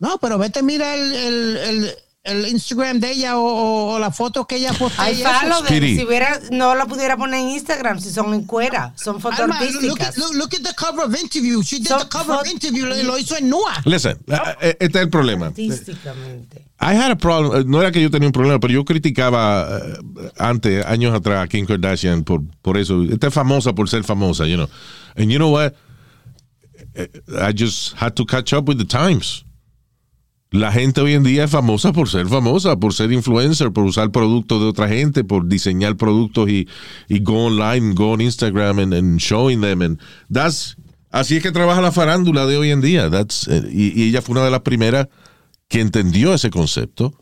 No, 0.00 0.18
pero 0.18 0.38
vete, 0.38 0.62
mira 0.62 0.94
el, 0.94 1.12
el, 1.12 1.56
el, 1.56 1.90
el 2.24 2.46
Instagram 2.48 3.00
de 3.00 3.10
ella 3.12 3.36
o, 3.36 3.42
o- 3.42 3.94
o 3.94 3.98
la 3.98 4.10
foto 4.12 4.46
que 4.46 4.56
ella 4.56 4.72
postea. 4.72 5.04
Hay 5.04 5.18
y 5.18 5.22
eso. 5.22 5.30
follow 5.40 5.62
de 5.62 5.68
Speedy. 5.68 5.96
si 5.96 6.04
hubiera, 6.04 6.38
no 6.52 6.74
la 6.74 6.86
pudiera 6.86 7.16
poner 7.16 7.40
en 7.40 7.48
Instagram 7.50 7.98
si 8.00 8.10
son 8.10 8.32
en 8.34 8.44
cuera, 8.44 8.92
son 8.96 9.20
fotos 9.20 9.40
Alma, 9.40 9.58
look, 9.60 9.74
artísticas. 9.74 10.08
at, 10.10 10.16
look, 10.18 10.34
look 10.34 10.54
at 10.54 10.62
the 10.62 10.74
cover 10.76 11.04
of 11.04 11.14
interview. 11.20 11.62
She 11.62 11.78
did 11.78 11.88
So- 11.88 11.98
the 11.98 12.08
cover 12.08 12.34
of 12.36 12.46
interview. 12.46 12.86
Lo, 12.86 12.94
lo 13.02 13.18
hizo 13.18 13.36
en 13.36 13.48
Nua. 13.48 13.80
Listen, 13.86 14.18
eh, 14.60 14.76
este 14.78 14.98
es 14.98 15.04
el 15.04 15.10
problema. 15.10 15.46
Artísticamente. 15.46 16.64
I 16.80 16.94
had 16.94 17.10
a 17.10 17.16
problem. 17.16 17.60
eh, 17.60 17.64
No 17.66 17.80
era 17.80 17.90
que 17.90 18.00
yo 18.00 18.08
tenía 18.08 18.28
un 18.28 18.32
problema, 18.32 18.60
pero 18.60 18.72
yo 18.72 18.84
criticaba 18.84 19.68
eh, 19.82 19.98
antes, 20.38 20.86
años 20.86 21.12
atrás, 21.12 21.42
a 21.44 21.48
Kim 21.48 21.66
Kardashian 21.66 22.22
por, 22.22 22.42
por 22.62 22.78
eso. 22.78 23.02
Esta 23.02 23.26
es 23.28 23.34
famosa 23.34 23.72
por 23.72 23.88
ser 23.88 24.04
famosa, 24.04 24.46
you 24.46 24.54
know. 24.56 24.68
And 25.16 25.28
you 25.30 25.38
know 25.38 25.50
what? 25.52 25.72
Eh, 26.94 27.08
I 27.40 27.52
just 27.52 27.94
had 27.96 28.12
to 28.14 28.24
catch 28.24 28.52
up 28.52 28.68
with 28.68 28.78
the 28.78 28.84
times. 28.84 29.44
La 30.50 30.72
gente 30.72 31.02
hoy 31.02 31.12
en 31.12 31.24
día 31.24 31.44
es 31.44 31.50
famosa 31.50 31.92
por 31.92 32.08
ser 32.08 32.26
famosa, 32.26 32.76
por 32.76 32.94
ser 32.94 33.12
influencer, 33.12 33.70
por 33.70 33.84
usar 33.84 34.10
productos 34.10 34.60
de 34.60 34.66
otra 34.66 34.88
gente, 34.88 35.22
por 35.22 35.46
diseñar 35.46 35.96
productos 35.96 36.48
y, 36.48 36.66
y 37.06 37.20
go 37.20 37.46
online, 37.46 37.94
go 37.94 38.12
on 38.12 38.22
Instagram 38.22 38.78
and, 38.78 38.94
and 38.94 39.18
showing 39.20 39.60
them. 39.60 39.82
And 39.82 40.00
that's, 40.32 40.76
así 41.10 41.36
es 41.36 41.42
que 41.42 41.52
trabaja 41.52 41.82
la 41.82 41.92
farándula 41.92 42.46
de 42.46 42.56
hoy 42.56 42.70
en 42.70 42.80
día. 42.80 43.10
That's, 43.10 43.46
eh, 43.48 43.62
y, 43.70 44.00
y 44.00 44.08
ella 44.08 44.22
fue 44.22 44.32
una 44.32 44.44
de 44.44 44.50
las 44.50 44.60
primeras 44.60 45.08
que 45.68 45.80
entendió 45.80 46.32
ese 46.32 46.48
concepto. 46.48 47.12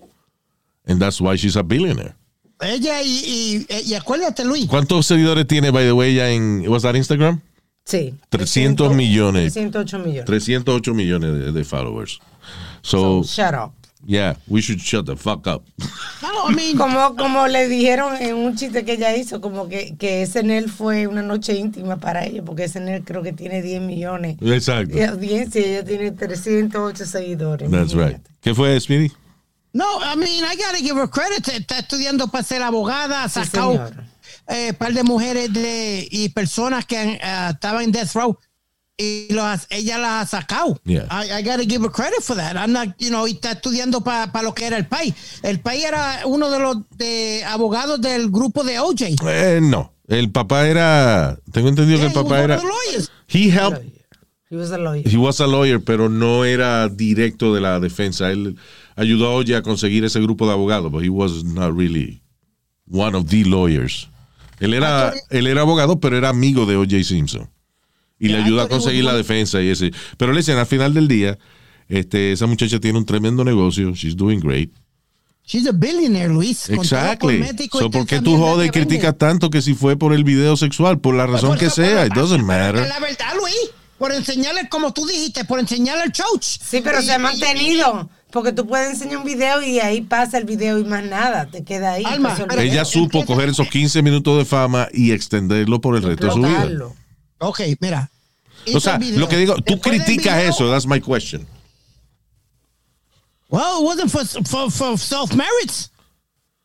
And 0.87 1.01
that's 1.01 1.21
why 1.21 1.37
she's 1.37 1.57
a 1.57 1.63
billionaire. 1.63 2.15
Ella 2.61 3.03
y, 3.03 3.67
y, 3.69 3.91
y 3.91 3.95
acuérdate, 3.95 4.45
Luis. 4.45 4.67
¿Cuántos 4.67 5.05
seguidores 5.05 5.49
tiene, 5.49 5.71
by 5.73 5.85
the 5.85 5.93
way, 5.93 6.13
ella 6.13 6.31
en, 6.31 6.65
was 6.69 6.83
that 6.83 6.95
Instagram? 6.95 7.41
Sí. 7.85 8.15
300 8.31 8.95
millones. 8.95 9.53
308 9.53 9.99
millones. 9.99 10.25
308 10.25 10.95
millones 10.95 11.33
de, 11.33 11.53
de 11.53 11.65
followers. 11.65 12.21
So, 12.87 13.23
Shut 13.25 13.55
up. 13.55 13.73
yeah, 14.07 14.35
we 14.49 14.61
should 14.63 14.81
shut 14.81 15.07
the 15.07 15.17
fuck 15.17 15.47
up. 15.47 15.63
No, 16.23 16.49
I 16.49 16.55
mean, 16.55 16.77
Como, 16.77 17.17
como 17.17 17.47
le 17.49 17.67
dijeron 17.69 18.15
en 18.21 18.35
un 18.37 18.57
chiste 18.57 18.85
que 18.85 18.93
ella 18.95 19.15
hizo, 19.17 19.41
como 19.41 19.69
que, 19.69 19.97
que 19.99 20.25
SNL 20.27 20.69
fue 20.71 21.07
una 21.07 21.23
noche 21.23 21.55
íntima 21.55 21.97
para 21.99 22.25
ella, 22.25 22.43
porque 22.45 22.69
SNL 22.69 23.03
creo 23.05 23.23
que 23.23 23.33
tiene 23.33 23.63
10 23.63 23.81
millones 23.83 24.37
Exacto. 24.41 24.95
de 24.95 25.05
audiencia 25.07 25.61
y 25.61 25.65
ella 25.65 25.85
tiene 25.85 26.11
308 26.13 27.05
seguidores. 27.07 27.71
That's 27.71 27.95
right. 27.95 28.19
¿Qué 28.41 28.55
fue, 28.55 28.79
Speedy? 28.81 29.11
no, 29.73 29.85
I 30.01 30.17
mean, 30.17 30.45
I 30.45 30.57
gotta 30.57 30.79
give 30.79 30.97
her 30.99 31.09
credit. 31.09 31.47
Está 31.49 31.79
estudiando 31.81 32.29
para 32.29 32.45
ser 32.45 32.63
abogada, 32.63 33.25
ha 33.25 33.29
Sí, 33.29 33.41
sacado 33.45 33.73
señor. 33.73 34.05
eh, 34.49 34.73
par 34.75 34.93
de 34.95 35.03
mujeres 35.03 35.53
de, 35.53 36.07
y 36.11 36.29
personas 36.31 36.87
que 36.87 36.97
eh, 36.97 37.21
estaban 37.51 37.83
en 37.83 37.93
death 37.93 38.13
row 38.15 38.39
y 38.99 39.33
los, 39.33 39.67
ella 39.71 39.99
las 39.99 40.23
ha 40.33 40.41
sacado. 40.41 40.81
Yeah. 40.85 41.07
I, 41.11 41.39
I 41.39 41.43
gotta 41.43 41.65
give 41.65 41.83
her 41.83 41.91
credit 41.91 42.23
for 42.23 42.37
that. 42.37 42.57
I'm 42.57 42.73
not, 42.73 42.97
you 42.99 43.11
know, 43.11 43.27
y 43.27 43.33
está 43.33 43.53
estudiando 43.53 44.03
para 44.03 44.43
lo 44.43 44.55
que 44.55 44.67
era 44.67 44.77
el 44.77 44.87
país. 44.87 45.15
El 45.43 45.61
país 45.61 45.85
era 45.85 46.23
uno 46.25 46.51
de 46.51 46.59
los 46.59 46.77
de 46.97 47.45
abogados 47.45 48.01
del 48.01 48.31
grupo 48.31 48.65
de 48.65 48.79
OJ. 48.79 49.17
Eh, 49.27 49.61
no. 49.63 49.93
El 50.09 50.31
papá 50.31 50.67
era. 50.69 51.39
Tengo 51.53 51.69
entendido 51.69 51.99
Yeah, 51.99 52.09
que 52.09 52.15
he 52.15 52.19
el 52.19 52.25
papá 52.25 52.41
era. 52.43 52.61
He 53.29 53.51
helped. 53.51 53.85
He 54.49 54.57
was 54.57 54.71
a 54.71 54.79
lawyer. 54.79 55.03
He 55.05 55.17
was 55.17 55.41
a 55.41 55.47
lawyer, 55.47 55.81
pero 55.81 56.09
no 56.09 56.45
era 56.45 56.89
directo 56.89 57.53
de 57.53 57.61
la 57.61 57.81
defensa. 57.81 58.31
Él 58.31 58.57
ayudó 58.95 59.27
a 59.27 59.35
Oye 59.35 59.57
a 59.57 59.63
conseguir 59.63 60.05
ese 60.05 60.21
grupo 60.21 60.47
de 60.47 60.53
abogados, 60.53 60.91
but 60.93 61.03
he 61.03 61.11
was 61.11 61.45
not 61.45 61.77
really 61.77 62.23
one 62.89 63.17
of 63.17 63.29
the 63.29 63.45
lawyers. 63.45 64.09
Él 64.61 64.73
era, 64.73 65.13
él 65.31 65.49
era 65.49 65.63
abogado, 65.63 66.01
pero 66.01 66.17
era 66.17 66.29
amigo 66.31 66.65
de 66.65 66.77
O.J. 66.77 67.03
Simpson. 67.05 67.51
Y 68.19 68.29
le 68.29 68.39
ayudó 68.39 68.63
a 68.63 68.69
conseguir 68.69 69.05
la 69.05 69.15
defensa 69.15 69.61
y 69.63 69.69
ese. 69.69 69.93
Pero 70.17 70.33
le 70.33 70.39
dicen, 70.39 70.57
al 70.59 70.67
final 70.67 70.95
del 70.95 71.07
día, 71.09 71.39
este, 71.89 72.33
esa 72.33 72.47
muchacha 72.47 72.81
tiene 72.81 72.99
un 72.99 73.05
tremendo 73.07 73.45
negocio. 73.45 73.93
She's 73.95 74.17
doing 74.17 74.41
great. 74.41 74.71
She's 75.45 75.67
a 75.69 75.73
billionaire, 75.73 76.33
Luis. 76.33 76.69
Exactly. 76.71 77.45
So, 77.71 77.91
¿Por 77.91 78.07
qué 78.07 78.21
tú 78.21 78.37
jodes 78.37 78.67
y 78.69 78.71
criticas 78.71 79.17
tanto 79.17 79.49
que 79.49 79.63
si 79.63 79.75
fue 79.75 79.97
por 79.97 80.13
el 80.13 80.25
video 80.25 80.57
sexual? 80.57 80.99
Por 80.99 81.15
la 81.15 81.27
razón 81.27 81.51
Por- 81.51 81.59
que 81.59 81.67
por- 81.67 81.75
sea. 81.75 82.07
It 82.07 82.15
doesn't 82.15 82.43
matter. 82.43 82.89
La 82.89 82.99
verdad, 82.99 83.33
Luis, 83.39 83.55
por 83.99 84.13
enseñarle, 84.13 84.69
como 84.69 84.93
tú 84.93 85.07
dijiste, 85.07 85.45
por 85.45 85.61
enseñarle 85.61 86.05
el 86.05 86.13
chouch. 86.13 86.43
Sí, 86.43 86.81
pero 86.83 87.01
Y- 87.01 87.05
se 87.05 87.13
ha 87.13 87.19
mantenido. 87.19 88.11
Porque 88.33 88.53
tú 88.53 88.67
puedes 88.67 88.91
enseñar 88.91 89.19
un 89.19 89.25
video 89.25 89.63
y 89.63 89.79
ahí 89.79 90.01
pasa 90.01 90.37
el 90.37 90.45
video 90.45 90.79
y 90.81 90.85
más 90.85 91.05
nada. 91.05 91.47
Te 91.47 91.63
queda 91.63 91.93
ahí. 91.93 92.05
Alma, 92.05 92.35
pues, 92.37 92.59
Ella 92.59 92.85
supo 92.85 93.25
coger 93.25 93.51
esos 93.51 93.69
15 93.69 94.03
minutos 94.03 94.37
de 94.37 94.45
fama 94.45 94.89
y 94.93 95.13
extenderlo 95.13 95.81
por 95.81 95.97
el 95.97 96.03
resto 96.03 96.27
de 96.27 96.33
su 96.33 96.39
vida. 96.41 96.69
Ok, 97.39 97.61
mira. 97.81 98.11
O 98.75 98.81
sea, 98.81 98.99
video. 98.99 99.21
lo 99.21 99.29
que 99.29 99.37
digo, 99.37 99.55
tú 99.57 99.81
criticas 99.81 100.37
video- 100.37 100.51
eso, 100.51 100.71
that's 100.71 100.87
my 100.87 101.01
question. 101.01 101.47
Well, 103.49 103.81
it 103.81 103.85
wasn't 103.85 104.11
for, 104.11 104.25
for, 104.45 104.71
for 104.71 104.99
self-merits. 104.99 105.91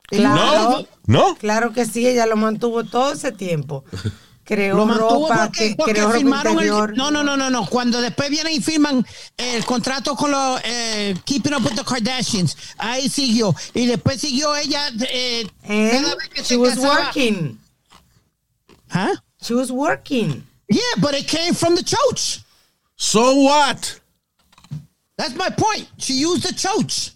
Claro. 0.08 0.88
¿No? 1.06 1.36
Claro 1.36 1.72
que 1.74 1.86
sí, 1.86 2.06
ella 2.08 2.26
lo 2.26 2.36
mantuvo 2.36 2.84
todo 2.84 3.14
ese 3.14 3.32
tiempo. 3.32 3.84
Creó 4.44 4.76
Lo 4.76 4.86
mantuvo 4.88 5.30
ropa, 5.30 5.46
porque, 5.46 5.70
que, 5.70 5.76
porque 5.76 5.94
creó 5.94 6.08
ropa 6.08 6.18
firmaron 6.18 6.60
el, 6.60 6.68
no 6.98 7.12
no 7.12 7.24
no 7.24 7.38
no 7.38 7.50
no 7.52 7.66
cuando 7.68 8.02
después 8.02 8.30
vienen 8.32 8.54
y 8.54 8.60
firman 8.60 9.06
el 9.38 9.64
contrato 9.64 10.16
con 10.16 10.32
los 10.32 10.60
eh, 10.66 11.16
Keeping 11.24 11.54
Up 11.54 11.64
with 11.64 11.76
the 11.76 11.84
Kardashians 11.86 12.58
ahí 12.80 13.08
siguió 13.08 13.56
y 13.76 13.86
después 13.86 14.20
siguió 14.20 14.54
ella 14.56 14.90
eh, 15.12 15.48
And 15.64 16.02
cada 16.04 16.16
vez 16.16 16.30
que 16.30 16.42
she 16.42 16.48
se 16.48 16.58
was 16.58 16.74
casaba- 16.76 17.06
working. 17.06 17.60
Huh? 18.92 19.16
She 19.42 19.54
was 19.54 19.72
working. 19.72 20.44
Yeah 20.72 20.96
but 21.02 21.14
it 21.14 21.28
came 21.28 21.54
from 21.54 21.76
the 21.76 21.84
church 21.84 22.40
So 22.96 23.34
what? 23.44 24.00
that's 25.18 25.36
my 25.36 25.50
point 25.50 25.88
she 25.98 26.14
used 26.24 26.44
the 26.44 26.54
church 26.56 27.12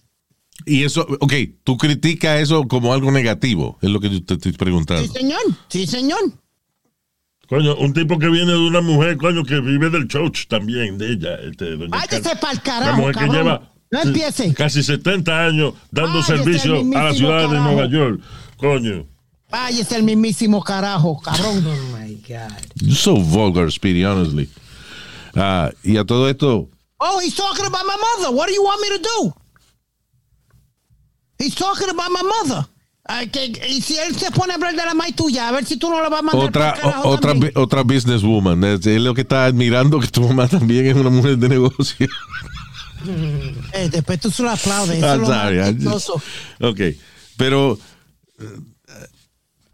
Y 0.68 0.84
eso, 0.84 1.06
ok, 1.20 1.34
tú 1.64 1.78
criticas 1.78 2.42
eso 2.42 2.68
como 2.68 2.92
algo 2.94 3.12
negativo, 3.12 3.78
es 3.84 3.90
lo 3.90 4.00
que 4.00 4.10
yo 4.10 4.24
te 4.24 4.34
estoy 4.36 4.52
sí 4.52 4.58
preguntando. 4.58 5.12
señor 5.14 5.42
sí 5.70 5.86
señor 5.88 6.20
Coño, 7.48 7.76
un 7.76 7.94
tipo 7.94 8.18
que 8.18 8.28
viene 8.28 8.52
de 8.54 8.58
una 8.58 8.82
mujer, 8.82 9.18
coño, 9.18 9.44
que 9.44 9.60
vive 9.60 9.92
del 9.92 10.08
church 10.08 10.48
también, 10.48 10.98
de 10.98 11.12
ella. 11.12 11.36
Este, 11.48 11.76
doña 11.78 11.90
váyase 11.90 12.22
Car- 12.24 12.40
para 12.40 12.54
el 12.54 12.58
Una 12.58 12.64
carajo 12.64 12.98
mujer 12.98 13.16
que 13.16 13.28
lleva 13.28 13.72
no 13.92 14.02
empiece 14.02 14.54
casi 14.56 14.82
70 14.82 15.46
años 15.46 15.74
dando 15.92 16.14
Váyase 16.22 16.38
servicio 16.38 16.80
a 16.98 17.04
la 17.04 17.14
ciudad 17.14 17.48
de. 17.50 17.60
Nueva 17.60 17.88
York. 17.88 18.20
Coño. 18.58 19.06
Váyase 19.56 19.96
el 19.96 20.04
mismísimo 20.04 20.62
carajo 20.64 21.20
cabrón 21.22 21.66
Oh 21.66 21.98
my 21.98 22.16
God. 22.28 22.52
You're 22.82 22.96
so 22.96 23.16
vulgar, 23.16 23.72
Speedy, 23.72 24.04
honestly. 24.04 24.50
Ah, 25.36 25.70
y 25.84 25.98
a 25.98 26.04
todo 26.06 26.28
esto, 26.30 26.70
Oh, 26.98 27.20
he's 27.20 27.36
talking 27.36 27.66
about 27.66 27.84
my 27.86 27.98
mother. 27.98 28.34
What 28.36 28.48
do 28.48 28.54
you 28.54 28.64
want 28.64 28.80
me 28.82 28.98
to 28.98 29.04
do? 29.04 29.34
He's 31.38 31.54
talking 31.56 31.90
about 31.90 32.10
my 32.12 32.22
mother. 32.24 32.66
Ay, 33.08 33.28
que- 33.28 33.52
y 33.70 33.82
si 33.82 33.98
él 33.98 34.16
se 34.16 34.32
pone 34.32 34.54
a 34.54 34.56
hablar 34.56 34.74
de 34.76 34.84
la 34.86 34.94
maíz 34.94 35.16
tuya, 35.16 35.48
a 35.50 35.52
ver 35.52 35.66
si 35.66 35.78
tú 35.78 35.90
no 35.90 36.02
la 36.02 36.10
vas 36.10 36.20
a 36.20 36.24
mandar 36.24 36.48
otra, 36.48 36.74
o- 37.04 37.10
otra, 37.10 37.32
también. 37.32 37.52
otra 37.56 37.84
businesswoman. 37.84 38.64
Es, 38.64 38.86
es 38.88 39.00
lo 39.02 39.14
que 39.14 39.22
está 39.22 39.46
admirando 39.46 40.00
que 40.00 40.08
tu 40.08 40.22
mamá 40.22 40.48
también 40.48 40.88
es 40.88 40.96
una 40.96 41.10
mujer 41.10 41.38
de 41.38 41.50
negocio. 41.50 42.08
Eh, 43.74 43.88
después 43.92 44.20
tú 44.20 44.32
se 44.32 44.42
lo 44.42 44.50
aplaudes. 44.50 44.98
Eso 44.98 45.14
es 45.14 45.20
lo 45.22 45.28
más 45.28 45.42
sorry, 45.44 45.60
I 45.60 45.86
just-. 45.86 46.10
Ok, 46.60 46.80
pero 47.38 47.78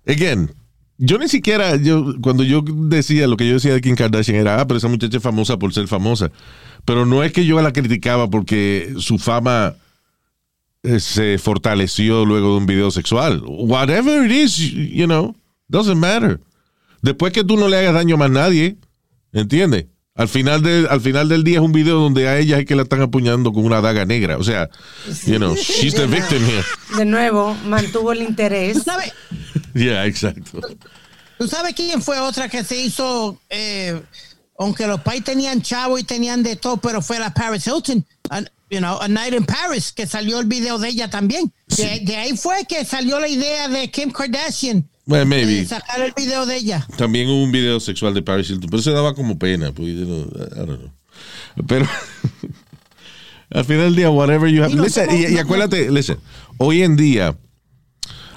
again, 0.07 0.49
yo 0.97 1.17
ni 1.17 1.27
siquiera, 1.27 1.77
yo 1.77 2.13
cuando 2.21 2.43
yo 2.43 2.61
decía 2.63 3.27
lo 3.27 3.35
que 3.35 3.47
yo 3.47 3.55
decía 3.55 3.73
de 3.73 3.81
Kim 3.81 3.95
Kardashian 3.95 4.37
era, 4.37 4.61
ah, 4.61 4.67
pero 4.67 4.77
esa 4.77 4.87
muchacha 4.87 5.17
es 5.17 5.23
famosa 5.23 5.57
por 5.57 5.73
ser 5.73 5.87
famosa. 5.87 6.31
Pero 6.85 7.05
no 7.05 7.23
es 7.23 7.31
que 7.31 7.45
yo 7.45 7.59
la 7.61 7.73
criticaba 7.73 8.29
porque 8.29 8.93
su 8.97 9.17
fama 9.17 9.75
eh, 10.83 10.99
se 10.99 11.37
fortaleció 11.37 12.25
luego 12.25 12.51
de 12.51 12.57
un 12.57 12.65
video 12.65 12.91
sexual. 12.91 13.43
Whatever 13.45 14.25
it 14.25 14.31
is, 14.31 14.57
you 14.57 15.05
know, 15.05 15.35
doesn't 15.67 15.97
matter. 15.97 16.39
Después 17.01 17.33
que 17.33 17.43
tú 17.43 17.57
no 17.57 17.67
le 17.67 17.77
hagas 17.77 17.93
daño 17.93 18.15
a 18.15 18.17
más 18.19 18.31
nadie, 18.31 18.77
¿entiendes? 19.33 19.85
Al 20.21 20.29
final, 20.29 20.61
de, 20.61 20.87
al 20.87 21.01
final 21.01 21.27
del 21.29 21.43
día 21.43 21.57
es 21.57 21.63
un 21.63 21.71
video 21.71 21.99
donde 21.99 22.27
a 22.27 22.37
ella 22.37 22.59
es 22.59 22.65
que 22.67 22.75
la 22.75 22.83
están 22.83 23.01
apuñando 23.01 23.51
con 23.51 23.65
una 23.65 23.81
daga 23.81 24.05
negra. 24.05 24.37
O 24.37 24.43
sea, 24.43 24.69
you 25.25 25.37
know, 25.37 25.55
she's 25.55 25.95
the 25.95 26.05
victim 26.05 26.43
here. 26.45 26.63
De 26.95 27.05
nuevo, 27.05 27.55
mantuvo 27.65 28.11
el 28.11 28.19
¿Tú 28.19 28.25
interés. 28.25 28.83
sabes, 28.83 29.11
Yeah, 29.73 30.05
exacto. 30.05 30.61
¿Tú 31.39 31.47
sabes 31.47 31.73
quién 31.73 32.03
fue 32.03 32.19
otra 32.19 32.47
que 32.49 32.63
se 32.63 32.75
hizo? 32.79 33.39
eh, 33.49 33.99
aunque 34.59 34.85
los 34.85 35.01
pais 35.01 35.23
tenían 35.23 35.63
chavo 35.63 35.97
y 35.97 36.03
tenían 36.03 36.43
de 36.43 36.55
todo, 36.55 36.77
pero 36.77 37.01
fue 37.01 37.17
la 37.17 37.33
Paris 37.33 37.65
Hilton. 37.65 38.05
You 38.69 38.77
know, 38.77 38.99
A 39.01 39.07
Night 39.07 39.33
in 39.33 39.43
Paris, 39.43 39.91
que 39.91 40.05
salió 40.05 40.39
el 40.39 40.45
video 40.45 40.77
de 40.77 40.89
ella 40.89 41.09
también. 41.09 41.51
De, 41.65 42.01
de 42.03 42.15
ahí 42.15 42.37
fue 42.37 42.63
que 42.69 42.85
salió 42.85 43.19
la 43.19 43.27
idea 43.27 43.67
de 43.69 43.89
Kim 43.89 44.11
Kardashian 44.11 44.87
Well, 45.07 45.19
de 45.21 45.25
maybe. 45.25 45.65
sacar 45.65 46.01
el 46.01 46.13
video 46.15 46.45
de 46.45 46.57
ella. 46.57 46.85
También 46.97 47.27
hubo 47.29 47.43
un 47.43 47.51
video 47.51 47.79
sexual 47.79 48.13
de 48.13 48.21
Paris 48.21 48.49
Hilton, 48.49 48.69
pero 48.69 48.81
se 48.83 48.91
daba 48.91 49.13
como 49.15 49.37
pena. 49.37 49.71
Pues, 49.71 49.89
I 49.89 50.05
don't 50.05 50.79
know. 50.79 50.91
Pero 51.67 51.87
al 53.51 53.65
final 53.65 53.83
del 53.85 53.95
día, 53.95 54.09
whatever 54.09 54.49
you 54.49 54.63
have. 54.63 54.71
Y 54.71 54.75
no 54.75 54.83
Listen, 54.83 55.09
y, 55.11 55.33
y 55.33 55.37
acuérdate, 55.37 55.91
listen, 55.91 56.17
hoy 56.57 56.83
en 56.83 56.95
día 56.95 57.35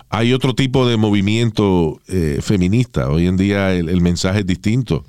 hay 0.09 0.33
otro 0.33 0.55
tipo 0.55 0.87
de 0.89 0.97
movimiento 0.97 2.01
eh, 2.09 2.39
feminista. 2.41 3.09
Hoy 3.11 3.27
en 3.27 3.37
día 3.37 3.73
el, 3.73 3.89
el 3.89 4.01
mensaje 4.01 4.41
es 4.41 4.47
distinto. 4.47 5.05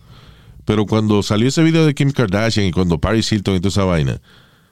Pero 0.65 0.85
cuando 0.87 1.21
salió 1.21 1.47
ese 1.47 1.61
video 1.63 1.85
de 1.85 1.93
Kim 1.93 2.11
Kardashian 2.11 2.65
y 2.65 2.71
cuando 2.71 2.99
Paris 2.99 3.31
Hilton 3.31 3.55
y 3.55 3.59
toda 3.59 3.69
esa 3.69 3.83
vaina, 3.83 4.19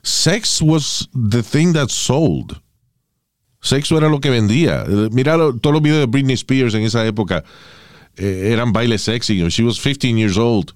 sex 0.02 0.60
was 0.62 1.08
the 1.13 1.43
thing 1.43 1.72
that 1.74 1.89
sold. 1.89 2.60
Sexo 3.63 3.97
era 3.97 4.10
lo 4.10 4.19
que 4.19 4.30
vendía. 4.30 4.84
Mira 5.12 5.36
lo- 5.38 5.56
todos 5.58 5.73
los 5.73 5.82
videos 5.82 6.02
de 6.02 6.06
Britney 6.06 6.36
Spears 6.36 6.73
en 6.76 6.84
esa 6.84 7.04
época 7.06 7.43
eh, 8.17 8.49
eran 8.54 8.71
bailes 8.73 9.02
sexy. 9.02 9.41
She 9.49 9.63
was 9.63 9.80
15 9.80 10.15
years 10.17 10.38
old. 10.38 10.73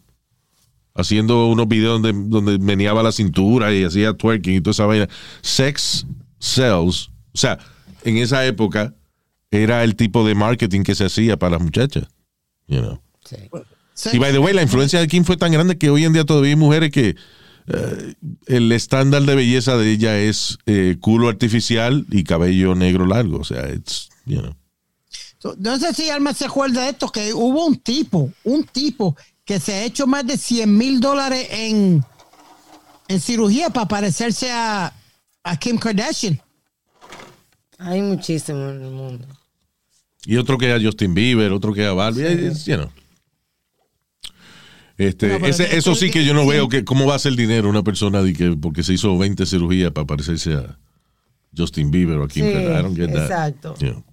Haciendo 0.96 1.48
unos 1.48 1.68
videos 1.68 2.02
donde, 2.02 2.14
donde 2.30 2.58
meneaba 2.58 3.04
la 3.04 3.12
cintura 3.12 3.72
y 3.72 3.84
hacía 3.84 4.14
twerking 4.14 4.56
y 4.56 4.62
toda 4.62 4.72
esa 4.72 4.86
vaina. 4.88 5.08
Sex 5.42 6.08
sells. 6.40 7.10
O 7.34 7.38
sea, 7.38 7.60
en 8.04 8.18
esa 8.18 8.44
época 8.48 8.96
era 9.52 9.84
el 9.84 9.96
tipo 9.96 10.26
de 10.26 10.34
marketing 10.34 10.82
que 10.82 10.96
se 10.96 11.06
hacía 11.06 11.38
para 11.38 11.52
las 11.58 11.62
muchachas. 11.62 12.06
You 12.68 12.80
know. 12.80 13.02
Y 14.14 14.18
by 14.20 14.32
the 14.32 14.40
way, 14.40 14.54
la 14.54 14.62
influencia 14.64 15.00
de 15.00 15.08
Kim 15.08 15.24
fue 15.24 15.38
tan 15.38 15.52
grande 15.52 15.78
que 15.78 15.90
hoy 15.90 16.04
en 16.06 16.14
día 16.14 16.24
todavía 16.24 16.52
hay 16.52 16.56
mujeres 16.56 16.90
que 16.92 17.16
eh, 17.68 18.14
el 18.46 18.72
estándar 18.72 19.24
de 19.24 19.36
belleza 19.36 19.78
de 19.78 19.92
ella 19.92 20.18
es 20.18 20.58
eh, 20.66 20.98
culo 21.00 21.28
artificial 21.30 22.06
y 22.10 22.24
cabello 22.24 22.76
negro 22.76 23.06
largo. 23.06 23.40
O 23.40 23.44
sea, 23.44 23.70
it's, 23.74 24.10
you 24.26 24.40
know. 24.40 24.56
So, 25.40 25.56
No 25.60 25.78
sé 25.78 25.94
si 25.94 26.10
Alma 26.10 26.34
se 26.34 26.46
acuerda 26.46 26.84
de 26.84 26.92
esto, 26.92 27.10
que 27.10 27.34
hubo 27.34 27.66
un 27.66 27.76
tipo, 27.78 28.32
un 28.44 28.64
tipo 28.64 29.16
que 29.46 29.60
se 29.60 29.74
ha 29.74 29.84
hecho 29.84 30.08
más 30.08 30.26
de 30.26 30.38
100 30.38 30.78
mil 30.78 31.00
dólares 31.00 31.48
en, 31.52 32.04
en 33.08 33.22
cirugía 33.22 33.70
para 33.70 33.88
parecerse 33.88 34.52
a, 34.52 34.94
a 35.44 35.58
Kim 35.58 35.78
Kardashian. 35.78 36.42
Hay 37.78 38.02
muchísimo 38.02 38.70
en 38.70 38.84
el 38.84 38.92
mundo. 38.92 39.28
Y 40.26 40.38
otro 40.38 40.58
que 40.58 40.74
a 40.74 40.82
Justin 40.82 41.14
Bieber, 41.14 41.52
otro 41.52 41.74
que 41.74 41.86
a 41.86 41.94
Barbie, 41.94 42.48
it's, 42.48 42.66
you 42.66 42.76
know. 42.76 42.90
Este, 44.98 45.36
ese- 45.48 45.68
que- 45.70 45.78
eso 45.78 45.94
sí 45.96 46.10
que 46.10 46.26
yo 46.26 46.34
no 46.34 46.46
veo 46.48 46.68
que 46.70 46.84
cómo 46.84 47.06
va 47.06 47.16
a 47.16 47.20
ser 47.20 47.36
dinero 47.36 47.70
una 47.70 47.84
persona 47.84 48.24
de 48.24 48.34
que 48.34 48.58
porque 48.60 48.84
se 48.84 48.94
hizo 48.94 49.16
20 49.18 49.46
cirugías 49.46 49.92
para 49.92 50.08
parecerse 50.08 50.54
a 50.56 50.80
Justin 51.56 51.92
Bieber 51.92 52.18
o 52.18 52.24
a 52.24 52.28
Kim 52.28 52.46
Sí, 52.48 52.52
Kardashian. 52.54 52.80
I 52.80 52.84
don't 52.84 52.98
get 52.98 53.14
that. 53.14 53.24
exacto. 53.26 53.76
Know. 53.76 54.04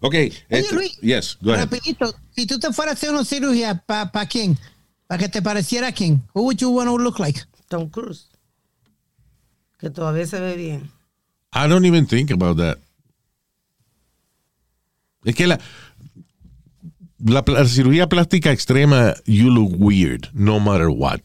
Ok, 0.00 0.14
Oye, 0.14 0.32
este- 0.48 0.74
Luis, 0.74 0.98
yes, 1.00 1.38
go 1.40 1.52
ahead. 1.52 1.64
rapidito, 1.70 2.14
si 2.34 2.44
tú 2.46 2.58
te 2.58 2.72
fueras 2.72 2.92
a 2.92 2.96
hacer 2.96 3.10
una 3.10 3.24
cirugía, 3.24 3.76
¿para 3.86 4.26
quién? 4.26 4.58
Para 5.06 5.22
que 5.22 5.28
te 5.28 5.40
pareciera 5.42 5.88
a 5.88 5.92
quién? 5.92 6.22
Who 6.34 6.42
would 6.42 6.56
you 6.58 6.70
want 6.70 6.88
to 6.90 6.98
look 6.98 7.18
like? 7.20 7.40
Tom 7.68 7.88
Cruise. 7.88 8.28
Que 9.78 9.90
todavía 9.90 10.26
se 10.26 10.40
ve 10.40 10.56
bien. 10.56 10.90
I 11.54 11.68
don't 11.68 11.84
even 11.86 12.06
think 12.06 12.30
about 12.32 12.58
that. 12.58 12.78
Es 15.24 15.34
que 15.36 15.46
la, 15.46 15.60
la, 17.24 17.44
la 17.46 17.64
cirugía 17.66 18.08
plástica 18.08 18.52
extrema, 18.52 19.14
you 19.26 19.50
look 19.50 19.74
weird, 19.78 20.28
no 20.32 20.58
matter 20.60 20.88
what. 20.88 21.20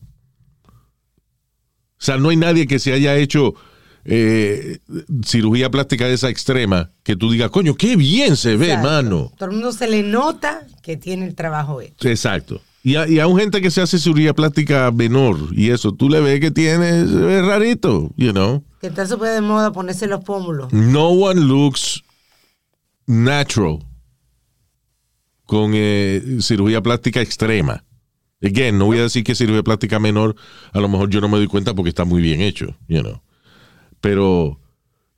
O 1.99 2.03
sea, 2.03 2.17
no 2.17 2.29
hay 2.29 2.35
nadie 2.37 2.67
que 2.67 2.79
se 2.79 2.93
haya 2.93 3.15
hecho 3.15 3.55
eh, 4.05 4.77
cirugía 5.25 5.69
plástica 5.71 6.05
de 6.05 6.13
esa 6.13 6.29
extrema 6.29 6.91
que 7.03 7.15
tú 7.15 7.31
digas, 7.31 7.49
coño, 7.49 7.75
qué 7.75 7.95
bien 7.95 8.37
se 8.37 8.55
ve, 8.55 8.67
Exacto. 8.67 8.87
mano. 8.87 9.31
Todo 9.37 9.49
el 9.49 9.55
mundo 9.55 9.71
se 9.71 9.87
le 9.87 10.03
nota 10.03 10.65
que 10.83 10.95
tiene 10.95 11.25
el 11.25 11.35
trabajo 11.35 11.81
hecho. 11.81 12.07
Exacto. 12.07 12.61
Y 12.83 12.95
a, 12.95 13.07
y 13.07 13.19
a 13.19 13.27
un 13.27 13.37
gente 13.37 13.61
que 13.61 13.71
se 13.71 13.81
hace 13.81 13.99
cirugía 13.99 14.33
plástica 14.33 14.91
menor 14.91 15.37
y 15.51 15.71
eso, 15.71 15.91
tú 15.93 16.09
le 16.09 16.21
ves 16.21 16.39
que 16.39 16.51
tiene, 16.51 17.03
ve 17.03 17.41
rarito, 17.41 18.11
you 18.15 18.31
know. 18.31 18.63
Que 18.79 18.87
está 18.87 19.05
súper 19.07 19.33
de 19.33 19.41
moda 19.41 19.73
ponerse 19.73 20.07
los 20.07 20.23
pómulos. 20.23 20.71
No 20.71 21.09
one 21.09 21.41
looks 21.41 22.03
natural 23.07 23.79
con 25.47 25.71
eh, 25.73 26.37
cirugía 26.41 26.81
plástica 26.81 27.21
extrema. 27.21 27.83
Again, 28.43 28.77
no 28.77 28.85
voy 28.85 28.99
a 28.99 29.03
decir 29.03 29.23
que 29.23 29.33
cirugía 29.33 29.63
plástica 29.63 29.97
menor, 29.97 30.35
a 30.71 30.79
lo 30.79 30.87
mejor 30.87 31.09
yo 31.09 31.19
no 31.21 31.27
me 31.27 31.37
doy 31.37 31.47
cuenta 31.47 31.73
porque 31.73 31.89
está 31.89 32.05
muy 32.05 32.21
bien 32.21 32.41
hecho, 32.41 32.77
you 32.87 33.01
know. 33.01 33.23
Pero 33.99 34.59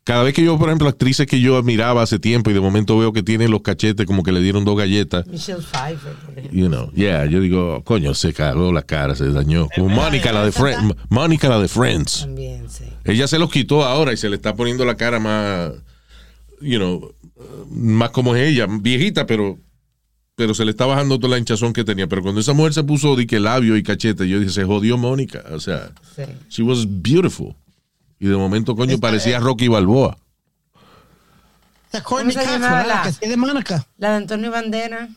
cada 0.06 0.24
vez 0.24 0.34
que 0.34 0.44
yo, 0.44 0.58
por 0.58 0.70
ejemplo, 0.70 0.88
actrices 0.88 1.28
que 1.28 1.42
yo 1.42 1.58
admiraba 1.58 2.02
hace 2.02 2.18
tiempo 2.18 2.50
y 2.50 2.54
de 2.54 2.62
momento 2.62 2.98
veo 2.98 3.12
que 3.12 3.24
tienen 3.24 3.52
los 3.52 3.62
cachetes 3.62 4.06
como 4.06 4.24
que 4.24 4.32
le 4.32 4.40
dieron 4.40 4.64
dos 4.64 4.78
galletas, 4.78 5.28
Michelle 5.28 5.62
Pfeiffer, 5.62 6.14
por 6.14 6.40
ejemplo. 6.40 6.60
you 6.60 6.68
know, 6.68 6.92
yeah, 6.94 7.26
yo 7.26 7.42
digo, 7.42 7.84
coño, 7.84 8.14
se 8.14 8.32
cagó 8.32 8.72
la 8.72 8.84
cara, 8.84 9.16
se 9.16 9.30
dañó. 9.32 9.68
Como 9.76 9.90
Mónica, 9.90 10.32
la 10.32 10.46
de 10.46 10.52
Friends. 10.52 10.96
Mónica, 11.10 11.50
la 11.50 11.60
de 11.60 11.68
Friends. 11.68 12.22
También, 12.22 12.70
sí. 12.70 12.86
Ella 13.04 13.28
se 13.28 13.38
los 13.38 13.52
quitó 13.52 13.84
ahora 13.84 14.14
y 14.14 14.18
se 14.18 14.30
le 14.30 14.38
está 14.38 14.56
poniendo 14.56 14.86
la 14.86 14.96
cara 14.96 15.20
más, 15.20 15.74
you 16.62 16.78
know, 16.78 17.14
más 17.70 18.12
como 18.12 18.36
es 18.36 18.48
ella, 18.48 18.68
viejita, 18.70 19.26
pero, 19.26 19.58
pero 20.40 20.54
se 20.54 20.64
le 20.64 20.72
está 20.72 20.86
bajando 20.86 21.20
toda 21.20 21.32
la 21.32 21.38
hinchazón 21.38 21.74
que 21.74 21.84
tenía. 21.84 22.08
Pero 22.08 22.22
cuando 22.22 22.40
esa 22.40 22.54
mujer 22.54 22.74
se 22.74 22.82
puso 22.82 23.18
de 23.18 23.28
que 23.28 23.42
labio 23.42 23.76
y 23.76 23.84
cachete, 23.84 24.26
yo 24.30 24.40
dije, 24.40 24.52
se 24.54 24.64
jodió 24.64 24.98
Mónica. 24.98 25.44
O 25.52 25.60
sea, 25.60 25.92
sí. 26.16 26.22
she 26.50 26.64
was 26.64 26.86
beautiful. 26.88 27.54
Y 28.22 28.28
de 28.28 28.38
momento, 28.38 28.74
coño, 28.74 28.98
parecía 29.00 29.38
Rocky 29.40 29.68
Balboa. 29.68 30.18
Esa 31.92 32.02
Courtney 32.04 32.34
¿Cómo 32.34 32.46
se 32.46 32.50
Cox, 32.50 32.62
llamaba 32.62 32.82
¿verdad? 32.84 32.96
la- 32.96 33.04
Que 33.04 33.12
sí 33.12 33.30
de 33.30 33.36
Mónica. 33.38 33.86
La 33.98 34.12
de 34.12 34.16
Antonio 34.16 34.50
Bandera. 34.50 35.10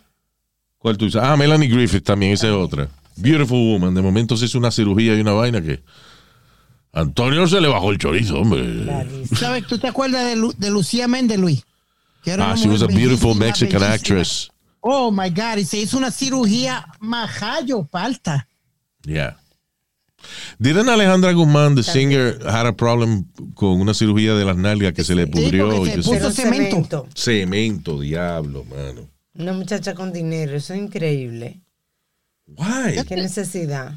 ¿Cuál 0.78 0.96
tú 0.96 1.04
dices? 1.04 1.20
Ah, 1.22 1.37
Melanie 1.37 1.68
Griffith 1.68 2.02
también, 2.04 2.32
esa 2.32 2.48
es 2.48 2.52
otra. 2.54 2.88
Beautiful 3.14 3.58
woman. 3.58 3.94
De 3.94 4.02
momento 4.02 4.37
se 4.37 4.46
hizo 4.46 4.58
una 4.58 4.72
cirugía 4.72 5.16
y 5.16 5.20
una 5.20 5.32
vaina 5.35 5.62
que. 5.62 5.80
Antonio 6.92 7.46
se 7.46 7.61
le 7.61 7.68
bajó 7.68 7.92
el 7.92 7.98
chorizo, 7.98 8.40
hombre. 8.40 8.87
¿Sabes? 9.37 9.66
¿Tú 9.68 9.78
te 9.78 9.87
acuerdas 9.87 10.24
de, 10.26 10.35
Lu- 10.37 10.52
de 10.58 10.70
Lucía 10.70 11.06
Méndez, 11.06 11.38
Luis? 11.38 11.62
Que 12.24 12.32
era 12.32 12.50
Ah, 12.50 12.56
she 12.56 12.68
was 12.68 12.82
a 12.82 12.87
beautiful 12.87 13.35
Mexican 13.37 13.80
bellísima. 13.80 13.94
actress. 13.94 14.50
Oh 14.85 15.11
my 15.12 15.31
God, 15.31 15.59
y 15.59 15.64
se 15.64 15.79
hizo 15.79 15.97
una 15.97 16.11
cirugía 16.11 16.85
majayo, 16.99 17.85
palta. 17.85 18.49
Yeah. 19.05 19.38
Didn't 20.59 20.88
Alejandra 20.88 21.33
Guzmán, 21.33 21.75
the 21.77 21.83
singer, 21.83 22.38
had 22.47 22.66
a 22.66 22.73
problem 22.73 23.25
con 23.55 23.81
una 23.81 23.95
cirugía 23.95 24.35
de 24.35 24.45
las 24.45 24.57
nalgas 24.57 24.92
que 24.92 25.05
se 25.05 25.14
le 25.14 25.27
Sí, 25.27 25.31
pudrió? 25.31 25.87
y 25.87 25.90
se 25.90 25.97
puso 26.03 26.31
cemento. 26.33 27.09
cemento. 27.14 28.01
Diablo, 28.01 28.64
mano. 28.64 29.09
Una 29.35 29.53
muchacha 29.53 29.95
con 29.95 30.12
dinero. 30.12 30.57
Eso 30.57 30.75
es 30.75 30.81
increíble. 30.81 31.61
Why? 32.47 33.05
Qué 33.07 33.16
necesidad. 33.16 33.92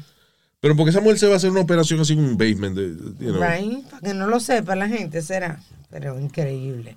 Pero 0.60 0.76
porque 0.76 0.90
esa 0.90 1.00
mujer 1.00 1.18
se 1.18 1.26
va 1.26 1.34
a 1.34 1.36
hacer 1.36 1.50
una 1.50 1.60
operación 1.60 2.00
así 2.00 2.12
en 2.14 2.20
un 2.20 2.36
basement. 2.36 2.76
De, 2.76 2.88
you 3.24 3.32
know. 3.32 3.42
Right? 3.42 3.84
Para 3.88 4.00
que 4.02 4.14
no 4.14 4.26
lo 4.26 4.40
sepa 4.40 4.74
la 4.74 4.88
gente, 4.88 5.20
será. 5.22 5.60
Pero 5.90 6.18
increíble. 6.18 6.96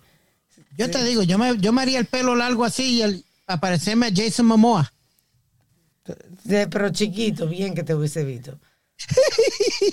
Yo 0.77 0.89
te 0.89 1.03
digo, 1.03 1.23
yo 1.23 1.37
me, 1.37 1.57
yo 1.57 1.73
me 1.73 1.81
haría 1.81 1.99
el 1.99 2.05
pelo 2.05 2.35
largo 2.35 2.63
así 2.63 2.95
y 2.97 3.01
el, 3.01 3.25
para 3.49 3.59
parecerme 3.59 4.05
a 4.05 4.11
Jason 4.15 4.45
Momoa. 4.45 4.93
De- 6.43 6.67
pero 6.67 6.91
chiquito, 6.91 7.47
bien 7.47 7.73
que 7.73 7.81
te 7.83 7.95
hubiese 7.95 8.23
visto. 8.23 8.59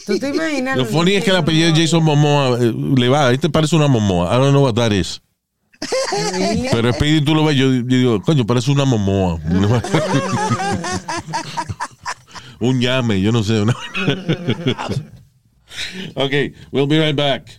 ¿Tú 0.04 0.18
te 0.18 0.28
imaginas? 0.28 0.76
Lo 0.76 0.84
funny 0.84 1.14
es 1.14 1.24
que 1.24 1.30
el 1.30 1.36
apellido 1.36 1.72
de 1.72 1.80
Jason 1.80 2.04
Momoa 2.04 2.58
eh, 2.60 2.70
le 2.96 3.08
va, 3.08 3.28
ahí 3.28 3.38
te 3.38 3.48
parece 3.48 3.74
una 3.74 3.88
Momoa. 3.88 4.26
I 4.34 4.38
don't 4.38 4.50
know 4.50 4.62
what 4.62 4.74
that 4.74 4.92
is. 4.92 5.22
Pero 6.70 6.92
Speedy 6.92 7.22
tú 7.24 7.34
lo 7.34 7.46
ves, 7.46 7.56
yo, 7.56 7.72
yo 7.72 7.82
digo, 7.82 8.20
coño, 8.20 8.44
parece 8.44 8.70
una 8.70 8.84
Momoa. 8.84 9.40
Un 12.60 12.78
llame, 12.78 13.22
yo 13.22 13.32
no 13.32 13.42
sé. 13.42 13.62
Una... 13.62 13.72
ok, 16.14 16.32
we'll 16.72 16.86
be 16.86 16.98
right 16.98 17.16
back. 17.16 17.58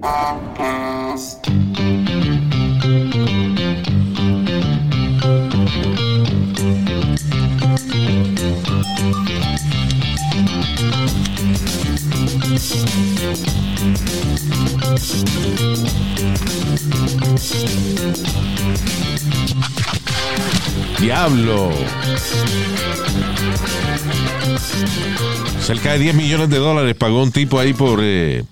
Podcast. 0.00 1.50
Diablo. 21.14 21.70
Cerca 25.60 25.94
de 25.94 25.98
10 25.98 26.14
millones 26.14 26.50
de 26.50 26.58
dólares 26.58 26.94
pagó 26.94 27.20
un 27.24 27.32
tipo 27.32 27.58
ahí 27.58 27.74
por 27.74 27.98
eh, 28.00 28.44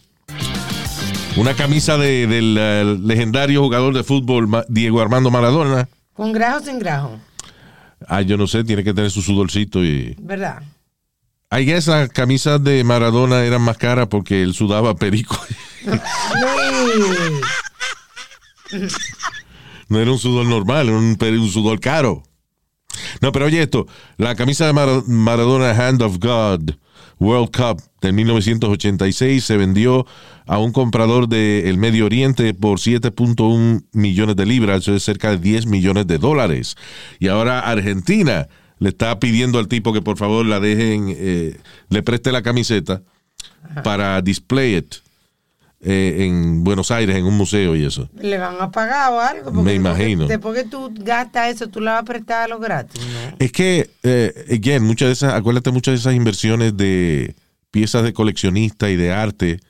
una 1.37 1.55
camisa 1.55 1.97
de- 1.99 2.27
del 2.27 2.57
eh, 2.59 2.99
legendario 3.01 3.63
jugador 3.63 3.95
de 3.95 4.03
fútbol 4.03 4.49
Diego 4.69 5.01
Armando 5.01 5.31
Maradona. 5.31 5.89
¿Con 6.15 6.33
grajo 6.33 6.59
o 6.59 6.61
sin 6.61 6.81
grajo? 6.81 7.21
Ah, 8.09 8.23
yo 8.23 8.37
no 8.37 8.49
sé, 8.49 8.65
tiene 8.65 8.83
que 8.83 8.93
tener 8.93 9.13
su 9.13 9.23
sudorcito 9.23 9.85
y... 9.85 10.17
¿Verdad? 10.19 10.61
I 11.53 11.65
guess 11.65 11.87
las 11.87 12.09
camisas 12.09 12.63
de 12.65 12.83
Maradona 12.83 13.45
eran 13.45 13.63
más 13.63 13.79
caras 13.79 14.09
porque 14.09 14.43
él 14.43 14.53
sudaba 14.53 14.97
perico. 14.97 15.39
No 19.89 19.99
era 20.01 20.11
un 20.13 20.19
sudor 20.19 20.45
normal, 20.45 20.89
era 20.89 20.99
un 21.41 21.49
sudor 21.49 21.81
caro. 21.81 22.25
No, 23.21 23.33
pero 23.33 23.47
oye 23.47 23.63
esto, 23.63 23.87
la 24.17 24.35
camisa 24.35 24.67
de 24.67 24.73
Mara- 24.73 25.03
Maradona 25.07 25.71
Hand 25.71 26.03
of 26.03 26.19
God 26.19 26.71
World 27.21 27.51
Cup 27.51 27.83
de 28.01 28.13
1986 28.13 29.45
se 29.45 29.57
vendió 29.57 30.07
a 30.47 30.59
un 30.59 30.73
comprador 30.73 31.29
del 31.29 31.77
Medio 31.77 32.07
Oriente 32.07 32.55
por 32.55 32.79
7.1 32.79 33.83
millones 33.93 34.37
de 34.37 34.47
libras, 34.47 34.83
eso 34.83 34.95
es 34.95 35.03
cerca 35.03 35.31
de 35.33 35.39
10 35.39 35.67
millones 35.67 36.07
de 36.07 36.19
dólares. 36.19 36.77
Y 37.19 37.29
ahora 37.29 37.59
Argentina 37.61 38.47
le 38.79 38.91
está 38.91 39.19
pidiendo 39.19 39.59
al 39.59 39.67
tipo 39.67 39.93
que 39.93 40.01
por 40.01 40.17
favor 40.17 40.47
la 40.47 40.61
dejen, 40.61 41.07
eh, 41.09 41.57
le 41.91 42.03
preste 42.05 42.31
la 42.31 42.43
camiseta 42.43 43.03
para 43.83 44.21
display 44.23 44.77
it 44.77 44.95
eh, 45.81 46.25
en 46.27 46.65
Buenos 46.65 46.91
Aires, 46.91 47.17
en 47.17 47.25
un 47.25 47.37
museo 47.37 47.77
y 47.77 47.85
eso. 47.85 48.09
¿Le 48.21 48.37
van 48.37 48.57
a 48.61 48.71
pagar 48.71 49.13
o 49.13 49.21
algo? 49.21 49.45
Porque 49.45 49.63
Me 49.63 49.75
imagino. 49.75 50.27
Después 50.27 50.63
que 50.63 50.69
tú 50.69 50.93
gastas 50.93 51.55
eso, 51.55 51.69
tú 51.69 51.81
la 51.81 51.93
vas 51.93 52.03
a 52.03 52.05
prestar 52.05 52.43
a 52.45 52.49
lo 52.49 52.59
gratis, 52.59 53.01
¿no? 53.01 53.37
Es 53.39 53.53
que, 53.53 53.91
eh, 54.03 54.47
again, 54.51 54.83
muchas 54.83 55.09
de 55.09 55.13
esas, 55.13 55.35
acuérdate, 55.35 55.71
muchas 55.71 55.93
de 55.93 55.99
esas 55.99 56.15
inversiones 56.15 56.77
de 56.77 57.37
piezas 57.71 58.03
de 58.03 58.13
coleccionista 58.13 58.91
y 58.91 58.97
de 58.97 59.13
arte 59.13 59.61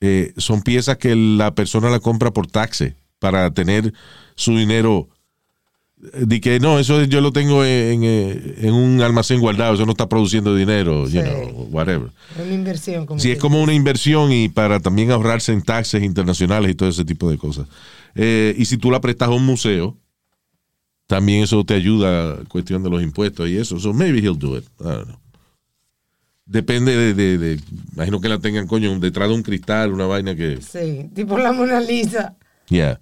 eh, 0.00 0.32
son 0.36 0.62
piezas 0.62 0.98
que 0.98 1.16
la 1.16 1.54
persona 1.54 1.90
la 1.90 1.98
compra 1.98 2.30
por 2.30 2.46
taxe 2.46 2.94
para 3.18 3.50
tener 3.52 3.92
su 4.36 4.56
dinero. 4.56 5.08
Eh, 6.12 6.24
De 6.26 6.40
que 6.40 6.60
no, 6.60 6.78
eso 6.78 7.02
yo 7.04 7.20
lo 7.20 7.32
tengo 7.32 7.64
en, 7.64 8.02
eh, 8.04 8.54
en 8.58 8.72
un 8.74 9.00
almacén 9.02 9.40
guardado, 9.40 9.74
eso 9.74 9.84
no 9.86 9.92
está 9.92 10.08
produciendo 10.08 10.54
dinero, 10.54 11.04
you 11.08 11.20
Sí. 11.22 11.28
know, 11.28 11.68
whatever. 11.70 12.10
Es 12.38 12.44
una 12.44 12.54
inversión. 12.54 13.06
Como 13.06 13.18
Sí, 13.20 13.30
es 13.32 13.38
como 13.38 13.60
una 13.62 13.72
inversión 13.74 14.30
y 14.32 14.48
para 14.48 14.80
también 14.80 15.10
ahorrarse 15.10 15.52
en 15.52 15.62
taxes 15.62 16.02
internacionales 16.02 16.70
y 16.70 16.74
todo 16.74 16.88
ese 16.88 17.04
tipo 17.04 17.30
de 17.30 17.36
cosas. 17.38 17.66
Eh, 18.14 18.54
y 18.58 18.64
si 18.64 18.76
tú 18.78 18.90
la 18.90 19.00
prestas 19.00 19.28
a 19.28 19.32
un 19.32 19.44
museo, 19.44 19.96
también 21.06 21.42
eso 21.42 21.64
te 21.64 21.74
ayuda 21.74 22.32
a 22.32 22.36
cuestión 22.44 22.82
de 22.82 22.90
los 22.90 23.02
impuestos 23.02 23.48
y 23.48 23.56
eso. 23.56 23.78
So 23.80 23.92
maybe 23.92 24.18
he'll 24.18 24.38
do 24.38 24.56
it. 24.58 24.64
I 24.80 24.84
don't 24.84 25.04
know. 25.06 25.18
Depende 26.46 26.96
de, 26.96 27.12
de- 27.14 27.38
de- 27.38 27.60
imagino 27.94 28.20
que 28.20 28.28
la 28.28 28.38
tengan, 28.38 28.66
coño, 28.66 28.98
detrás 29.00 29.28
de 29.28 29.34
un 29.34 29.42
cristal, 29.42 29.92
una 29.92 30.06
vaina 30.06 30.34
que... 30.34 30.60
Sí, 30.62 31.10
tipo 31.14 31.36
la 31.38 31.52
Mona 31.52 31.78
Lisa. 31.80 32.36
Yeah. 32.70 33.00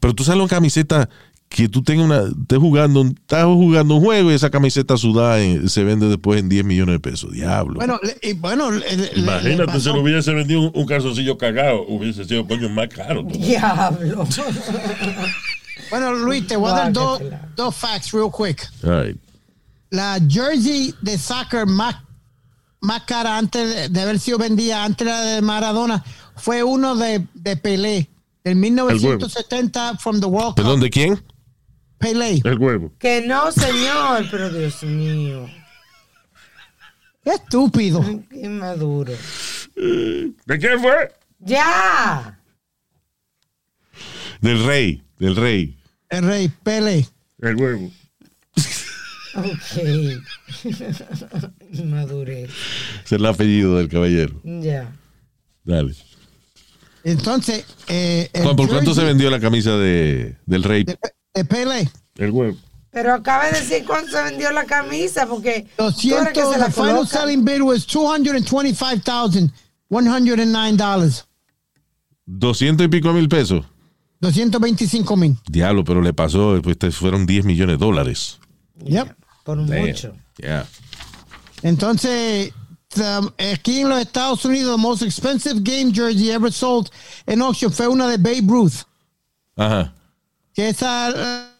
Pero 0.00 0.14
tú 0.14 0.24
sabes 0.24 0.40
una 0.40 0.48
camiseta 0.48 1.08
que 1.48 1.68
tú 1.68 1.82
tengas 1.82 2.04
una... 2.06 2.18
Estés 2.40 2.58
jugando, 2.58 3.02
estás 3.04 3.44
jugando 3.44 3.94
un 3.96 4.04
juego 4.04 4.30
y 4.30 4.34
esa 4.34 4.50
camiseta 4.50 4.96
sudada 4.96 5.38
se 5.66 5.82
vende 5.84 6.08
después 6.08 6.40
en 6.40 6.48
10 6.48 6.64
millones 6.64 6.94
de 6.94 7.00
pesos. 7.00 7.32
Diablo. 7.32 7.74
Bueno, 7.76 7.98
le- 8.02 8.18
y 8.28 8.34
bueno, 8.34 8.70
le- 8.70 8.96
le- 8.96 9.12
le 9.14 9.20
Imagínate, 9.20 9.64
pasó- 9.66 9.80
si 9.80 9.92
le 9.92 10.00
hubiese 10.00 10.32
vendido 10.34 10.60
un, 10.60 10.72
un 10.74 10.86
calzoncillo 10.86 11.38
cagado, 11.38 11.84
hubiese 11.88 12.24
sido 12.24 12.46
coño 12.46 12.68
más 12.68 12.88
caro. 12.88 13.22
Diablo. 13.24 14.26
Bueno, 15.90 16.12
Luis, 16.12 16.46
te 16.46 16.56
voy 16.56 16.70
a 16.70 16.74
dar 16.74 16.92
dos, 16.92 17.20
dos 17.56 17.74
facts 17.74 18.12
real 18.12 18.30
quick. 18.30 18.68
All 18.84 19.06
right. 19.06 19.16
La 19.90 20.18
jersey 20.28 20.94
de 21.00 21.16
soccer 21.16 21.64
más, 21.66 21.96
más 22.80 23.04
cara 23.04 23.38
antes 23.38 23.90
de, 23.90 24.00
haber 24.02 24.18
sido 24.18 24.36
vendida 24.36 24.84
antes 24.84 25.06
la 25.06 25.22
de 25.22 25.40
Maradona 25.40 26.04
fue 26.36 26.62
uno 26.62 26.94
de, 26.94 27.26
de 27.32 27.56
Pelé, 27.56 28.10
del 28.44 28.56
1970 28.56 29.96
from 29.98 30.20
the 30.20 30.26
World 30.26 30.48
Cup. 30.48 30.56
¿Perdón, 30.56 30.80
de 30.80 30.90
quién? 30.90 31.22
Pelé. 31.98 32.40
El 32.44 32.58
huevo. 32.58 32.92
que 32.98 33.22
no, 33.26 33.50
señor, 33.52 34.26
pero 34.30 34.50
Dios 34.50 34.82
mío. 34.84 35.48
Qué 37.24 37.30
estúpido. 37.30 38.02
Qué 38.30 38.48
maduro. 38.48 39.12
¿De 39.74 40.58
quién 40.58 40.80
fue? 40.80 41.12
¡Ya! 41.40 42.40
Del 44.40 44.64
rey, 44.64 45.02
del 45.18 45.36
rey. 45.36 45.78
El 46.08 46.24
rey 46.24 46.48
Pelé. 46.62 47.06
El 47.40 47.56
huevo. 47.56 47.90
Ok. 49.34 49.44
Madurez. 51.84 52.50
Es 53.04 53.12
el 53.12 53.26
apellido 53.26 53.76
del 53.76 53.88
caballero. 53.88 54.40
Ya. 54.44 54.90
Dale. 55.64 55.94
Entonces, 57.04 57.64
eh, 57.88 58.30
¿Por 58.32 58.68
cuánto 58.68 58.94
se 58.94 59.04
vendió 59.04 59.30
la 59.30 59.38
camisa 59.40 59.76
de, 59.76 60.36
del 60.46 60.62
rey? 60.62 60.84
De, 60.84 60.98
de 61.38 61.44
Pelé. 61.44 61.90
El 62.16 62.30
huevo. 62.30 62.56
Pero 62.90 63.14
acaba 63.14 63.46
de 63.46 63.52
decir 63.60 63.84
cuánto 63.86 64.10
se 64.10 64.22
vendió 64.22 64.50
la 64.50 64.64
camisa, 64.64 65.26
porque 65.26 65.66
tú 65.76 65.84
eres 65.84 65.94
200, 65.96 66.28
que 66.32 66.40
se 66.42 66.58
la 66.58 66.66
the 66.66 66.72
final 66.72 66.90
coloca. 66.96 67.06
selling 67.20 67.44
bid 67.44 67.60
was 67.62 67.86
$225,109. 69.90 71.24
200 72.26 72.84
y 72.84 72.88
pico 72.88 73.12
mil 73.12 73.28
pesos. 73.28 73.64
225 74.20 75.16
mil. 75.16 75.36
Diablo, 75.48 75.84
pero 75.84 76.02
le 76.02 76.12
pasó, 76.12 76.60
pues 76.62 76.76
fueron 76.96 77.24
10 77.24 77.44
millones 77.44 77.78
de 77.78 77.84
dólares. 77.84 78.38
Yep. 78.84 79.14
Por 79.44 79.58
mucho. 79.58 80.14
Yeah. 80.38 80.66
Entonces, 81.62 82.52
the- 82.94 83.52
aquí 83.52 83.80
en 83.80 83.88
los 83.88 84.00
Estados 84.00 84.44
Unidos, 84.44 84.76
the 84.76 84.82
most 84.82 85.02
expensive 85.02 85.60
game 85.62 85.92
jersey 85.94 86.30
ever 86.30 86.52
sold 86.52 86.88
en 87.26 87.42
auction 87.42 87.72
fue 87.72 87.86
una 87.88 88.08
de 88.08 88.16
Babe 88.16 88.42
Ruth. 88.46 88.82
Ajá. 89.56 89.94
Que 90.54 90.68
esa 90.70 91.10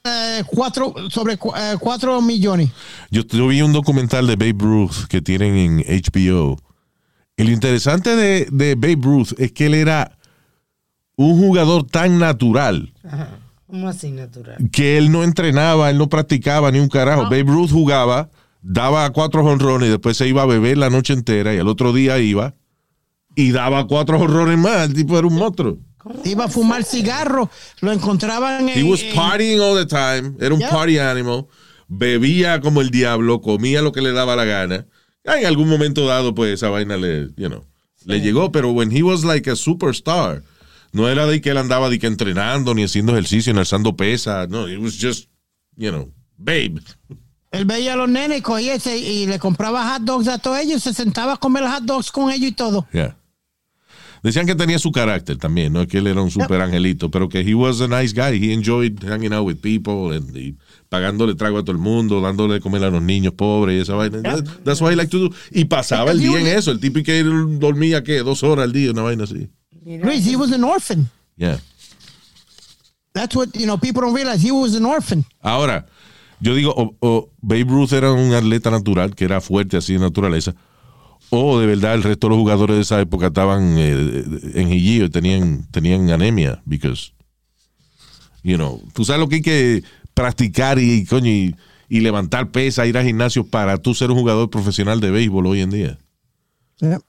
eh, 0.04 0.42
cuatro, 0.46 0.94
sobre 1.10 1.34
eh, 1.34 1.76
cuatro 1.78 2.20
millones. 2.20 2.70
Yo, 3.10 3.22
yo 3.26 3.48
vi 3.48 3.62
un 3.62 3.72
documental 3.72 4.26
de 4.26 4.36
Babe 4.36 4.56
Ruth 4.58 5.06
que 5.08 5.20
tienen 5.22 5.56
en 5.56 6.02
HBO. 6.02 6.56
Y 7.36 7.44
lo 7.44 7.50
interesante 7.50 8.16
de, 8.16 8.48
de 8.50 8.74
Babe 8.74 8.98
Ruth 9.00 9.28
es 9.38 9.52
que 9.52 9.66
él 9.66 9.74
era 9.74 10.18
un 11.16 11.38
jugador 11.38 11.84
tan 11.84 12.18
natural 12.18 12.92
Ajá. 13.04 13.38
¿Cómo 13.66 13.88
así 13.88 14.10
natural? 14.10 14.56
que 14.72 14.96
él 14.98 15.12
no 15.12 15.22
entrenaba, 15.24 15.90
él 15.90 15.98
no 15.98 16.08
practicaba 16.08 16.70
ni 16.70 16.78
un 16.80 16.88
carajo. 16.88 17.24
Babe 17.24 17.42
Ruth 17.42 17.70
jugaba, 17.70 18.30
daba 18.62 19.10
cuatro 19.10 19.42
jonrones 19.42 19.88
y 19.88 19.90
después 19.90 20.16
se 20.16 20.26
iba 20.26 20.42
a 20.42 20.46
beber 20.46 20.78
la 20.78 20.90
noche 20.90 21.12
entera 21.12 21.54
y 21.54 21.58
el 21.58 21.68
otro 21.68 21.92
día 21.92 22.18
iba 22.18 22.54
y 23.36 23.50
daba 23.52 23.86
cuatro 23.86 24.18
jonrones 24.18 24.58
más. 24.58 24.88
El 24.88 24.94
tipo 24.94 25.18
era 25.18 25.26
un 25.26 25.34
monstruo. 25.34 25.78
Iba 26.24 26.44
a 26.44 26.48
fumar 26.48 26.84
cigarro. 26.84 27.50
Lo 27.80 27.92
encontraban 27.92 28.68
en. 28.68 28.78
He 28.78 28.82
was 28.82 29.02
partying 29.14 29.60
all 29.60 29.76
the 29.76 29.86
time. 29.86 30.34
Era 30.40 30.54
un 30.54 30.60
Yeah. 30.60 30.70
party 30.70 30.98
animal. 30.98 31.46
Bebía 31.88 32.60
como 32.60 32.80
el 32.80 32.90
diablo, 32.90 33.40
comía 33.40 33.80
lo 33.82 33.92
que 33.92 34.02
le 34.02 34.12
daba 34.12 34.36
la 34.36 34.44
gana. 34.44 34.86
En 35.24 35.46
algún 35.46 35.68
momento 35.68 36.06
dado, 36.06 36.34
pues 36.34 36.52
esa 36.54 36.68
vaina 36.70 36.96
le, 36.96 37.28
you 37.36 37.48
know, 37.48 37.64
le 38.04 38.20
llegó. 38.20 38.50
Pero 38.52 38.72
when 38.72 38.90
he 38.90 39.02
was 39.02 39.24
like 39.24 39.50
a 39.50 39.56
superstar, 39.56 40.42
no 40.92 41.08
era 41.08 41.26
de 41.26 41.40
que 41.40 41.50
él 41.50 41.58
andaba 41.58 41.88
de 41.90 41.98
que 41.98 42.06
entrenando, 42.06 42.74
ni 42.74 42.84
haciendo 42.84 43.12
ejercicio, 43.12 43.52
ni 43.52 43.58
alzando 43.60 43.96
pesas. 43.96 44.48
No, 44.48 44.68
it 44.68 44.78
was 44.78 44.98
just, 44.98 45.28
you 45.76 45.90
know, 45.90 46.10
babe. 46.36 46.80
Él 47.50 47.64
veía 47.64 47.94
a 47.94 47.96
los 47.96 48.08
nenes, 48.08 48.42
ese 48.60 48.98
y 48.98 49.26
le 49.26 49.38
compraba 49.38 49.94
hot 49.94 50.02
dogs 50.02 50.28
a 50.28 50.38
todos 50.38 50.58
ellos, 50.58 50.82
se 50.82 50.92
sentaba 50.92 51.34
a 51.34 51.36
comer 51.38 51.64
hot 51.66 51.84
dogs 51.84 52.10
con 52.12 52.30
ellos 52.30 52.50
y 52.50 52.52
todo. 52.52 52.86
Yeah. 52.92 53.16
Decían 54.22 54.46
que 54.46 54.54
tenía 54.54 54.78
su 54.78 54.90
carácter 54.92 55.36
también, 55.36 55.72
no 55.72 55.82
es 55.82 55.88
que 55.88 55.98
él 55.98 56.06
era 56.08 56.20
un 56.22 56.30
super 56.30 56.60
angelito, 56.60 57.10
pero 57.10 57.28
que 57.28 57.40
he 57.40 57.54
was 57.54 57.80
a 57.80 57.86
nice 57.88 58.12
guy. 58.12 58.36
He 58.38 58.52
enjoyed 58.52 58.98
hanging 59.04 59.32
out 59.32 59.46
with 59.46 59.56
people 59.60 60.14
and, 60.16 60.36
y 60.36 60.56
pagándole 60.88 61.34
trago 61.34 61.58
a 61.58 61.62
todo 61.62 61.72
el 61.72 61.78
mundo, 61.78 62.20
dándole 62.20 62.54
de 62.54 62.60
comer 62.60 62.82
a 62.84 62.90
los 62.90 63.02
niños 63.02 63.34
pobres 63.34 63.76
y 63.78 63.80
esa 63.82 63.94
vaina. 63.94 64.20
That- 64.22 64.44
That's 64.64 64.80
what 64.80 64.92
I 64.92 64.96
like 64.96 65.10
to 65.10 65.18
do. 65.28 65.30
Y 65.52 65.66
pasaba 65.66 66.10
el 66.10 66.18
día 66.20 66.40
en 66.40 66.46
eso. 66.48 66.70
El 66.72 66.80
tipo 66.80 67.00
que 67.02 67.20
él 67.20 67.58
dormía, 67.58 68.02
¿qué? 68.02 68.18
Dos 68.18 68.42
horas 68.42 68.64
al 68.64 68.72
día, 68.72 68.90
una 68.90 69.02
vaina 69.02 69.24
así. 69.24 69.48
Luis, 69.84 70.26
he 70.26 70.36
was 70.36 70.52
an 70.52 70.64
orphan. 70.64 71.08
Yeah. 71.36 71.58
That's 73.12 73.34
what, 73.34 73.48
you 73.54 73.66
know, 73.66 73.78
people 73.78 74.02
don't 74.02 74.14
realize. 74.14 74.40
He 74.46 74.52
was 74.52 74.74
an 74.76 74.84
orphan. 74.84 75.24
Ahora, 75.40 75.86
yo 76.40 76.54
digo, 76.54 76.96
Babe 77.40 77.64
Ruth 77.64 77.92
era 77.92 78.12
un 78.12 78.32
atleta 78.34 78.70
natural, 78.70 79.14
que 79.14 79.24
era 79.24 79.40
fuerte 79.40 79.76
así 79.76 79.94
de 79.94 79.98
naturaleza, 80.00 80.54
o 81.30 81.58
de 81.60 81.66
verdad 81.66 81.94
el 81.94 82.02
resto 82.02 82.26
de 82.26 82.30
los 82.30 82.38
jugadores 82.38 82.76
de 82.76 82.82
esa 82.82 83.00
época 83.00 83.26
estaban 83.28 83.74
eh, 83.78 84.24
en 84.54 84.72
Hillillo 84.72 85.04
y 85.06 85.10
tenían, 85.10 85.66
tenían 85.70 86.10
anemia, 86.10 86.62
because, 86.64 87.12
you 88.42 88.56
know, 88.56 88.82
tú 88.94 89.04
sabes 89.04 89.20
lo 89.20 89.28
que 89.28 89.36
hay 89.36 89.42
que 89.42 89.84
practicar 90.14 90.78
y, 90.78 91.04
coño, 91.04 91.28
y, 91.30 91.54
y 91.88 92.00
levantar 92.00 92.50
pesa, 92.50 92.86
ir 92.86 92.96
al 92.98 93.04
gimnasio 93.04 93.46
para 93.46 93.78
tú 93.78 93.94
ser 93.94 94.10
un 94.10 94.18
jugador 94.18 94.50
profesional 94.50 95.00
de 95.00 95.10
béisbol 95.10 95.46
hoy 95.46 95.60
en 95.60 95.70
día. 95.70 95.98
Yeah. 96.80 97.00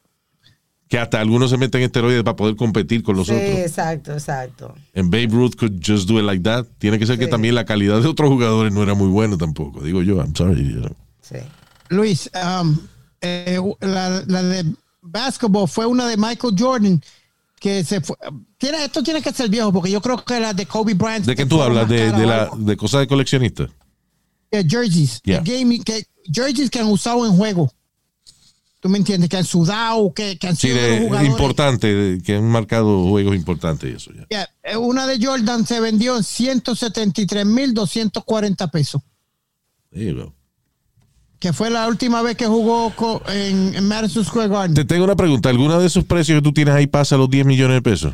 Que 0.87 0.97
hasta 0.97 1.21
algunos 1.21 1.51
se 1.51 1.57
meten 1.57 1.83
esteroides 1.83 2.23
para 2.23 2.35
poder 2.35 2.55
competir 2.55 3.03
con 3.03 3.15
los 3.15 3.27
Sí, 3.27 3.33
otros. 3.33 3.59
exacto, 3.59 4.11
exacto. 4.13 4.73
And 4.95 5.11
Babe 5.11 5.27
Ruth 5.31 5.55
could 5.55 5.79
just 5.85 6.07
do 6.09 6.17
it 6.17 6.25
like 6.25 6.41
that. 6.43 6.65
Tiene 6.79 6.97
que 6.97 7.05
ser 7.05 7.19
que 7.19 7.27
también 7.27 7.53
la 7.53 7.63
calidad 7.65 8.01
de 8.01 8.07
otros 8.07 8.27
jugadores 8.29 8.73
no 8.73 8.81
era 8.81 8.95
muy 8.95 9.07
buena 9.07 9.37
tampoco. 9.37 9.81
Digo 9.81 10.01
yo, 10.01 10.15
I'm 10.17 10.35
sorry. 10.35 10.63
you 10.67 10.79
know. 10.81 10.95
Sí. 11.21 11.35
Luis, 11.89 12.27
um, 12.33 12.75
eh, 13.21 13.59
la, 13.81 14.23
la 14.27 14.43
de 14.43 14.65
basketball 15.01 15.67
fue 15.67 15.85
una 15.85 16.07
de 16.07 16.15
Michael 16.17 16.55
Jordan 16.57 17.01
que 17.59 17.83
se 17.83 17.99
fue. 18.01 18.15
Tiene, 18.57 18.85
esto 18.85 19.03
tiene 19.03 19.21
que 19.21 19.31
ser 19.33 19.49
viejo 19.49 19.71
porque 19.73 19.91
yo 19.91 19.99
creo 20.01 20.23
que 20.23 20.39
la 20.39 20.53
de 20.53 20.65
Kobe 20.65 20.93
Bryant. 20.93 21.25
¿De 21.25 21.35
qué 21.35 21.45
tú 21.45 21.61
hablas? 21.61 21.89
¿De, 21.89 22.09
de, 22.11 22.25
la, 22.25 22.49
cosas 22.77 23.01
de 23.01 23.07
coleccionista? 23.07 23.67
Jerseys. 24.51 25.21
Yeah. 25.23 25.43
The 25.43 25.51
game- 25.59 25.83
que, 25.83 26.05
jerseys 26.33 26.69
que 26.69 26.79
han 26.79 26.87
usado 26.87 27.25
en 27.25 27.33
juego. 27.35 27.69
¿Tú 28.81 28.87
me 28.87 28.97
entiendes? 28.97 29.29
Que 29.29 29.35
han 29.35 29.43
sudado, 29.43 30.13
que, 30.13 30.37
que 30.37 30.47
han 30.47 30.55
Sí, 30.55 30.69
sido 30.69 30.81
de 30.81 30.89
los 30.89 30.99
de, 30.99 31.05
jugadores. 31.07 31.29
importante, 31.31 32.17
que 32.23 32.35
han 32.37 32.47
marcado 32.49 33.03
juegos 33.09 33.35
importantes 33.35 33.91
y 33.91 33.95
eso. 33.95 34.09
Yeah, 34.29 34.47
eh, 34.63 34.77
Una 34.77 35.05
de 35.05 35.19
Jordan 35.23 35.67
se 35.67 35.81
vendió 35.81 36.15
en 36.15 36.23
173.240 36.23 38.71
pesos. 38.71 39.01
There 39.91 40.05
you 40.05 40.15
go. 40.15 40.33
Que 41.39 41.53
fue 41.53 41.69
la 41.69 41.87
última 41.87 42.21
vez 42.21 42.35
que 42.35 42.45
jugó 42.45 42.93
en, 43.29 43.73
en 43.73 43.87
Madison 43.87 44.25
Square 44.25 44.49
Garden. 44.49 44.73
Te 44.73 44.85
tengo 44.85 45.05
una 45.05 45.15
pregunta. 45.15 45.49
¿Alguna 45.49 45.79
de 45.79 45.87
esos 45.87 46.03
precios 46.03 46.37
que 46.37 46.41
tú 46.41 46.51
tienes 46.51 46.75
ahí 46.75 46.85
pasa 46.85 47.15
los 47.15 47.29
10 47.29 47.45
millones 47.45 47.75
de 47.75 47.81
pesos? 47.81 48.13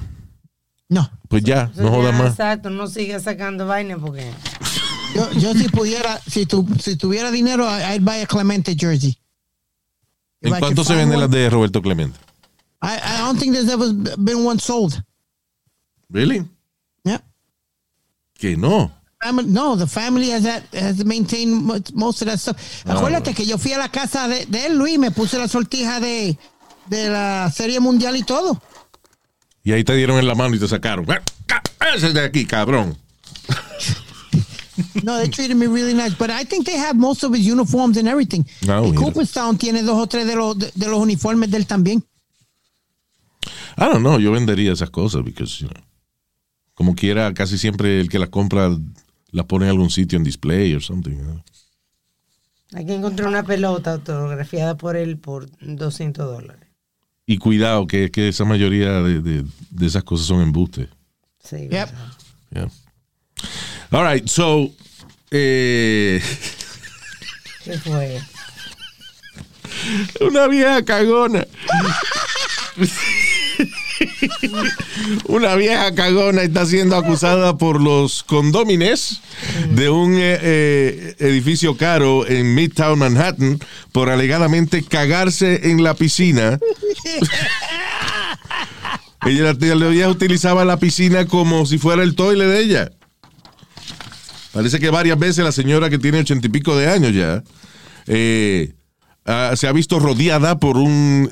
No. 0.90 1.10
Pues 1.28 1.44
ya, 1.44 1.72
no 1.76 1.90
jodas 1.90 2.16
más. 2.16 2.32
Exacto, 2.32 2.70
no 2.70 2.88
siga 2.88 3.20
sacando 3.20 3.66
vaina 3.66 3.98
porque. 3.98 4.32
Yo, 5.16 5.32
yo 5.40 5.54
si 5.54 5.70
pudiera, 5.70 6.20
si, 6.28 6.46
tu, 6.46 6.68
si 6.80 6.98
tuviera 6.98 7.32
dinero, 7.32 7.66
I'd 7.66 8.02
buy 8.02 8.22
a 8.22 8.26
Clemente 8.28 8.76
jersey. 8.78 9.18
If 10.42 10.52
¿En 10.52 10.58
I 10.58 10.60
cuánto 10.60 10.84
se 10.84 10.94
venden 10.94 11.20
las 11.20 11.32
de 11.32 11.50
Roberto 11.50 11.82
Clemente? 11.82 12.20
I, 12.82 12.98
I 12.98 13.18
don't 13.20 13.40
think 13.40 13.54
there's 13.54 13.70
ever 13.70 13.92
been 14.18 14.46
one 14.46 14.60
sold. 14.60 15.02
¿Really? 16.10 16.46
Yeah. 17.04 17.22
Que 18.38 18.56
no. 18.56 18.92
Family- 19.26 19.50
no, 19.52 19.76
the 19.76 19.88
family 19.88 20.30
has, 20.32 20.44
that, 20.44 20.64
has 20.74 21.04
maintained 21.04 21.52
mo- 21.64 21.80
most 21.94 22.22
of 22.22 22.28
that 22.28 22.38
stuff. 22.38 22.56
Acuérdate 22.86 23.34
que 23.34 23.44
yo 23.46 23.58
fui 23.58 23.74
a 23.74 23.80
la 23.80 23.90
casa 23.90 24.28
de, 24.28 24.46
de 24.46 24.68
él, 24.68 24.78
Luis, 24.78 24.96
y 24.96 24.98
me 25.00 25.10
puse 25.10 25.38
la 25.40 25.48
sortija 25.48 26.00
de, 26.00 26.38
de 26.88 27.10
la 27.10 27.50
Serie 27.52 27.80
Mundial 27.80 28.16
y 28.16 28.24
todo. 28.24 28.62
Y 29.64 29.72
ahí 29.72 29.84
te 29.84 29.96
dieron 29.96 30.20
en 30.20 30.28
la 30.28 30.36
mano 30.36 30.56
y 30.56 30.60
te 30.60 30.68
sacaron. 30.68 31.08
Ese 31.96 32.08
es 32.08 32.14
de 32.14 32.22
aquí, 32.24 32.46
cabrón. 32.46 32.96
No, 35.04 35.18
they 35.18 35.30
treated 35.30 35.56
me 35.56 35.68
really 35.68 35.94
nice. 35.94 36.14
But 36.16 36.30
I 36.30 36.44
think 36.44 36.66
they 36.66 36.78
have 36.78 36.96
most 36.96 37.24
of 37.24 37.34
his 37.34 37.48
uniforms 37.48 37.98
and 37.98 38.08
everything. 38.08 38.44
Ah, 38.68 38.82
y. 38.84 38.94
Cooperstown 38.94 39.58
tiene 39.58 39.82
dos 39.84 39.98
o 39.98 40.06
tres 40.08 40.28
de 40.28 40.36
los, 40.36 40.58
de, 40.58 40.72
de 40.76 40.88
los 40.88 41.00
uniformes 41.00 41.50
de 41.50 41.58
él 41.58 41.66
también. 41.66 42.04
I 43.78 43.86
don't 43.86 44.02
know, 44.02 44.20
yo 44.20 44.32
vendería 44.32 44.72
esas 44.72 44.90
cosas, 44.90 45.24
because, 45.24 45.60
you 45.60 45.68
know, 45.68 45.82
como 46.76 46.94
quiera, 46.96 47.34
casi 47.34 47.58
siempre 47.58 48.00
el 48.00 48.10
que 48.10 48.20
las 48.20 48.30
compra 48.30 48.70
las 49.36 49.46
pone 49.46 49.66
en 49.66 49.72
algún 49.72 49.90
sitio 49.90 50.18
en 50.18 50.24
display 50.24 50.74
or 50.74 50.82
something. 50.82 51.12
know. 51.18 51.44
Aquí 52.74 52.94
encontré 52.94 53.26
una 53.28 53.44
pelota 53.44 53.94
autografiada 53.94 54.76
por 54.76 54.96
él 54.96 55.18
por 55.18 55.48
200 55.62 56.26
dólares. 56.26 56.68
Y 57.26 57.38
cuidado, 57.38 57.88
que, 57.88 58.12
que 58.12 58.30
esa 58.30 58.46
mayoría 58.46 59.02
de, 59.02 59.22
de- 59.22 59.46
de 59.70 59.86
esas 59.86 60.04
cosas 60.04 60.28
son 60.28 60.42
embustes. 60.42 60.88
Sí, 61.44 61.68
Yep. 61.70 61.90
Yeah. 62.52 62.70
All 63.92 64.14
right, 64.14 64.28
so. 64.28 64.72
eh, 65.32 66.22
¿Qué 67.64 67.78
fue? 67.80 68.20
una 70.28 70.48
vieja 70.48 70.84
cagona. 70.86 71.46
Una 75.28 75.56
vieja 75.56 75.94
cagona 75.94 76.42
está 76.42 76.66
siendo 76.66 76.96
acusada 76.96 77.58
por 77.58 77.82
los 77.82 78.24
condómines 78.24 79.22
de 79.72 79.90
un 79.90 80.16
eh, 80.16 80.40
eh, 80.42 81.16
edificio 81.20 81.78
caro 81.78 82.28
en 82.28 82.54
Midtown 82.56 83.00
Manhattan 83.00 83.60
por 83.92 84.10
alegadamente 84.10 84.84
cagarse 84.84 85.72
en 85.72 85.84
la 85.84 85.94
piscina. 85.94 86.60
ella, 89.26 89.56
ella 89.60 90.10
utilizaba 90.10 90.66
la 90.66 90.78
piscina 90.78 91.26
como 91.26 91.66
si 91.66 91.78
fuera 91.78 92.04
el 92.04 92.16
toile 92.16 92.46
de 92.46 92.60
ella. 92.60 92.92
Parece 94.54 94.80
que 94.80 94.90
varias 94.90 95.20
veces 95.20 95.44
la 95.44 95.52
señora 95.52 95.90
que 95.90 96.00
tiene 96.00 96.20
ochenta 96.20 96.48
y 96.48 96.50
pico 96.50 96.78
de 96.78 96.90
años 96.90 97.14
ya 97.14 97.44
eh, 98.08 98.74
se 99.56 99.68
ha 99.68 99.72
visto 99.72 100.00
rodeada 100.00 100.60
por 100.60 100.78
un 100.78 101.30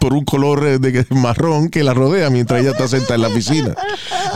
por 0.00 0.12
un 0.14 0.24
color 0.24 0.66
eh, 0.66 0.78
de 0.78 1.06
marrón 1.10 1.68
que 1.68 1.82
la 1.84 1.94
rodea 1.94 2.30
mientras 2.30 2.60
ella 2.60 2.70
está 2.70 2.88
sentada 2.88 3.14
en 3.16 3.22
la 3.22 3.28
piscina. 3.34 3.74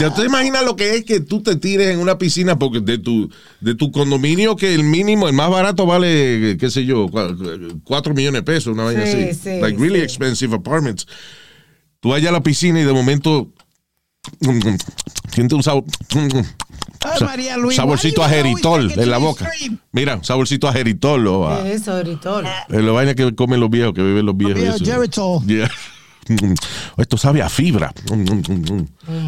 Ya 0.00 0.12
te 0.12 0.24
imaginas 0.24 0.64
lo 0.64 0.76
que 0.76 0.96
es 0.96 1.04
que 1.04 1.20
tú 1.20 1.42
te 1.42 1.56
tires 1.56 1.88
en 1.88 1.98
una 2.00 2.18
piscina 2.18 2.58
porque 2.58 2.80
de 2.80 2.98
tu 2.98 3.30
de 3.60 3.74
tu 3.74 3.90
condominio 3.92 4.56
que 4.56 4.74
el 4.74 4.84
mínimo, 4.84 5.28
el 5.28 5.34
más 5.34 5.50
barato 5.50 5.86
vale, 5.86 6.56
qué 6.58 6.70
sé 6.70 6.84
yo, 6.84 7.06
cua- 7.08 7.80
cuatro 7.84 8.14
millones 8.14 8.40
de 8.40 8.42
pesos, 8.44 8.74
una 8.74 8.84
vaina 8.84 9.06
Sí, 9.06 9.16
así. 9.30 9.34
sí, 9.34 9.60
like 9.60 9.78
really 9.78 9.98
sí. 9.98 10.04
expensive 10.04 10.54
apartments. 10.56 11.06
Tú 12.00 12.08
vas 12.10 12.18
allá 12.18 12.30
a 12.30 12.32
la 12.32 12.42
piscina 12.42 12.80
y 12.80 12.84
de 12.84 12.92
momento 12.92 13.52
siente 15.32 15.54
un 15.54 15.62
sabor 15.62 15.84
Ay, 17.04 17.24
María 17.24 17.56
Luis, 17.56 17.76
saborcito 17.76 18.22
a 18.22 18.28
geritol 18.28 18.92
en 18.92 19.10
la 19.10 19.18
boca. 19.18 19.50
Mira, 19.92 20.16
un 20.16 20.24
saborcito 20.24 20.68
a 20.68 20.72
geritol 20.72 21.26
o 21.26 21.48
a, 21.48 21.62
¿Qué 21.62 21.74
es 21.74 21.82
eso, 21.82 21.98
Gritol? 21.98 22.46
eh, 22.46 22.82
la 22.82 22.92
vaina 22.92 23.14
que 23.14 23.34
comen 23.34 23.60
los 23.60 23.70
viejos, 23.70 23.92
que 23.94 24.02
beben 24.02 24.26
los 24.26 24.36
viejos. 24.36 24.80
Geritol. 24.80 25.44
Yeah. 25.46 25.70
Esto 26.96 27.16
sabe 27.16 27.42
a 27.42 27.48
fibra. 27.48 27.92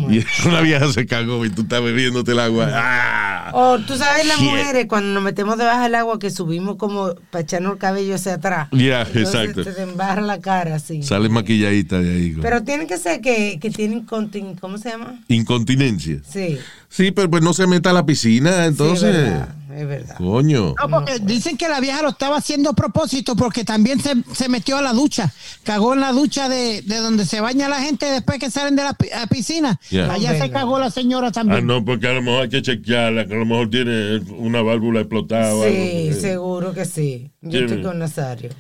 y 0.09 0.25
una 0.49 0.61
vieja 0.61 0.93
se 0.93 1.07
cagó 1.07 1.45
y 1.45 1.51
tú 1.51 1.63
estás 1.63 1.83
bebiéndote 1.83 2.33
el 2.33 2.39
agua. 2.41 2.69
Ah. 2.73 3.51
O 3.53 3.79
tú 3.79 3.97
sabes 3.97 4.27
las 4.27 4.41
mujeres 4.41 4.87
cuando 4.89 5.13
nos 5.13 5.23
metemos 5.23 5.59
debajo 5.59 5.83
del 5.83 5.95
agua 5.97 6.19
que 6.19 6.31
subimos 6.31 6.77
como 6.77 7.15
para 7.31 7.43
echarnos 7.43 7.73
el 7.73 7.79
cabello 7.79 8.15
hacia 8.15 8.35
atrás. 8.35 8.69
Yeah, 8.71 9.03
Entonces 9.03 9.35
exacto. 9.35 9.65
Se 9.65 9.73
te 9.73 9.83
embarra 9.83 10.23
la 10.23 10.41
cara 10.41 10.77
así. 10.77 11.03
Sale 11.03 11.29
maquilladita 11.29 12.01
de 12.01 12.15
ahí. 12.15 12.37
Pero 12.41 12.63
tiene 12.63 12.87
que 12.87 12.97
ser 12.97 13.21
que, 13.21 13.59
que 13.61 13.71
tienen 13.71 14.05
contin, 14.07 14.55
¿cómo 14.57 14.79
se 14.79 14.91
llama? 14.91 15.21
Incontinencia. 15.29 16.21
Sí. 16.29 16.59
Sí, 16.95 17.11
pero 17.11 17.29
pues 17.29 17.43
no 17.43 17.53
se 17.55 17.67
meta 17.67 17.91
a 17.91 17.93
la 17.93 18.07
piscina, 18.07 18.67
entonces. 18.67 19.11
Sí, 19.13 19.21
es 19.21 19.25
verdad, 19.25 19.49
es 19.77 19.89
verdad. 19.89 20.17
Coño. 20.17 20.75
No, 20.81 20.89
porque 20.89 21.19
dicen 21.19 21.57
que 21.57 21.69
la 21.69 21.81
vieja 21.81 22.03
lo 22.03 22.11
estaba 22.11 22.37
haciendo 22.37 22.71
a 22.71 22.73
propósito 22.75 23.35
porque 23.35 23.65
también 23.65 23.99
se, 24.01 24.15
se 24.33 24.49
metió 24.49 24.77
a 24.77 24.83
la 24.83 24.93
ducha. 24.93 25.33
Cagó 25.65 25.95
en 25.95 26.01
la 26.01 26.13
ducha 26.13 26.49
de, 26.49 26.83
de 26.83 26.97
donde 26.99 27.27
se 27.27 27.41
baña 27.41 27.69
la 27.69 27.81
gente 27.81 28.07
después 28.07 28.39
que 28.39 28.49
salen 28.49 28.77
de 28.77 28.85
la 28.85 28.97
piscina. 29.29 29.81
Yeah. 29.91 30.13
Allá 30.13 30.39
se 30.41 30.51
cagó 30.51 30.79
la 30.79 30.91
señora 30.93 31.29
Ah, 31.29 31.33
también. 31.33 31.67
no, 31.67 31.85
porque 31.85 32.07
a 32.07 32.13
lo 32.13 32.23
mejor 32.23 32.43
hay 32.43 32.49
que 32.49 32.63
chequearla, 32.63 33.27
que 33.27 33.35
a 33.35 33.39
lo 33.39 33.47
mejor 33.47 33.71
tiene 33.71 34.19
una 34.39 34.63
válvula 34.63 35.01
explotada 35.01 35.53
o 35.53 35.65
algo. 35.65 35.75
Sí, 35.75 35.81
Eh, 36.11 36.13
seguro 36.21 36.73
que 36.75 36.85
sí. 36.85 37.33
Yo 37.43 37.51
Tiene- 37.51 37.67
estoy 37.67 37.83
con 37.83 37.99
Nazario. 37.99 38.51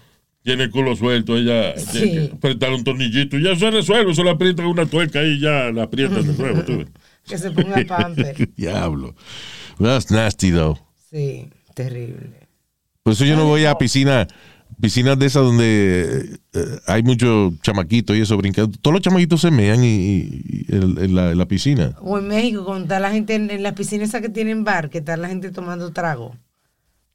Tiene 0.42 0.64
el 0.64 0.70
culo 0.70 0.94
suelto, 0.96 1.36
ella 1.36 1.72
Sí. 1.78 1.86
tiene 2.00 2.28
que 2.28 2.34
apretar 2.34 2.72
un 2.72 2.84
tornillito 2.84 3.38
y 3.38 3.44
ya 3.44 3.56
se 3.56 3.70
resuelve, 3.70 4.12
solo 4.14 4.30
aprietan 4.30 4.66
una 4.66 4.84
tuerca 4.84 5.22
y 5.22 5.38
ya 5.40 5.70
la 5.72 5.84
aprietan 5.84 6.26
de 6.26 6.34
nuevo. 6.36 6.62
tú 6.64 6.78
ves. 6.78 6.88
Que 7.26 7.38
se 7.38 7.50
ponga 7.50 7.76
pamper. 7.88 8.48
Diablo. 8.56 9.14
That's 9.78 10.10
nasty, 10.10 10.50
though. 10.50 10.78
Sí, 11.10 11.48
terrible. 11.74 12.30
Por 13.02 13.12
eso 13.12 13.24
yo 13.24 13.36
no 13.36 13.44
voy 13.46 13.64
a 13.66 13.76
piscina, 13.76 14.26
piscinas 14.80 15.18
de 15.18 15.26
esas 15.26 15.42
donde 15.42 16.38
eh, 16.52 16.78
hay 16.86 17.02
muchos 17.02 17.52
chamaquitos 17.60 18.16
y 18.16 18.20
eso 18.22 18.36
brincando. 18.36 18.76
Todos 18.80 18.94
los 18.94 19.02
chamaquitos 19.02 19.40
se 19.40 19.50
mean 19.50 19.84
y, 19.84 19.86
y- 19.88 20.66
y 20.68 20.74
en, 20.74 20.98
en 21.04 21.14
la, 21.14 21.30
en 21.32 21.38
la 21.38 21.46
piscina. 21.46 21.94
O 22.00 22.18
en 22.18 22.28
México, 22.28 22.64
cuando 22.64 22.84
está 22.84 22.98
la 23.00 23.10
gente 23.10 23.34
en, 23.34 23.50
en 23.50 23.62
las 23.62 23.74
piscinas 23.74 24.08
esas 24.08 24.22
que 24.22 24.28
tienen 24.30 24.64
bar, 24.64 24.90
que 24.90 24.98
está 24.98 25.16
la 25.16 25.28
gente 25.28 25.50
tomando 25.50 25.92
trago. 25.92 26.36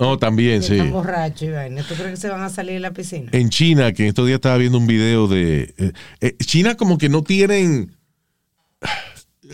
Oh, 0.02 0.18
también, 0.18 0.62
que 0.62 0.68
sí. 0.68 0.74
están 0.76 0.92
borrachos 0.92 1.42
y 1.42 1.50
vaina. 1.52 1.84
¿Tú 1.84 1.94
crees 1.96 2.12
que 2.12 2.18
se 2.18 2.30
van 2.30 2.42
a 2.42 2.50
salir 2.50 2.74
de 2.76 2.80
la 2.80 2.92
piscina? 2.92 3.30
En 3.34 3.50
China, 3.50 3.92
que 3.92 4.08
estos 4.08 4.26
días 4.28 4.36
estaba 4.38 4.56
viendo 4.58 4.78
un 4.78 4.88
video 4.88 5.28
de... 5.28 5.74
eh, 5.78 5.92
eh, 6.22 6.38
China 6.38 6.76
como 6.78 6.98
que 6.98 7.10
no 7.10 7.22
tienen... 7.24 7.96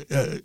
eh, 0.09 0.41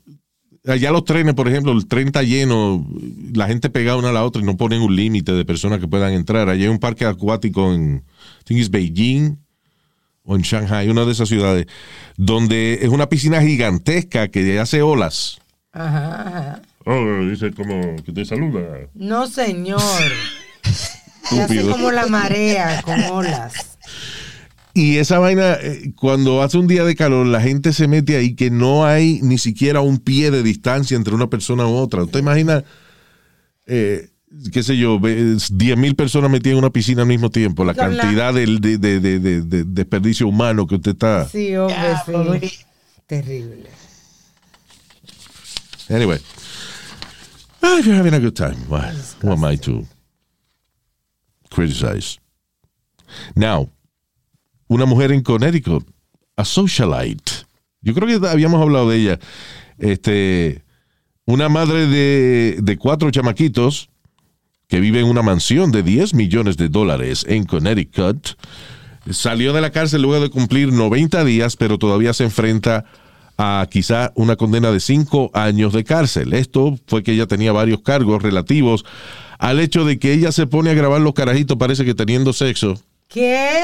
allá 0.66 0.90
los 0.90 1.04
trenes, 1.04 1.34
por 1.34 1.48
ejemplo, 1.48 1.72
el 1.72 1.86
tren 1.86 2.08
está 2.08 2.22
lleno, 2.22 2.86
la 3.32 3.46
gente 3.46 3.70
pegada 3.70 3.96
una 3.96 4.10
a 4.10 4.12
la 4.12 4.24
otra 4.24 4.42
y 4.42 4.44
no 4.44 4.56
ponen 4.56 4.82
un 4.82 4.94
límite 4.94 5.32
de 5.32 5.44
personas 5.44 5.80
que 5.80 5.88
puedan 5.88 6.12
entrar. 6.12 6.48
Allá 6.48 6.64
hay 6.64 6.68
un 6.68 6.78
parque 6.78 7.04
acuático 7.04 7.72
en, 7.72 8.04
I 8.40 8.44
think 8.44 8.60
it's 8.60 8.70
Beijing 8.70 9.38
o 10.24 10.36
en 10.36 10.42
Shanghai, 10.42 10.88
una 10.88 11.04
de 11.04 11.12
esas 11.12 11.28
ciudades, 11.28 11.66
donde 12.16 12.80
es 12.82 12.88
una 12.88 13.08
piscina 13.08 13.42
gigantesca 13.42 14.28
que 14.28 14.58
hace 14.58 14.82
olas. 14.82 15.40
Ajá, 15.72 16.28
ajá. 16.28 16.62
Oh, 16.84 17.24
dice 17.24 17.52
como 17.52 17.96
que 18.04 18.12
te 18.12 18.24
saluda. 18.24 18.88
No, 18.94 19.26
señor. 19.26 19.80
Se 21.22 21.40
hace 21.42 21.62
como 21.62 21.90
la 21.92 22.06
marea 22.06 22.82
con 22.82 23.00
olas. 23.04 23.78
Y 24.72 24.98
esa 24.98 25.18
vaina, 25.18 25.54
eh, 25.60 25.92
cuando 25.96 26.42
hace 26.42 26.56
un 26.58 26.66
día 26.68 26.84
de 26.84 26.94
calor, 26.94 27.26
la 27.26 27.40
gente 27.40 27.72
se 27.72 27.88
mete 27.88 28.16
ahí 28.16 28.34
que 28.36 28.50
no 28.50 28.84
hay 28.86 29.20
ni 29.22 29.36
siquiera 29.38 29.80
un 29.80 29.98
pie 29.98 30.30
de 30.30 30.42
distancia 30.44 30.96
entre 30.96 31.14
una 31.14 31.28
persona 31.28 31.66
u 31.66 31.74
otra. 31.74 32.04
¿Usted 32.04 32.20
imagina, 32.20 32.62
eh, 33.66 34.10
qué 34.52 34.62
sé 34.62 34.76
yo, 34.76 35.00
ve- 35.00 35.36
10 35.50 35.76
mil 35.76 35.96
personas 35.96 36.30
metidas 36.30 36.52
en 36.52 36.58
una 36.58 36.70
piscina 36.70 37.02
al 37.02 37.08
mismo 37.08 37.30
tiempo? 37.30 37.64
La 37.64 37.74
cantidad 37.74 38.32
del- 38.32 38.60
de, 38.60 38.78
de- 38.78 39.00
de- 39.00 39.18
de- 39.18 39.42
de 39.42 39.64
desperdicio 39.64 40.28
humano 40.28 40.66
que 40.68 40.76
usted 40.76 40.92
está... 40.92 41.28
Sí, 41.28 41.54
hombre, 41.56 41.76
sí. 42.48 42.58
Terrible. 43.08 43.64
Anyway. 45.88 46.20
Ah, 47.62 47.76
if 47.80 47.86
you're 47.86 47.98
having 47.98 48.14
a 48.14 48.20
good 48.20 48.34
time, 48.36 48.56
why, 48.68 48.92
who 49.20 49.32
am 49.32 49.44
I 49.44 49.56
to 49.58 49.84
criticize? 51.50 52.18
Now, 53.34 53.68
una 54.70 54.86
mujer 54.86 55.10
en 55.10 55.22
Connecticut, 55.22 55.84
a 56.36 56.44
socialite. 56.44 57.32
Yo 57.82 57.92
creo 57.92 58.20
que 58.20 58.28
habíamos 58.28 58.62
hablado 58.62 58.88
de 58.88 58.98
ella. 58.98 59.18
Este, 59.78 60.62
una 61.24 61.48
madre 61.48 61.88
de, 61.88 62.58
de 62.62 62.76
cuatro 62.78 63.10
chamaquitos 63.10 63.90
que 64.68 64.78
vive 64.78 65.00
en 65.00 65.06
una 65.06 65.22
mansión 65.22 65.72
de 65.72 65.82
10 65.82 66.14
millones 66.14 66.56
de 66.56 66.68
dólares 66.68 67.26
en 67.28 67.46
Connecticut. 67.46 68.38
Salió 69.10 69.52
de 69.52 69.60
la 69.60 69.70
cárcel 69.70 70.02
luego 70.02 70.22
de 70.22 70.30
cumplir 70.30 70.72
90 70.72 71.24
días, 71.24 71.56
pero 71.56 71.76
todavía 71.76 72.12
se 72.12 72.22
enfrenta 72.22 72.84
a 73.38 73.66
quizá 73.68 74.12
una 74.14 74.36
condena 74.36 74.70
de 74.70 74.78
5 74.78 75.32
años 75.34 75.72
de 75.72 75.82
cárcel. 75.82 76.32
Esto 76.32 76.78
fue 76.86 77.02
que 77.02 77.14
ella 77.14 77.26
tenía 77.26 77.50
varios 77.50 77.80
cargos 77.80 78.22
relativos 78.22 78.84
al 79.40 79.58
hecho 79.58 79.84
de 79.84 79.98
que 79.98 80.12
ella 80.12 80.30
se 80.30 80.46
pone 80.46 80.70
a 80.70 80.74
grabar 80.74 81.00
los 81.00 81.14
carajitos, 81.14 81.56
parece 81.56 81.84
que 81.84 81.94
teniendo 81.94 82.32
sexo, 82.32 82.80
¿Qué? 83.10 83.58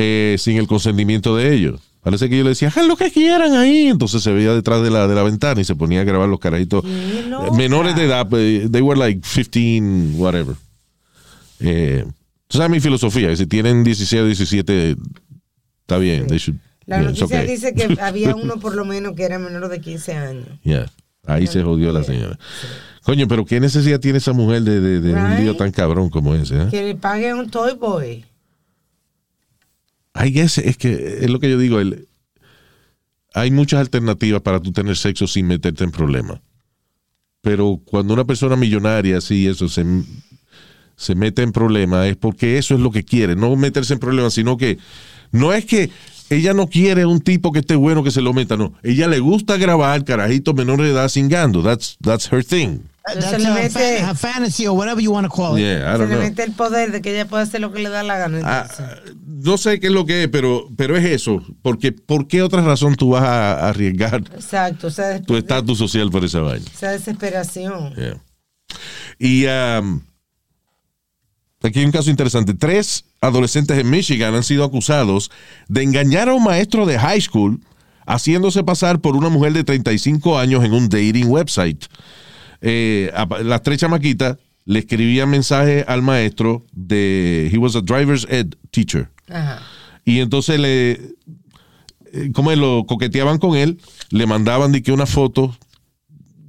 Eh, 0.00 0.36
sin 0.38 0.56
el 0.56 0.66
consentimiento 0.68 1.34
de 1.36 1.52
ellos. 1.54 1.80
Parece 2.00 2.28
que 2.30 2.38
yo 2.38 2.44
le 2.44 2.50
decía, 2.50 2.68
haz 2.74 2.86
lo 2.86 2.96
que 2.96 3.10
quieran 3.10 3.54
ahí. 3.54 3.88
Entonces 3.88 4.22
se 4.22 4.32
veía 4.32 4.54
detrás 4.54 4.82
de 4.82 4.90
la, 4.90 5.08
de 5.08 5.14
la 5.14 5.24
ventana 5.24 5.60
y 5.60 5.64
se 5.64 5.74
ponía 5.74 6.00
a 6.02 6.04
grabar 6.04 6.28
los 6.28 6.38
carajitos 6.38 6.84
eh, 6.86 7.28
menores 7.56 7.96
de 7.96 8.04
edad. 8.04 8.26
eh, 8.32 8.68
They 8.70 8.80
were 8.80 8.98
like 8.98 9.20
15, 9.20 10.16
whatever. 10.16 10.54
Eh, 11.60 12.04
Tú 12.46 12.56
sabes 12.56 12.70
mi 12.70 12.80
filosofía, 12.80 13.34
si 13.36 13.46
tienen 13.46 13.84
16 13.84 14.22
o 14.22 14.26
17, 14.26 14.96
está 15.82 15.98
bien. 15.98 16.26
They 16.28 16.38
should, 16.38 16.56
La 16.86 16.96
yeah, 17.00 17.04
noticia 17.08 17.26
okay. 17.26 17.46
dice 17.46 17.74
que 17.74 17.94
había 18.00 18.34
uno 18.34 18.58
por 18.58 18.74
lo 18.74 18.86
menos 18.86 19.14
que 19.14 19.24
era 19.24 19.38
menor 19.38 19.68
de 19.68 19.78
15 19.82 20.12
años. 20.14 20.46
Yeah. 20.62 20.90
Ahí 21.26 21.46
se 21.46 21.62
jodió 21.62 21.92
la 21.92 22.04
señora. 22.04 22.38
Coño, 23.02 23.28
pero 23.28 23.44
¿qué 23.44 23.60
necesidad 23.60 24.00
tiene 24.00 24.16
esa 24.16 24.32
mujer 24.32 24.62
de, 24.62 24.80
de- 24.80 25.00
de 25.02 25.12
un 25.12 25.36
lío 25.40 25.56
tan 25.56 25.70
cabrón 25.72 26.08
como 26.08 26.34
ese? 26.34 26.54
eh? 26.62 26.66
Que 26.70 26.82
le 26.84 26.94
paguen 26.94 27.36
un 27.36 27.50
toy 27.50 27.74
boy. 27.74 28.24
Guess, 30.26 30.58
es 30.58 30.76
que 30.76 31.18
es 31.20 31.30
lo 31.30 31.38
que 31.40 31.50
yo 31.50 31.58
digo. 31.58 31.80
el- 31.80 32.08
hay 33.34 33.50
muchas 33.50 33.80
alternativas 33.80 34.40
para 34.42 34.60
tú 34.60 34.72
tener 34.72 34.96
sexo 34.96 35.26
sin 35.26 35.46
meterte 35.46 35.84
en 35.84 35.90
problemas. 35.90 36.40
Pero 37.40 37.80
cuando 37.84 38.14
una 38.14 38.24
persona 38.24 38.56
millonaria 38.56 39.18
así, 39.18 39.46
eso 39.46 39.68
se, 39.68 39.84
se 40.96 41.14
mete 41.14 41.42
en 41.42 41.52
problemas, 41.52 42.06
es 42.08 42.16
porque 42.16 42.58
eso 42.58 42.74
es 42.74 42.80
lo 42.80 42.90
que 42.90 43.04
quiere. 43.04 43.36
No 43.36 43.54
meterse 43.54 43.92
en 43.94 44.00
problemas, 44.00 44.34
sino 44.34 44.56
que 44.56 44.78
no 45.30 45.52
es 45.52 45.64
que 45.64 45.90
ella 46.30 46.52
no 46.52 46.66
quiere 46.68 47.06
un 47.06 47.20
tipo 47.20 47.52
que 47.52 47.60
esté 47.60 47.76
bueno 47.76 48.02
que 48.02 48.10
se 48.10 48.20
lo 48.22 48.32
meta, 48.34 48.56
no. 48.56 48.74
Ella 48.82 49.06
le 49.08 49.20
gusta 49.20 49.56
grabar 49.56 50.04
carajitos 50.04 50.54
menores 50.54 50.86
de 50.86 50.92
edad 50.92 51.08
cingando. 51.08 51.62
That's, 51.62 51.96
that's 52.02 52.30
her 52.32 52.44
thing. 52.44 52.80
Entonces 53.14 53.30
That's 53.30 53.42
le 53.42 53.48
a, 53.48 53.54
mete- 53.54 53.98
fan- 54.00 54.08
a 54.10 54.14
fantasy 54.14 54.66
or 54.66 54.76
whatever 54.76 55.00
you 55.02 55.12
want 55.12 55.26
to 55.26 55.34
call 55.34 55.56
it. 55.56 55.62
Yeah, 55.62 55.94
I 55.94 55.98
Se 55.98 56.06
le 56.06 56.16
mete 56.16 56.42
el 56.42 56.52
poder 56.52 56.92
de 56.92 57.00
que 57.00 57.12
ella 57.12 57.26
puede 57.26 57.42
hacer 57.44 57.60
lo 57.60 57.72
que 57.72 57.80
le 57.80 57.88
da 57.88 58.02
la 58.02 58.18
gana. 58.18 58.40
Ah, 58.44 58.68
no 59.26 59.56
sé 59.58 59.78
qué 59.80 59.86
es 59.88 59.92
lo 59.92 60.04
que 60.06 60.24
es, 60.24 60.28
pero, 60.28 60.68
pero 60.76 60.96
es 60.96 61.04
eso. 61.04 61.42
Porque, 61.62 61.92
¿Por 61.92 62.26
qué 62.28 62.42
otra 62.42 62.60
razón 62.62 62.94
tú 62.96 63.10
vas 63.10 63.22
a, 63.22 63.52
a 63.66 63.68
arriesgar 63.70 64.22
Exacto, 64.34 64.88
o 64.88 64.90
sea, 64.90 65.20
tu 65.22 65.36
estatus 65.36 65.78
social 65.78 66.10
por 66.10 66.24
esa 66.24 66.40
vaina? 66.40 66.64
esa 66.72 66.90
desesperación. 66.90 67.94
Yeah. 67.94 68.20
Y 69.18 69.46
um, 69.46 70.00
aquí 71.62 71.78
hay 71.80 71.84
un 71.84 71.92
caso 71.92 72.10
interesante. 72.10 72.54
Tres 72.54 73.04
adolescentes 73.20 73.76
en 73.78 73.88
Michigan 73.90 74.34
han 74.34 74.44
sido 74.44 74.64
acusados 74.64 75.30
de 75.68 75.82
engañar 75.82 76.28
a 76.28 76.34
un 76.34 76.44
maestro 76.44 76.86
de 76.86 76.98
high 76.98 77.20
school 77.20 77.60
haciéndose 78.06 78.62
pasar 78.64 79.00
por 79.00 79.16
una 79.16 79.28
mujer 79.28 79.52
de 79.52 79.64
35 79.64 80.38
años 80.38 80.64
en 80.64 80.72
un 80.72 80.88
dating 80.88 81.26
website. 81.28 81.84
Eh, 82.60 83.12
las 83.44 83.62
tres 83.62 83.78
chamaquitas 83.78 84.36
le 84.64 84.80
escribían 84.80 85.30
mensajes 85.30 85.84
al 85.88 86.02
maestro 86.02 86.64
de... 86.72 87.48
He 87.52 87.58
was 87.58 87.74
a 87.76 87.80
driver's 87.80 88.26
ed 88.28 88.54
teacher. 88.70 89.08
Ajá. 89.28 89.60
Y 90.04 90.20
entonces 90.20 90.58
le, 90.58 90.92
eh, 92.12 92.32
como 92.34 92.52
lo 92.54 92.84
coqueteaban 92.86 93.38
con 93.38 93.56
él, 93.56 93.78
le 94.10 94.26
mandaban 94.26 94.72
de 94.72 94.82
que 94.82 94.92
una 94.92 95.06
foto 95.06 95.56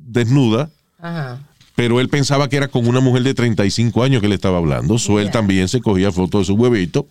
desnuda, 0.06 0.70
Ajá. 1.00 1.40
pero 1.76 2.00
él 2.00 2.10
pensaba 2.10 2.50
que 2.50 2.58
era 2.58 2.68
con 2.68 2.88
una 2.88 3.00
mujer 3.00 3.24
de 3.24 3.34
35 3.34 4.04
años 4.04 4.22
que 4.22 4.28
le 4.28 4.36
estaba 4.36 4.58
hablando. 4.58 4.98
So 4.98 5.20
él 5.20 5.32
también 5.32 5.68
se 5.68 5.82
cogía 5.82 6.12
fotos 6.12 6.42
de 6.42 6.46
su 6.46 6.56
huevito 6.56 7.08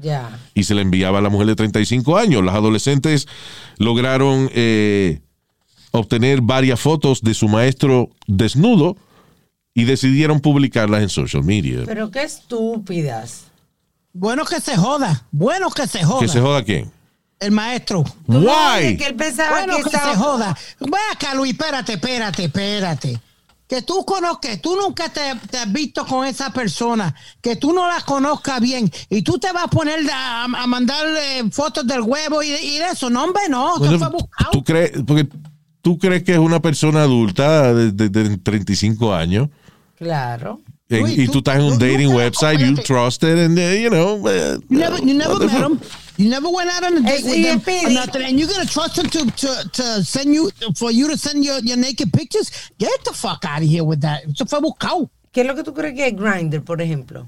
Ya. 0.00 0.38
y 0.54 0.64
se 0.64 0.74
le 0.74 0.82
enviaba 0.82 1.18
a 1.18 1.22
la 1.22 1.28
mujer 1.30 1.46
de 1.48 1.56
35 1.56 2.16
años. 2.18 2.44
Las 2.44 2.54
adolescentes 2.54 3.26
lograron 3.78 4.50
eh, 4.54 5.20
obtener 5.90 6.40
varias 6.40 6.80
fotos 6.80 7.22
de 7.22 7.34
su 7.34 7.48
maestro 7.48 8.10
desnudo 8.26 8.96
y 9.74 9.84
decidieron 9.84 10.40
publicarlas 10.40 11.02
en 11.02 11.08
social 11.08 11.44
media. 11.44 11.82
Pero 11.86 12.10
qué 12.10 12.22
estúpidas. 12.22 13.44
Bueno 14.12 14.44
que 14.44 14.60
se 14.60 14.76
joda. 14.76 15.26
Bueno 15.30 15.70
que 15.70 15.86
se 15.86 16.02
joda. 16.02 16.20
¿Que 16.20 16.28
se 16.28 16.40
joda 16.40 16.62
quién? 16.64 16.90
El 17.38 17.50
maestro. 17.52 18.02
¿Tú 18.26 18.32
no 18.32 18.50
Why? 18.50 18.96
que 18.96 19.08
él 19.08 19.14
pensaba 19.14 19.58
Bueno 19.58 19.76
que 19.76 19.82
que 19.82 19.88
estaba... 19.90 20.12
se 20.12 20.18
joda. 20.18 20.58
Ve 20.80 20.98
acá, 21.12 21.34
Luis, 21.34 21.52
espérate, 21.52 21.92
espérate, 21.94 22.44
espérate. 22.44 23.20
Que 23.68 23.82
tú 23.82 24.04
conozcas, 24.06 24.62
tú 24.62 24.76
nunca 24.76 25.08
te, 25.08 25.20
te 25.50 25.58
has 25.58 25.70
visto 25.72 26.06
con 26.06 26.24
esa 26.24 26.50
persona, 26.50 27.12
que 27.42 27.56
tú 27.56 27.72
no 27.72 27.88
la 27.88 28.00
conozcas 28.02 28.60
bien 28.60 28.88
y 29.10 29.22
tú 29.22 29.38
te 29.38 29.50
vas 29.52 29.64
a 29.64 29.68
poner 29.68 30.08
a, 30.10 30.44
a 30.44 30.66
mandarle 30.68 31.50
fotos 31.50 31.84
del 31.84 32.00
huevo 32.00 32.44
y, 32.44 32.46
y 32.52 32.78
de 32.78 32.86
eso. 32.92 33.10
No, 33.10 33.24
hombre, 33.24 33.42
no. 33.50 33.70
eso 33.74 33.78
Bueno, 33.80 33.98
fue 33.98 34.08
buscado. 34.08 34.50
¿tú, 34.52 34.62
crees, 34.62 34.92
porque 35.04 35.28
tú 35.86 35.98
crees 35.98 36.24
que 36.24 36.32
es 36.32 36.38
una 36.38 36.60
persona 36.60 37.02
adulta 37.02 37.72
de, 37.72 37.92
de- 37.92 38.08
de 38.08 38.38
35 38.38 39.14
años 39.14 39.48
Claro. 39.96 40.60
en- 40.88 41.04
Uy, 41.04 41.12
y 41.12 41.26
tú- 41.26 41.32
tú 41.34 41.38
estás 41.38 41.56
en 41.58 41.62
un 41.62 41.78
tú- 41.78 41.84
dating 41.84 42.08
nunca- 42.08 42.16
website, 42.24 42.58
you 42.58 42.74
trust 42.82 43.22
it, 43.22 43.38
and 43.38 43.56
uh, 43.56 43.62
you 43.80 43.88
know. 43.88 44.16
uh, 44.26 44.58
You 44.68 44.78
never, 44.78 44.98
you 45.00 45.14
never 45.14 45.38
met 45.46 45.50
him. 45.64 45.78
You 46.18 46.28
never 46.28 46.48
went 46.48 46.70
out 46.70 46.82
on 46.82 46.96
a 46.96 47.00
date 47.02 47.22
with 47.24 47.40
them. 47.40 47.60
Or 47.86 47.90
nothing, 47.92 48.22
and 48.22 48.36
you're 48.36 48.48
gonna 48.52 48.66
trust 48.66 48.98
him 48.98 49.08
to, 49.10 49.30
to, 49.30 49.68
to 49.74 50.02
send 50.04 50.34
you 50.34 50.50
for 50.74 50.90
you 50.90 51.08
to 51.08 51.16
send 51.16 51.44
your, 51.44 51.60
your 51.62 51.76
naked 51.76 52.12
pictures. 52.12 52.50
Get 52.78 52.90
the 53.04 53.12
fuck 53.14 53.44
out 53.44 53.62
of 53.62 53.68
here 53.68 53.84
with 53.84 54.00
that. 54.00 54.22
Eso 54.28 54.44
fue 54.46 54.60
buscado. 54.60 55.08
¿Qué 55.32 55.42
es 55.42 55.46
lo 55.46 55.54
que 55.54 55.62
tú 55.62 55.72
crees 55.72 55.94
que 55.94 56.08
es 56.08 56.14
Grindr, 56.16 56.62
por 56.64 56.80
ejemplo? 56.82 57.26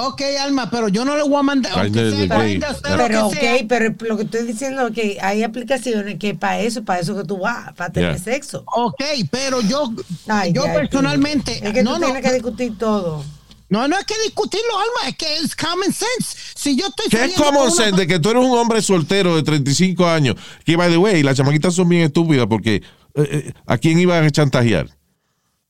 Ok, 0.00 0.22
Alma, 0.40 0.70
pero 0.70 0.86
yo 0.88 1.04
no 1.04 1.16
le 1.16 1.24
voy 1.24 1.40
a 1.40 1.42
mandar. 1.42 1.84
Es 1.86 1.92
de 1.92 2.28
Pero, 2.28 3.08
que 3.08 3.16
ok, 3.18 3.34
sea. 3.34 3.56
pero 3.68 3.94
lo 4.08 4.16
que 4.16 4.22
estoy 4.22 4.46
diciendo 4.46 4.86
es 4.86 4.94
que 4.94 5.18
hay 5.20 5.42
aplicaciones 5.42 6.18
que 6.20 6.36
para 6.36 6.60
eso, 6.60 6.84
para 6.84 7.00
eso 7.00 7.16
que 7.16 7.24
tú 7.24 7.38
vas, 7.38 7.72
para 7.72 7.90
tener 7.92 8.14
Yeah. 8.14 8.22
sexo. 8.22 8.62
Ok, 8.76 9.02
pero 9.28 9.60
yo, 9.60 9.92
Ay, 10.28 10.52
yo 10.52 10.64
ya, 10.66 10.72
personalmente. 10.74 11.66
Es 11.66 11.72
que 11.74 11.82
no, 11.82 11.94
tú 11.94 12.00
no, 12.00 12.06
tienes 12.06 12.22
que 12.22 12.32
discutir 12.32 12.78
todo. 12.78 13.24
no, 13.70 13.88
no 13.88 13.98
es 13.98 14.04
que 14.04 14.14
discutirlo, 14.24 14.78
Alma, 14.78 15.08
es 15.08 15.16
que 15.16 15.36
es 15.38 15.56
common 15.56 15.92
sense. 15.92 16.36
Si 16.54 16.76
yo 16.76 16.86
estoy 16.86 17.08
¿Qué 17.10 17.24
es 17.24 17.34
common 17.34 17.62
una- 17.62 17.70
sense 17.72 17.96
de 17.96 18.06
que 18.06 18.20
tú 18.20 18.30
eres 18.30 18.44
un 18.44 18.56
hombre 18.56 18.80
soltero 18.82 19.34
de 19.34 19.42
35 19.42 20.06
años? 20.08 20.36
Que, 20.64 20.76
by 20.76 20.90
the 20.92 20.96
way, 20.96 21.24
las 21.24 21.36
chamaquitas 21.36 21.74
son 21.74 21.88
bien 21.88 22.02
estúpidas 22.02 22.46
porque 22.48 22.76
eh, 22.76 22.82
eh, 23.16 23.52
¿a 23.66 23.76
quién 23.78 23.98
iban 23.98 24.24
a 24.24 24.30
chantajear? 24.30 24.86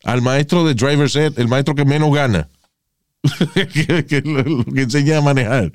Al 0.05 0.21
maestro 0.21 0.67
de 0.67 0.75
driver's 0.75 1.17
ed, 1.17 1.33
el 1.39 1.49
maestro 1.49 1.75
que 1.75 1.87
menos 1.87 2.13
gana. 2.15 2.47
que, 3.55 4.07
que 4.07 4.21
lo, 4.23 4.65
que 4.65 4.83
enseña 4.83 5.19
a 5.19 5.21
manejar. 5.21 5.73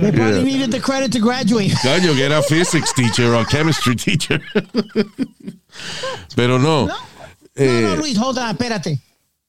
They 0.00 0.12
probably 0.12 0.44
needed 0.44 0.70
the 0.70 0.80
credit 0.80 1.10
to 1.12 1.20
graduate. 1.20 1.72
Coño, 1.82 2.14
que 2.14 2.22
era 2.24 2.42
physics 2.42 2.92
teacher 2.94 3.32
o 3.32 3.44
chemistry 3.46 3.96
teacher. 3.96 4.40
Pero 6.36 6.58
no. 6.58 6.86
No, 6.86 6.94
Eh, 7.54 7.86
no, 7.90 7.96
Luis, 7.96 8.16
hold 8.18 8.38
on, 8.38 8.50
espérate. 8.50 8.98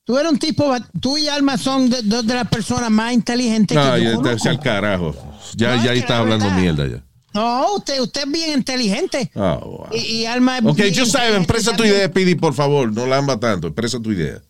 Tú 0.05 0.17
eres 0.17 0.31
un 0.31 0.37
tipo, 0.39 0.75
tú 0.99 1.17
y 1.17 1.29
Alma 1.29 1.57
son 1.57 1.89
de- 1.89 2.01
dos 2.03 2.25
de 2.27 2.33
las 2.33 2.47
personas 2.49 2.91
más 2.91 3.13
inteligentes 3.13 3.75
No, 3.77 3.93
que 3.95 4.03
yo 4.03 4.15
conozco. 4.15 4.49
al 4.49 4.59
carajo. 4.59 5.15
Ya, 5.55 5.75
No, 5.77 5.83
ya 5.85 5.93
es 5.93 5.99
está 5.99 6.15
la 6.15 6.19
hablando 6.19 6.45
verdad- 6.45 6.59
mierda 6.59 6.87
ya. 6.87 7.03
No, 7.33 7.75
usted, 7.75 7.99
usted 8.01 8.23
es 8.25 8.31
bien 8.31 8.57
inteligente. 8.57 9.31
Ah, 9.35 9.59
wow. 9.63 9.87
Y, 9.93 9.97
y 9.97 10.25
Alma 10.25 10.57
es 10.59 10.65
Ok, 10.65 10.77
yo 10.91 11.05
sabes, 11.05 11.35
expresa 11.37 11.75
tu 11.75 11.83
idea, 11.83 12.11
Pidi, 12.11 12.35
por 12.35 12.53
favor. 12.53 12.91
No 12.91 13.05
lamba 13.07 13.39
tanto. 13.39 13.67
Expresa 13.67 13.99
tu 13.99 14.11
idea. 14.11 14.41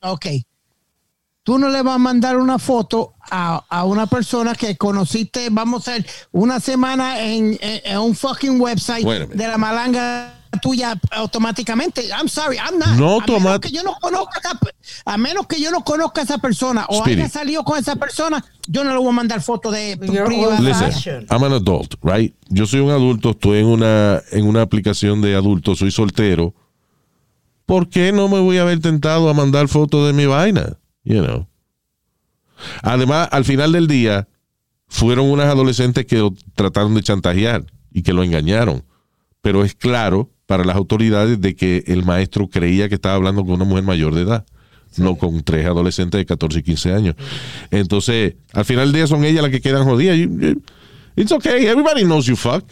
Ok. 0.00 0.26
Tú 1.42 1.58
no 1.58 1.68
le 1.70 1.82
vas 1.82 1.94
a 1.94 1.98
mandar 1.98 2.36
una 2.36 2.58
foto 2.58 3.14
a, 3.30 3.64
a 3.68 3.84
una 3.84 4.06
persona 4.06 4.54
que 4.54 4.76
conociste, 4.76 5.48
vamos 5.50 5.88
a 5.88 5.92
ver, 5.92 6.06
una 6.32 6.60
semana 6.60 7.20
en, 7.22 7.58
en- 7.60 7.80
en 7.84 7.98
un 7.98 8.14
fucking 8.14 8.60
website 8.60 9.04
Wait 9.04 9.22
a 9.22 9.26
minute. 9.26 9.36
de 9.38 9.48
la 9.48 9.56
malanga 9.56 10.34
tuya 10.60 11.00
automáticamente. 11.12 12.08
I'm 12.08 12.28
sorry, 12.28 12.56
I'm 12.58 12.78
not. 12.78 12.88
No 12.88 12.92
a 12.92 12.98
menos 12.98 13.22
automat- 13.22 13.60
que 13.60 13.70
yo 13.70 13.82
no 13.82 13.94
conozca 14.00 14.40
a 15.06 15.16
menos 15.16 15.46
que 15.46 15.60
yo 15.60 15.70
no 15.70 15.82
conozca 15.82 16.20
a 16.20 16.24
esa 16.24 16.38
persona 16.38 16.84
o 16.90 17.02
haya 17.04 17.28
salido 17.28 17.64
con 17.64 17.78
esa 17.78 17.96
persona, 17.96 18.44
yo 18.68 18.84
no 18.84 18.90
le 18.92 18.98
voy 18.98 19.08
a 19.08 19.12
mandar 19.12 19.40
foto 19.40 19.70
de 19.70 19.96
Listen. 20.60 21.26
I'm 21.30 21.42
an 21.44 21.52
adult, 21.54 21.94
right? 22.02 22.34
Yo 22.50 22.66
soy 22.66 22.80
un 22.80 22.90
adulto, 22.90 23.30
estoy 23.30 23.60
en 23.60 23.66
una, 23.66 24.20
en 24.32 24.46
una 24.46 24.60
aplicación 24.62 25.22
de 25.22 25.34
adultos, 25.36 25.78
soy 25.78 25.90
soltero. 25.90 26.52
¿Por 27.64 27.88
qué 27.88 28.12
no 28.12 28.28
me 28.28 28.40
voy 28.40 28.58
a 28.58 28.62
haber 28.62 28.80
tentado 28.80 29.30
a 29.30 29.34
mandar 29.34 29.68
fotos 29.68 30.06
de 30.06 30.12
mi 30.12 30.26
vaina? 30.26 30.76
You 31.04 31.22
know. 31.24 31.46
Además, 32.82 33.28
al 33.32 33.44
final 33.44 33.72
del 33.72 33.86
día, 33.86 34.28
fueron 34.88 35.30
unas 35.30 35.46
adolescentes 35.46 36.04
que 36.06 36.18
lo 36.18 36.34
trataron 36.54 36.94
de 36.94 37.02
chantajear 37.02 37.64
y 37.92 38.02
que 38.02 38.12
lo 38.12 38.22
engañaron. 38.22 38.84
Pero 39.40 39.64
es 39.64 39.74
claro 39.74 40.30
para 40.46 40.64
las 40.64 40.76
autoridades 40.76 41.40
de 41.40 41.54
que 41.56 41.84
el 41.86 42.04
maestro 42.04 42.48
creía 42.48 42.88
que 42.88 42.96
estaba 42.96 43.14
hablando 43.14 43.42
con 43.44 43.54
una 43.54 43.64
mujer 43.64 43.84
mayor 43.84 44.14
de 44.14 44.22
edad, 44.22 44.44
no 44.98 45.16
con 45.16 45.42
tres 45.42 45.64
adolescentes 45.66 46.18
de 46.18 46.26
14 46.26 46.58
y 46.58 46.62
15 46.62 46.92
años. 46.92 47.14
Entonces, 47.70 48.34
al 48.52 48.64
final 48.64 48.86
del 48.86 48.94
día 48.94 49.06
son 49.06 49.24
ellas 49.24 49.42
las 49.42 49.50
que 49.52 49.60
quedan 49.60 49.84
jodidas. 49.84 50.16
You- 50.18 50.38
you- 50.40 50.62
It's 51.16 51.32
okay, 51.32 51.66
everybody 51.66 52.02
knows 52.02 52.26
you 52.26 52.36
fuck. 52.36 52.64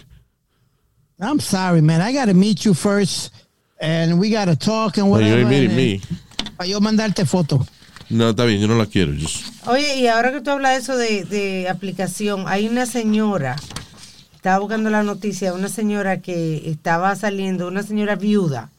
I'm 1.20 1.40
sorry, 1.40 1.82
man. 1.82 2.00
I 2.00 2.12
gotta 2.16 2.32
meet 2.34 2.60
you 2.64 2.72
first 2.74 3.32
and 3.80 4.18
we 4.20 4.30
gotta 4.30 4.54
talk 4.56 4.96
and 4.98 5.08
No, 5.08 5.18
you 5.20 5.26
whatever. 5.26 5.40
ain't 5.40 5.48
meeting 5.50 5.70
and- 5.70 5.76
me. 5.76 6.00
Para 6.56 6.68
yo 6.68 6.80
mandarte 6.80 7.24
foto. 7.26 7.66
No, 8.10 8.30
está 8.30 8.44
bien, 8.44 8.60
yo 8.60 8.68
no 8.68 8.76
la 8.76 8.86
quiero. 8.86 9.12
Oye, 9.66 9.96
y 9.98 10.06
ahora 10.06 10.32
que 10.32 10.40
tú 10.40 10.50
hablas 10.50 10.72
de 10.72 10.78
eso 10.78 10.96
de, 10.96 11.24
de 11.24 11.68
aplicación, 11.68 12.44
hay 12.46 12.66
una 12.66 12.86
señora, 12.86 13.56
estaba 14.34 14.58
buscando 14.58 14.88
la 14.90 15.02
noticia, 15.02 15.52
una 15.52 15.68
señora 15.68 16.20
que 16.20 16.70
estaba 16.70 17.14
saliendo, 17.16 17.68
una 17.68 17.82
señora 17.82 18.16
viuda. 18.16 18.70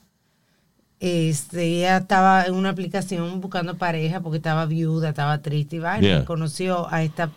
Este, 1.00 1.78
ella 1.78 1.98
estaba 1.98 2.46
en 2.46 2.54
una 2.56 2.70
aplicación 2.70 3.40
buscando 3.40 3.78
pareja 3.78 4.20
porque 4.20 4.38
estaba 4.38 4.66
viuda, 4.66 5.10
estaba 5.10 5.38
triste 5.38 5.78
y 5.78 5.80
vaina. 5.80 6.08
Yeah. 6.08 6.26
Conoció 6.26 6.92
a 6.92 7.04
esta 7.04 7.30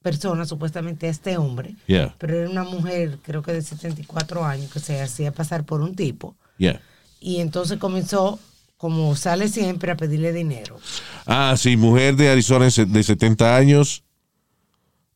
persona, 0.00 0.46
supuestamente 0.46 1.06
a 1.06 1.10
este 1.10 1.36
hombre, 1.36 1.76
Yeah, 1.86 2.14
pero 2.18 2.36
era 2.38 2.50
una 2.50 2.64
mujer, 2.64 3.18
creo 3.22 3.42
que 3.42 3.52
de 3.52 3.62
74 3.62 4.44
años, 4.44 4.72
que 4.72 4.80
se 4.80 5.00
hacía 5.00 5.30
pasar 5.32 5.64
por 5.64 5.80
un 5.80 5.94
tipo. 5.94 6.34
yeah. 6.58 6.80
Y 7.20 7.40
entonces 7.40 7.78
comenzó, 7.78 8.40
como 8.76 9.14
sale 9.14 9.48
siempre, 9.48 9.92
a 9.92 9.96
pedirle 9.96 10.32
dinero. 10.32 10.76
Ah, 11.26 11.54
sí, 11.56 11.76
mujer 11.76 12.16
de 12.16 12.30
Arizona 12.30 12.68
de 12.68 13.02
70 13.02 13.56
años 13.56 14.04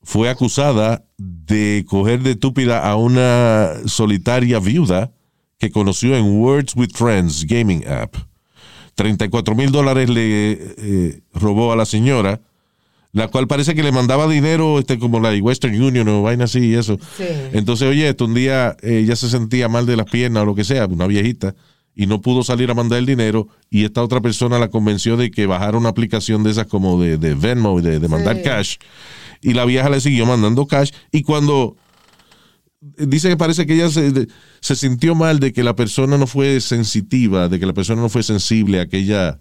fue 0.03 0.29
acusada 0.31 1.05
de 1.19 1.85
coger 1.89 2.23
de 2.23 2.33
estúpida 2.33 2.89
a 2.89 2.95
una 2.97 3.73
solitaria 3.87 4.61
viuda 4.61 5.11
que 5.59 5.71
conoció 5.71 6.17
en 6.17 6.41
Words 6.41 6.77
with 6.77 6.91
Friends 6.95 7.45
Gaming 7.45 7.87
App. 7.89 8.15
34 8.95 9.55
mil 9.55 9.71
dólares 9.73 10.09
le 10.09 10.53
eh, 10.53 11.21
robó 11.35 11.73
a 11.73 11.77
la 11.77 11.85
señora, 11.85 12.41
la 13.13 13.29
cual 13.29 13.47
parece 13.47 13.75
que 13.75 13.83
le 13.83 13.93
mandaba 13.93 14.29
dinero 14.29 14.79
este, 14.79 14.99
como 14.99 15.21
la 15.21 15.31
de 15.31 15.41
Western 15.41 15.81
Union 15.81 16.07
o 16.09 16.23
vaina 16.23 16.45
así 16.45 16.61
y 16.61 16.75
eso. 16.75 16.99
Sí. 17.17 17.25
Entonces, 17.53 17.89
oye, 17.89 18.09
esto 18.09 18.27
un 18.27 18.35
día 18.35 18.77
eh, 18.83 19.01
ella 19.03 19.17
se 19.17 19.29
sentía 19.29 19.69
mal 19.69 19.87
de 19.87 19.97
las 19.97 20.07
piernas 20.07 20.45
o 20.45 20.47
lo 20.47 20.55
que 20.55 20.65
sea, 20.65 20.87
una 20.87 21.07
viejita, 21.07 21.55
y 21.97 22.07
no 22.07 22.21
pudo 22.21 22.45
salir 22.45 22.71
a 22.71 22.75
mandar 22.75 22.99
el 23.01 23.07
dinero, 23.07 23.49
y 23.71 23.85
esta 23.85 24.03
otra 24.03 24.21
persona 24.21 24.59
la 24.59 24.69
convenció 24.69 25.17
de 25.17 25.31
que 25.31 25.47
bajara 25.47 25.79
una 25.79 25.89
aplicación 25.89 26.45
de 26.45 26.51
esas 26.51 26.67
como 26.67 27.03
de, 27.03 27.17
de 27.17 27.35
Venmo 27.35 27.81
y 27.81 27.83
de, 27.83 27.99
de 27.99 28.09
mandar 28.09 28.37
Sí. 28.37 28.43
cash, 28.43 28.77
y 29.41 29.55
la 29.55 29.65
vieja 29.65 29.89
le 29.89 30.01
siguió 30.01 30.27
mandando 30.27 30.67
cash, 30.67 30.91
y 31.11 31.23
cuando 31.23 31.77
dice 32.81 33.29
que 33.29 33.37
parece 33.37 33.67
que 33.67 33.75
ella 33.75 33.89
se 33.89 34.77
sintió 34.77 35.15
mal 35.15 35.41
de 35.41 35.53
que 35.53 35.65
la 35.65 35.75
persona 35.75 36.19
no 36.19 36.27
fue 36.27 36.61
sensitiva, 36.61 37.49
de 37.49 37.59
que 37.59 37.67
la 37.67 37.73
persona 37.73 38.03
no 38.03 38.09
fue 38.09 38.23
sensible 38.23 38.81
a 38.81 38.87
que 38.87 38.99
ella 38.99 39.41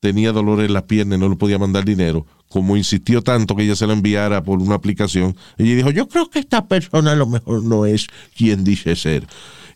tenía 0.00 0.32
dolor 0.32 0.60
en 0.60 0.72
las 0.72 0.82
piernas 0.82 1.16
y 1.16 1.20
no 1.20 1.28
le 1.28 1.36
podía 1.36 1.58
mandar 1.58 1.84
dinero, 1.84 2.26
como 2.48 2.76
insistió 2.76 3.22
tanto 3.22 3.56
que 3.56 3.62
ella 3.62 3.76
se 3.76 3.86
lo 3.86 3.92
enviara 3.92 4.42
por 4.42 4.58
una 4.60 4.74
aplicación, 4.74 5.36
ella 5.56 5.74
dijo, 5.74 5.90
yo 5.90 6.08
creo 6.08 6.28
que 6.28 6.38
esta 6.38 6.66
persona 6.66 7.12
a 7.12 7.16
lo 7.16 7.26
mejor 7.26 7.62
no 7.62 7.86
es 7.86 8.06
quien 8.36 8.62
dice 8.62 8.94
ser. 8.94 9.26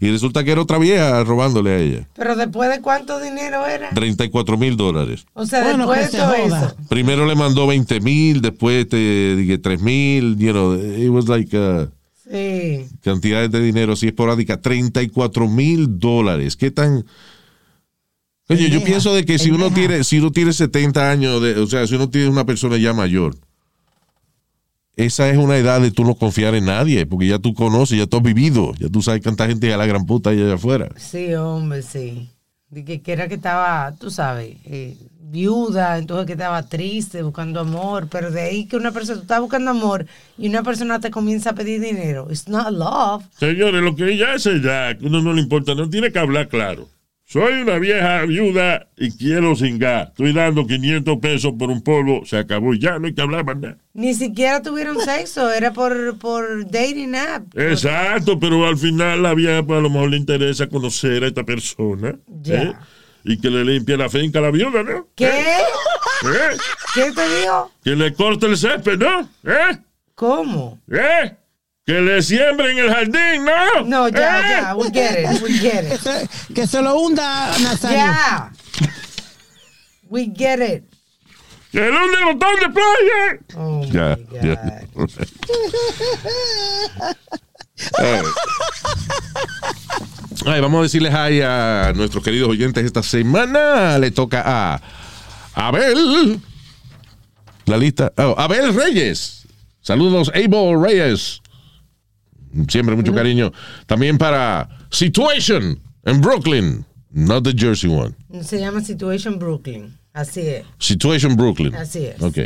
Y 0.03 0.11
resulta 0.11 0.43
que 0.43 0.53
era 0.53 0.63
otra 0.63 0.79
vieja 0.79 1.23
robándole 1.25 1.71
a 1.71 1.79
ella. 1.79 2.09
Pero 2.15 2.35
después 2.35 2.71
de 2.71 2.81
cuánto 2.81 3.21
dinero 3.21 3.67
era. 3.67 3.91
34 3.91 4.57
mil 4.57 4.77
dólares. 4.77 5.27
O 5.35 5.45
sea, 5.45 5.63
Bueno, 5.63 5.87
después 5.87 6.11
de 6.13 6.19
todo 6.19 6.35
eso. 6.35 6.75
Primero 6.89 7.27
le 7.27 7.35
mandó 7.35 7.67
20 7.67 8.01
mil, 8.01 8.41
después 8.41 8.89
te 8.89 9.37
dije 9.37 9.59
3 9.59 9.81
mil, 9.83 10.37
you 10.39 10.53
know, 10.53 10.75
it 10.75 11.11
was 11.11 11.29
like 11.29 11.55
uh, 11.57 11.87
Sí. 12.31 12.87
cantidades 13.03 13.51
de 13.51 13.61
dinero 13.61 13.93
así 13.93 14.07
esporádica, 14.07 14.61
34 14.61 15.49
mil 15.49 15.99
dólares. 15.99 16.57
¿Qué 16.57 16.71
tan...? 16.71 17.05
Oye, 18.49 18.69
yo 18.71 18.83
pienso 18.83 19.15
de 19.15 19.25
que 19.25 19.39
si 19.39 19.51
uno 19.51 19.71
tiene, 19.71 20.03
si 20.03 20.19
uno 20.19 20.33
tiene 20.33 20.53
70 20.53 21.11
años, 21.11 21.41
de, 21.43 21.55
o 21.61 21.67
sea, 21.69 21.87
si 21.87 21.95
uno 21.95 22.09
tiene 22.11 22.29
una 22.29 22.45
persona 22.45 22.79
ya 22.79 22.93
mayor, 22.93 23.37
esa 24.97 25.29
es 25.31 25.39
una 25.39 25.57
edad 25.57 25.81
de 25.81 25.91
tú 25.91 26.05
no 26.05 26.15
confiar 26.15 26.55
en 26.55 26.67
nadie, 26.67 27.07
porque 27.07 27.27
ya 27.27 27.39
tú 27.39 27.55
conoces, 27.55 27.99
ya 27.99 28.07
tú 28.07 28.19
has 28.19 28.23
vivido, 28.23 28.73
ya 28.79 28.89
tú 28.89 29.03
sabes 29.03 29.23
cuánta 29.23 29.47
gente 29.47 29.73
a 29.73 29.77
la 29.77 29.87
gran 29.87 30.07
puta 30.07 30.31
hay 30.31 30.43
allá 30.43 30.55
afuera. 30.55 30.89
Sí, 30.97 31.35
hombre, 31.35 31.83
sí. 31.83 32.29
De 32.69 32.85
que, 32.85 33.01
que 33.01 33.13
era 33.13 33.29
que 33.29 33.35
estaba, 33.35 33.93
tú 33.99 34.11
sabes, 34.11 34.57
eh, 34.65 34.97
viuda, 35.31 35.99
entonces 35.99 36.27
que 36.27 36.33
estaba 36.33 36.63
triste, 36.63 37.23
buscando 37.23 37.61
amor, 37.61 38.09
pero 38.11 38.31
de 38.31 38.43
ahí 38.43 38.67
que 38.67 38.77
una 38.77 38.93
persona, 38.93 39.17
tú 39.17 39.23
estás 39.23 39.41
buscando 39.41 39.71
amor 39.71 40.07
y 40.37 40.49
una 40.49 40.63
persona 40.63 41.01
te 41.01 41.11
comienza 41.11 41.51
a 41.51 41.55
pedir 41.55 41.81
dinero. 41.81 42.27
It's 42.31 42.49
not 42.49 42.71
love. 42.71 43.25
Señores, 43.39 43.83
lo 43.83 43.95
que 43.95 44.13
ella 44.13 44.35
hace 44.35 44.61
ya, 44.61 44.97
que 44.97 45.07
uno 45.07 45.23
no 45.23 45.33
le 45.33 45.41
importa, 45.41 45.75
no 45.75 45.89
tiene 45.89 46.13
que 46.13 46.19
hablar 46.19 46.49
claro. 46.49 46.89
Soy 47.31 47.63
una 47.63 47.79
vieja 47.79 48.25
viuda 48.25 48.89
y 48.97 49.17
quiero 49.17 49.55
cingar. 49.55 50.09
Estoy 50.09 50.33
dando 50.33 50.67
500 50.67 51.19
pesos 51.19 51.53
por 51.57 51.71
un 51.71 51.81
polvo. 51.81 52.27
Se 52.27 52.37
acabó 52.37 52.75
ya, 52.75 52.99
no 52.99 53.07
hay 53.07 53.15
que 53.15 53.23
hablar 53.23 53.45
más 53.45 53.57
nada. 53.57 53.77
Ni 53.95 54.15
siquiera 54.15 54.61
tuvieron 54.61 55.01
sexo, 55.01 55.49
era 55.53 55.73
por, 55.73 56.19
por 56.19 56.69
dating 56.69 57.15
app. 57.15 57.57
Exacto, 57.57 58.41
pero 58.41 58.67
al 58.67 58.77
final 58.77 59.23
la 59.23 59.35
vieja 59.35 59.63
pues, 59.63 59.79
a 59.79 59.83
lo 59.83 59.91
mejor 59.91 60.11
le 60.11 60.17
interesa 60.17 60.67
conocer 60.67 61.23
a 61.23 61.29
esta 61.29 61.45
persona. 61.45 62.17
Ya. 62.27 62.63
¿eh? 62.63 62.73
Y 63.23 63.39
que 63.39 63.49
le 63.49 63.65
limpie 63.65 63.97
la 63.97 64.09
finca 64.09 64.41
a 64.41 64.43
la 64.43 64.51
viuda, 64.51 64.83
¿no? 64.83 65.07
¿Qué? 65.15 65.29
¿Eh? 65.29 66.57
¿Qué 66.95 67.13
te 67.13 67.39
dijo? 67.39 67.71
Que 67.85 67.95
le 67.95 68.13
corte 68.13 68.47
el 68.47 68.57
césped, 68.57 68.99
¿no? 68.99 69.21
¿Eh? 69.45 69.79
¿Cómo? 70.17 70.81
¿Eh? 70.91 71.37
Que 71.91 72.01
le 72.01 72.23
siembre 72.23 72.71
en 72.71 72.79
el 72.79 72.89
jardín, 72.89 73.45
¿no? 73.45 73.85
No, 73.85 74.09
ya, 74.09 74.39
¿Eh? 74.41 74.61
ya, 74.63 74.77
we 74.77 74.91
get 74.93 75.19
it, 75.35 75.43
we 75.43 75.53
get 75.59 75.93
it. 75.93 76.01
que 76.55 76.65
se 76.69 76.81
lo 76.81 76.97
hunda 77.01 77.51
Nazario. 77.59 77.97
Ya. 77.99 78.53
We 80.09 80.27
get 80.33 80.61
it. 80.61 80.85
¡Que 81.73 81.81
le 81.81 81.91
hunde 81.91 82.17
el 82.19 82.25
botón 82.27 82.61
de 82.61 82.69
playa! 82.69 83.41
Oh 83.57 83.81
my 83.81 83.91
Ya, 83.91 84.15
God. 84.15 84.41
ya. 84.41 84.83
Eh. 87.99 88.23
Ay, 90.47 90.61
vamos 90.61 90.79
a 90.79 90.83
decirles 90.85 91.13
hi 91.13 91.41
a 91.43 91.93
nuestros 91.97 92.23
queridos 92.23 92.51
oyentes 92.51 92.85
esta 92.85 93.03
semana. 93.03 93.99
Le 93.99 94.13
toca 94.13 94.43
a 94.47 94.81
Abel. 95.55 96.41
La 97.67 97.77
lista. 97.77 98.13
oh, 98.19 98.37
Abel 98.39 98.75
Reyes. 98.75 99.49
Saludos, 99.81 100.29
Abel 100.35 100.81
Reyes. 100.81 101.41
Siempre 102.69 102.97
mucho 102.97 103.15
cariño. 103.15 103.53
También 103.87 104.19
para 104.19 104.69
Situation 104.91 105.79
en 106.05 106.21
Brooklyn. 106.21 106.85
Not 107.13 107.45
the 107.45 107.53
Jersey 107.57 107.91
one. 107.91 108.15
Se 108.45 108.61
llama 108.61 108.81
Situation 108.83 109.39
Brooklyn. 109.39 109.97
Así 110.13 110.41
es. 110.41 110.65
Situation 110.79 111.37
Brooklyn. 111.37 111.75
Así 111.75 112.05
es. 112.07 112.23
Ok. 112.23 112.39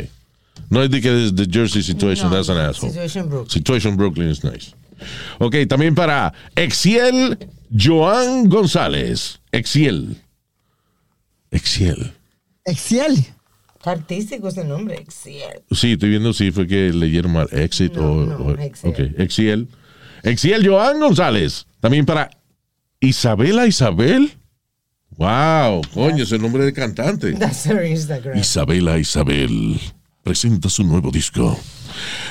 No 0.69 0.81
es 0.81 0.89
de 0.89 1.01
que 1.01 1.25
es 1.25 1.35
the 1.35 1.45
Jersey 1.49 1.83
Situation. 1.83 2.29
No, 2.29 2.35
That's 2.35 2.49
an 2.49 2.57
asshole. 2.57 2.91
Situation 2.91 3.29
Brooklyn. 3.29 3.49
Situation 3.51 3.95
Brooklyn 3.97 4.29
is 4.29 4.43
nice. 4.43 4.73
Ok, 5.39 5.55
también 5.67 5.93
para 5.93 6.33
Exiel 6.55 7.37
Joan 7.77 8.47
González. 8.49 9.39
Exiel. 9.51 10.17
Exiel. 11.51 12.13
Está 13.77 13.91
artístico 13.91 14.47
ese 14.47 14.63
nombre, 14.65 14.95
Excel. 14.95 15.61
Sí, 15.71 15.91
estoy 15.91 16.09
viendo 16.09 16.33
si 16.33 16.51
fue 16.51 16.65
que 16.65 16.91
leyeron 16.91 17.33
mal. 17.33 17.47
Exit 17.51 17.93
No, 17.93 18.11
o. 18.11 18.25
no, 18.25 18.35
o- 18.37 18.57
Exiel. 18.57 18.91
Ok, 18.93 19.19
Exiel. 19.19 19.67
Exiel 20.25 20.67
Joan 20.67 20.99
González. 20.99 21.67
También 21.79 22.05
para 22.05 22.29
Isabela 22.99 23.67
Isabel. 23.67 24.33
Wow, 25.17 25.81
coño, 25.93 26.23
ese 26.23 26.37
nombre 26.37 26.65
de 26.65 26.73
cantante. 26.73 27.31
That's 27.33 27.65
her 27.65 27.85
Instagram. 27.85 28.37
Isabela 28.37 28.97
Isabel 28.97 29.79
presenta 30.23 30.67
su 30.67 30.83
nuevo 30.83 31.11
disco. 31.11 31.57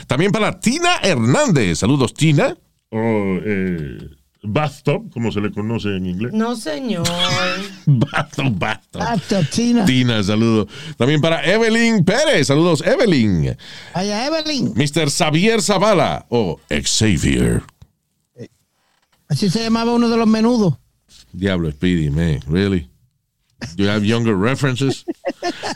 También 0.07 0.33
para 0.33 0.59
Tina 0.59 0.97
Hernández. 1.03 1.79
Saludos, 1.79 2.13
Tina. 2.13 2.57
O 2.91 3.39
eh, 3.43 3.99
bathtub, 4.43 5.11
como 5.13 5.33
se 5.33 5.41
le 5.41 5.51
conoce 5.51 5.97
en 5.97 6.07
inglés. 6.07 6.33
No, 6.33 6.57
señor. 6.57 7.07
Bathtub, 7.87 8.59
bathtub. 8.59 9.01
Hasta 9.01 9.43
Tina. 9.45 9.85
Tina, 9.85 10.23
saludos. 10.23 10.67
También 10.97 11.21
para 11.21 11.45
Evelyn 11.45 12.05
Pérez. 12.05 12.49
Saludos, 12.49 12.83
Evelyn. 12.85 13.57
Allá, 13.95 14.27
Evelyn. 14.27 14.75
Mr. 14.75 15.11
Xavier 15.11 15.63
Zavala 15.63 16.27
o 16.29 16.61
Xavier. 16.69 17.63
Así 19.29 19.51
se 19.51 19.63
llamaba 19.63 19.93
uno 19.93 20.09
de 20.09 20.17
los 20.17 20.27
menudos. 20.27 20.75
Diablo, 21.33 21.71
Speedy, 21.71 22.11
man. 22.11 22.41
Really? 22.49 22.89
You 23.77 23.89
have 23.89 24.05
younger 24.05 24.37
references? 24.37 25.05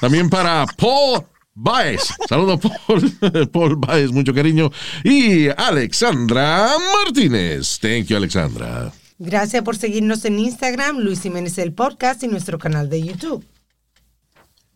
También 0.00 0.28
para 0.28 0.66
Paul 0.76 1.24
Baez. 1.54 2.14
Saludos, 2.28 2.60
Paul. 2.60 3.48
Paul 3.52 3.76
Baez, 3.76 4.12
mucho 4.12 4.34
cariño. 4.34 4.70
Y 5.04 5.48
Alexandra 5.48 6.68
Martínez. 7.04 7.78
Thank 7.80 8.06
you, 8.06 8.16
Alexandra. 8.16 8.92
Gracias 9.18 9.62
por 9.64 9.76
seguirnos 9.76 10.24
en 10.24 10.38
Instagram, 10.38 10.98
Luis 10.98 11.22
Jiménez 11.22 11.58
el 11.58 11.72
Podcast 11.72 12.22
y 12.22 12.28
nuestro 12.28 12.58
canal 12.58 12.88
de 12.88 13.02
YouTube. 13.02 13.44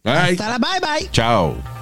Bye. 0.02 0.12
Hasta 0.12 0.48
la 0.48 0.58
bye 0.58 0.80
bye. 0.80 1.08
Chao. 1.12 1.81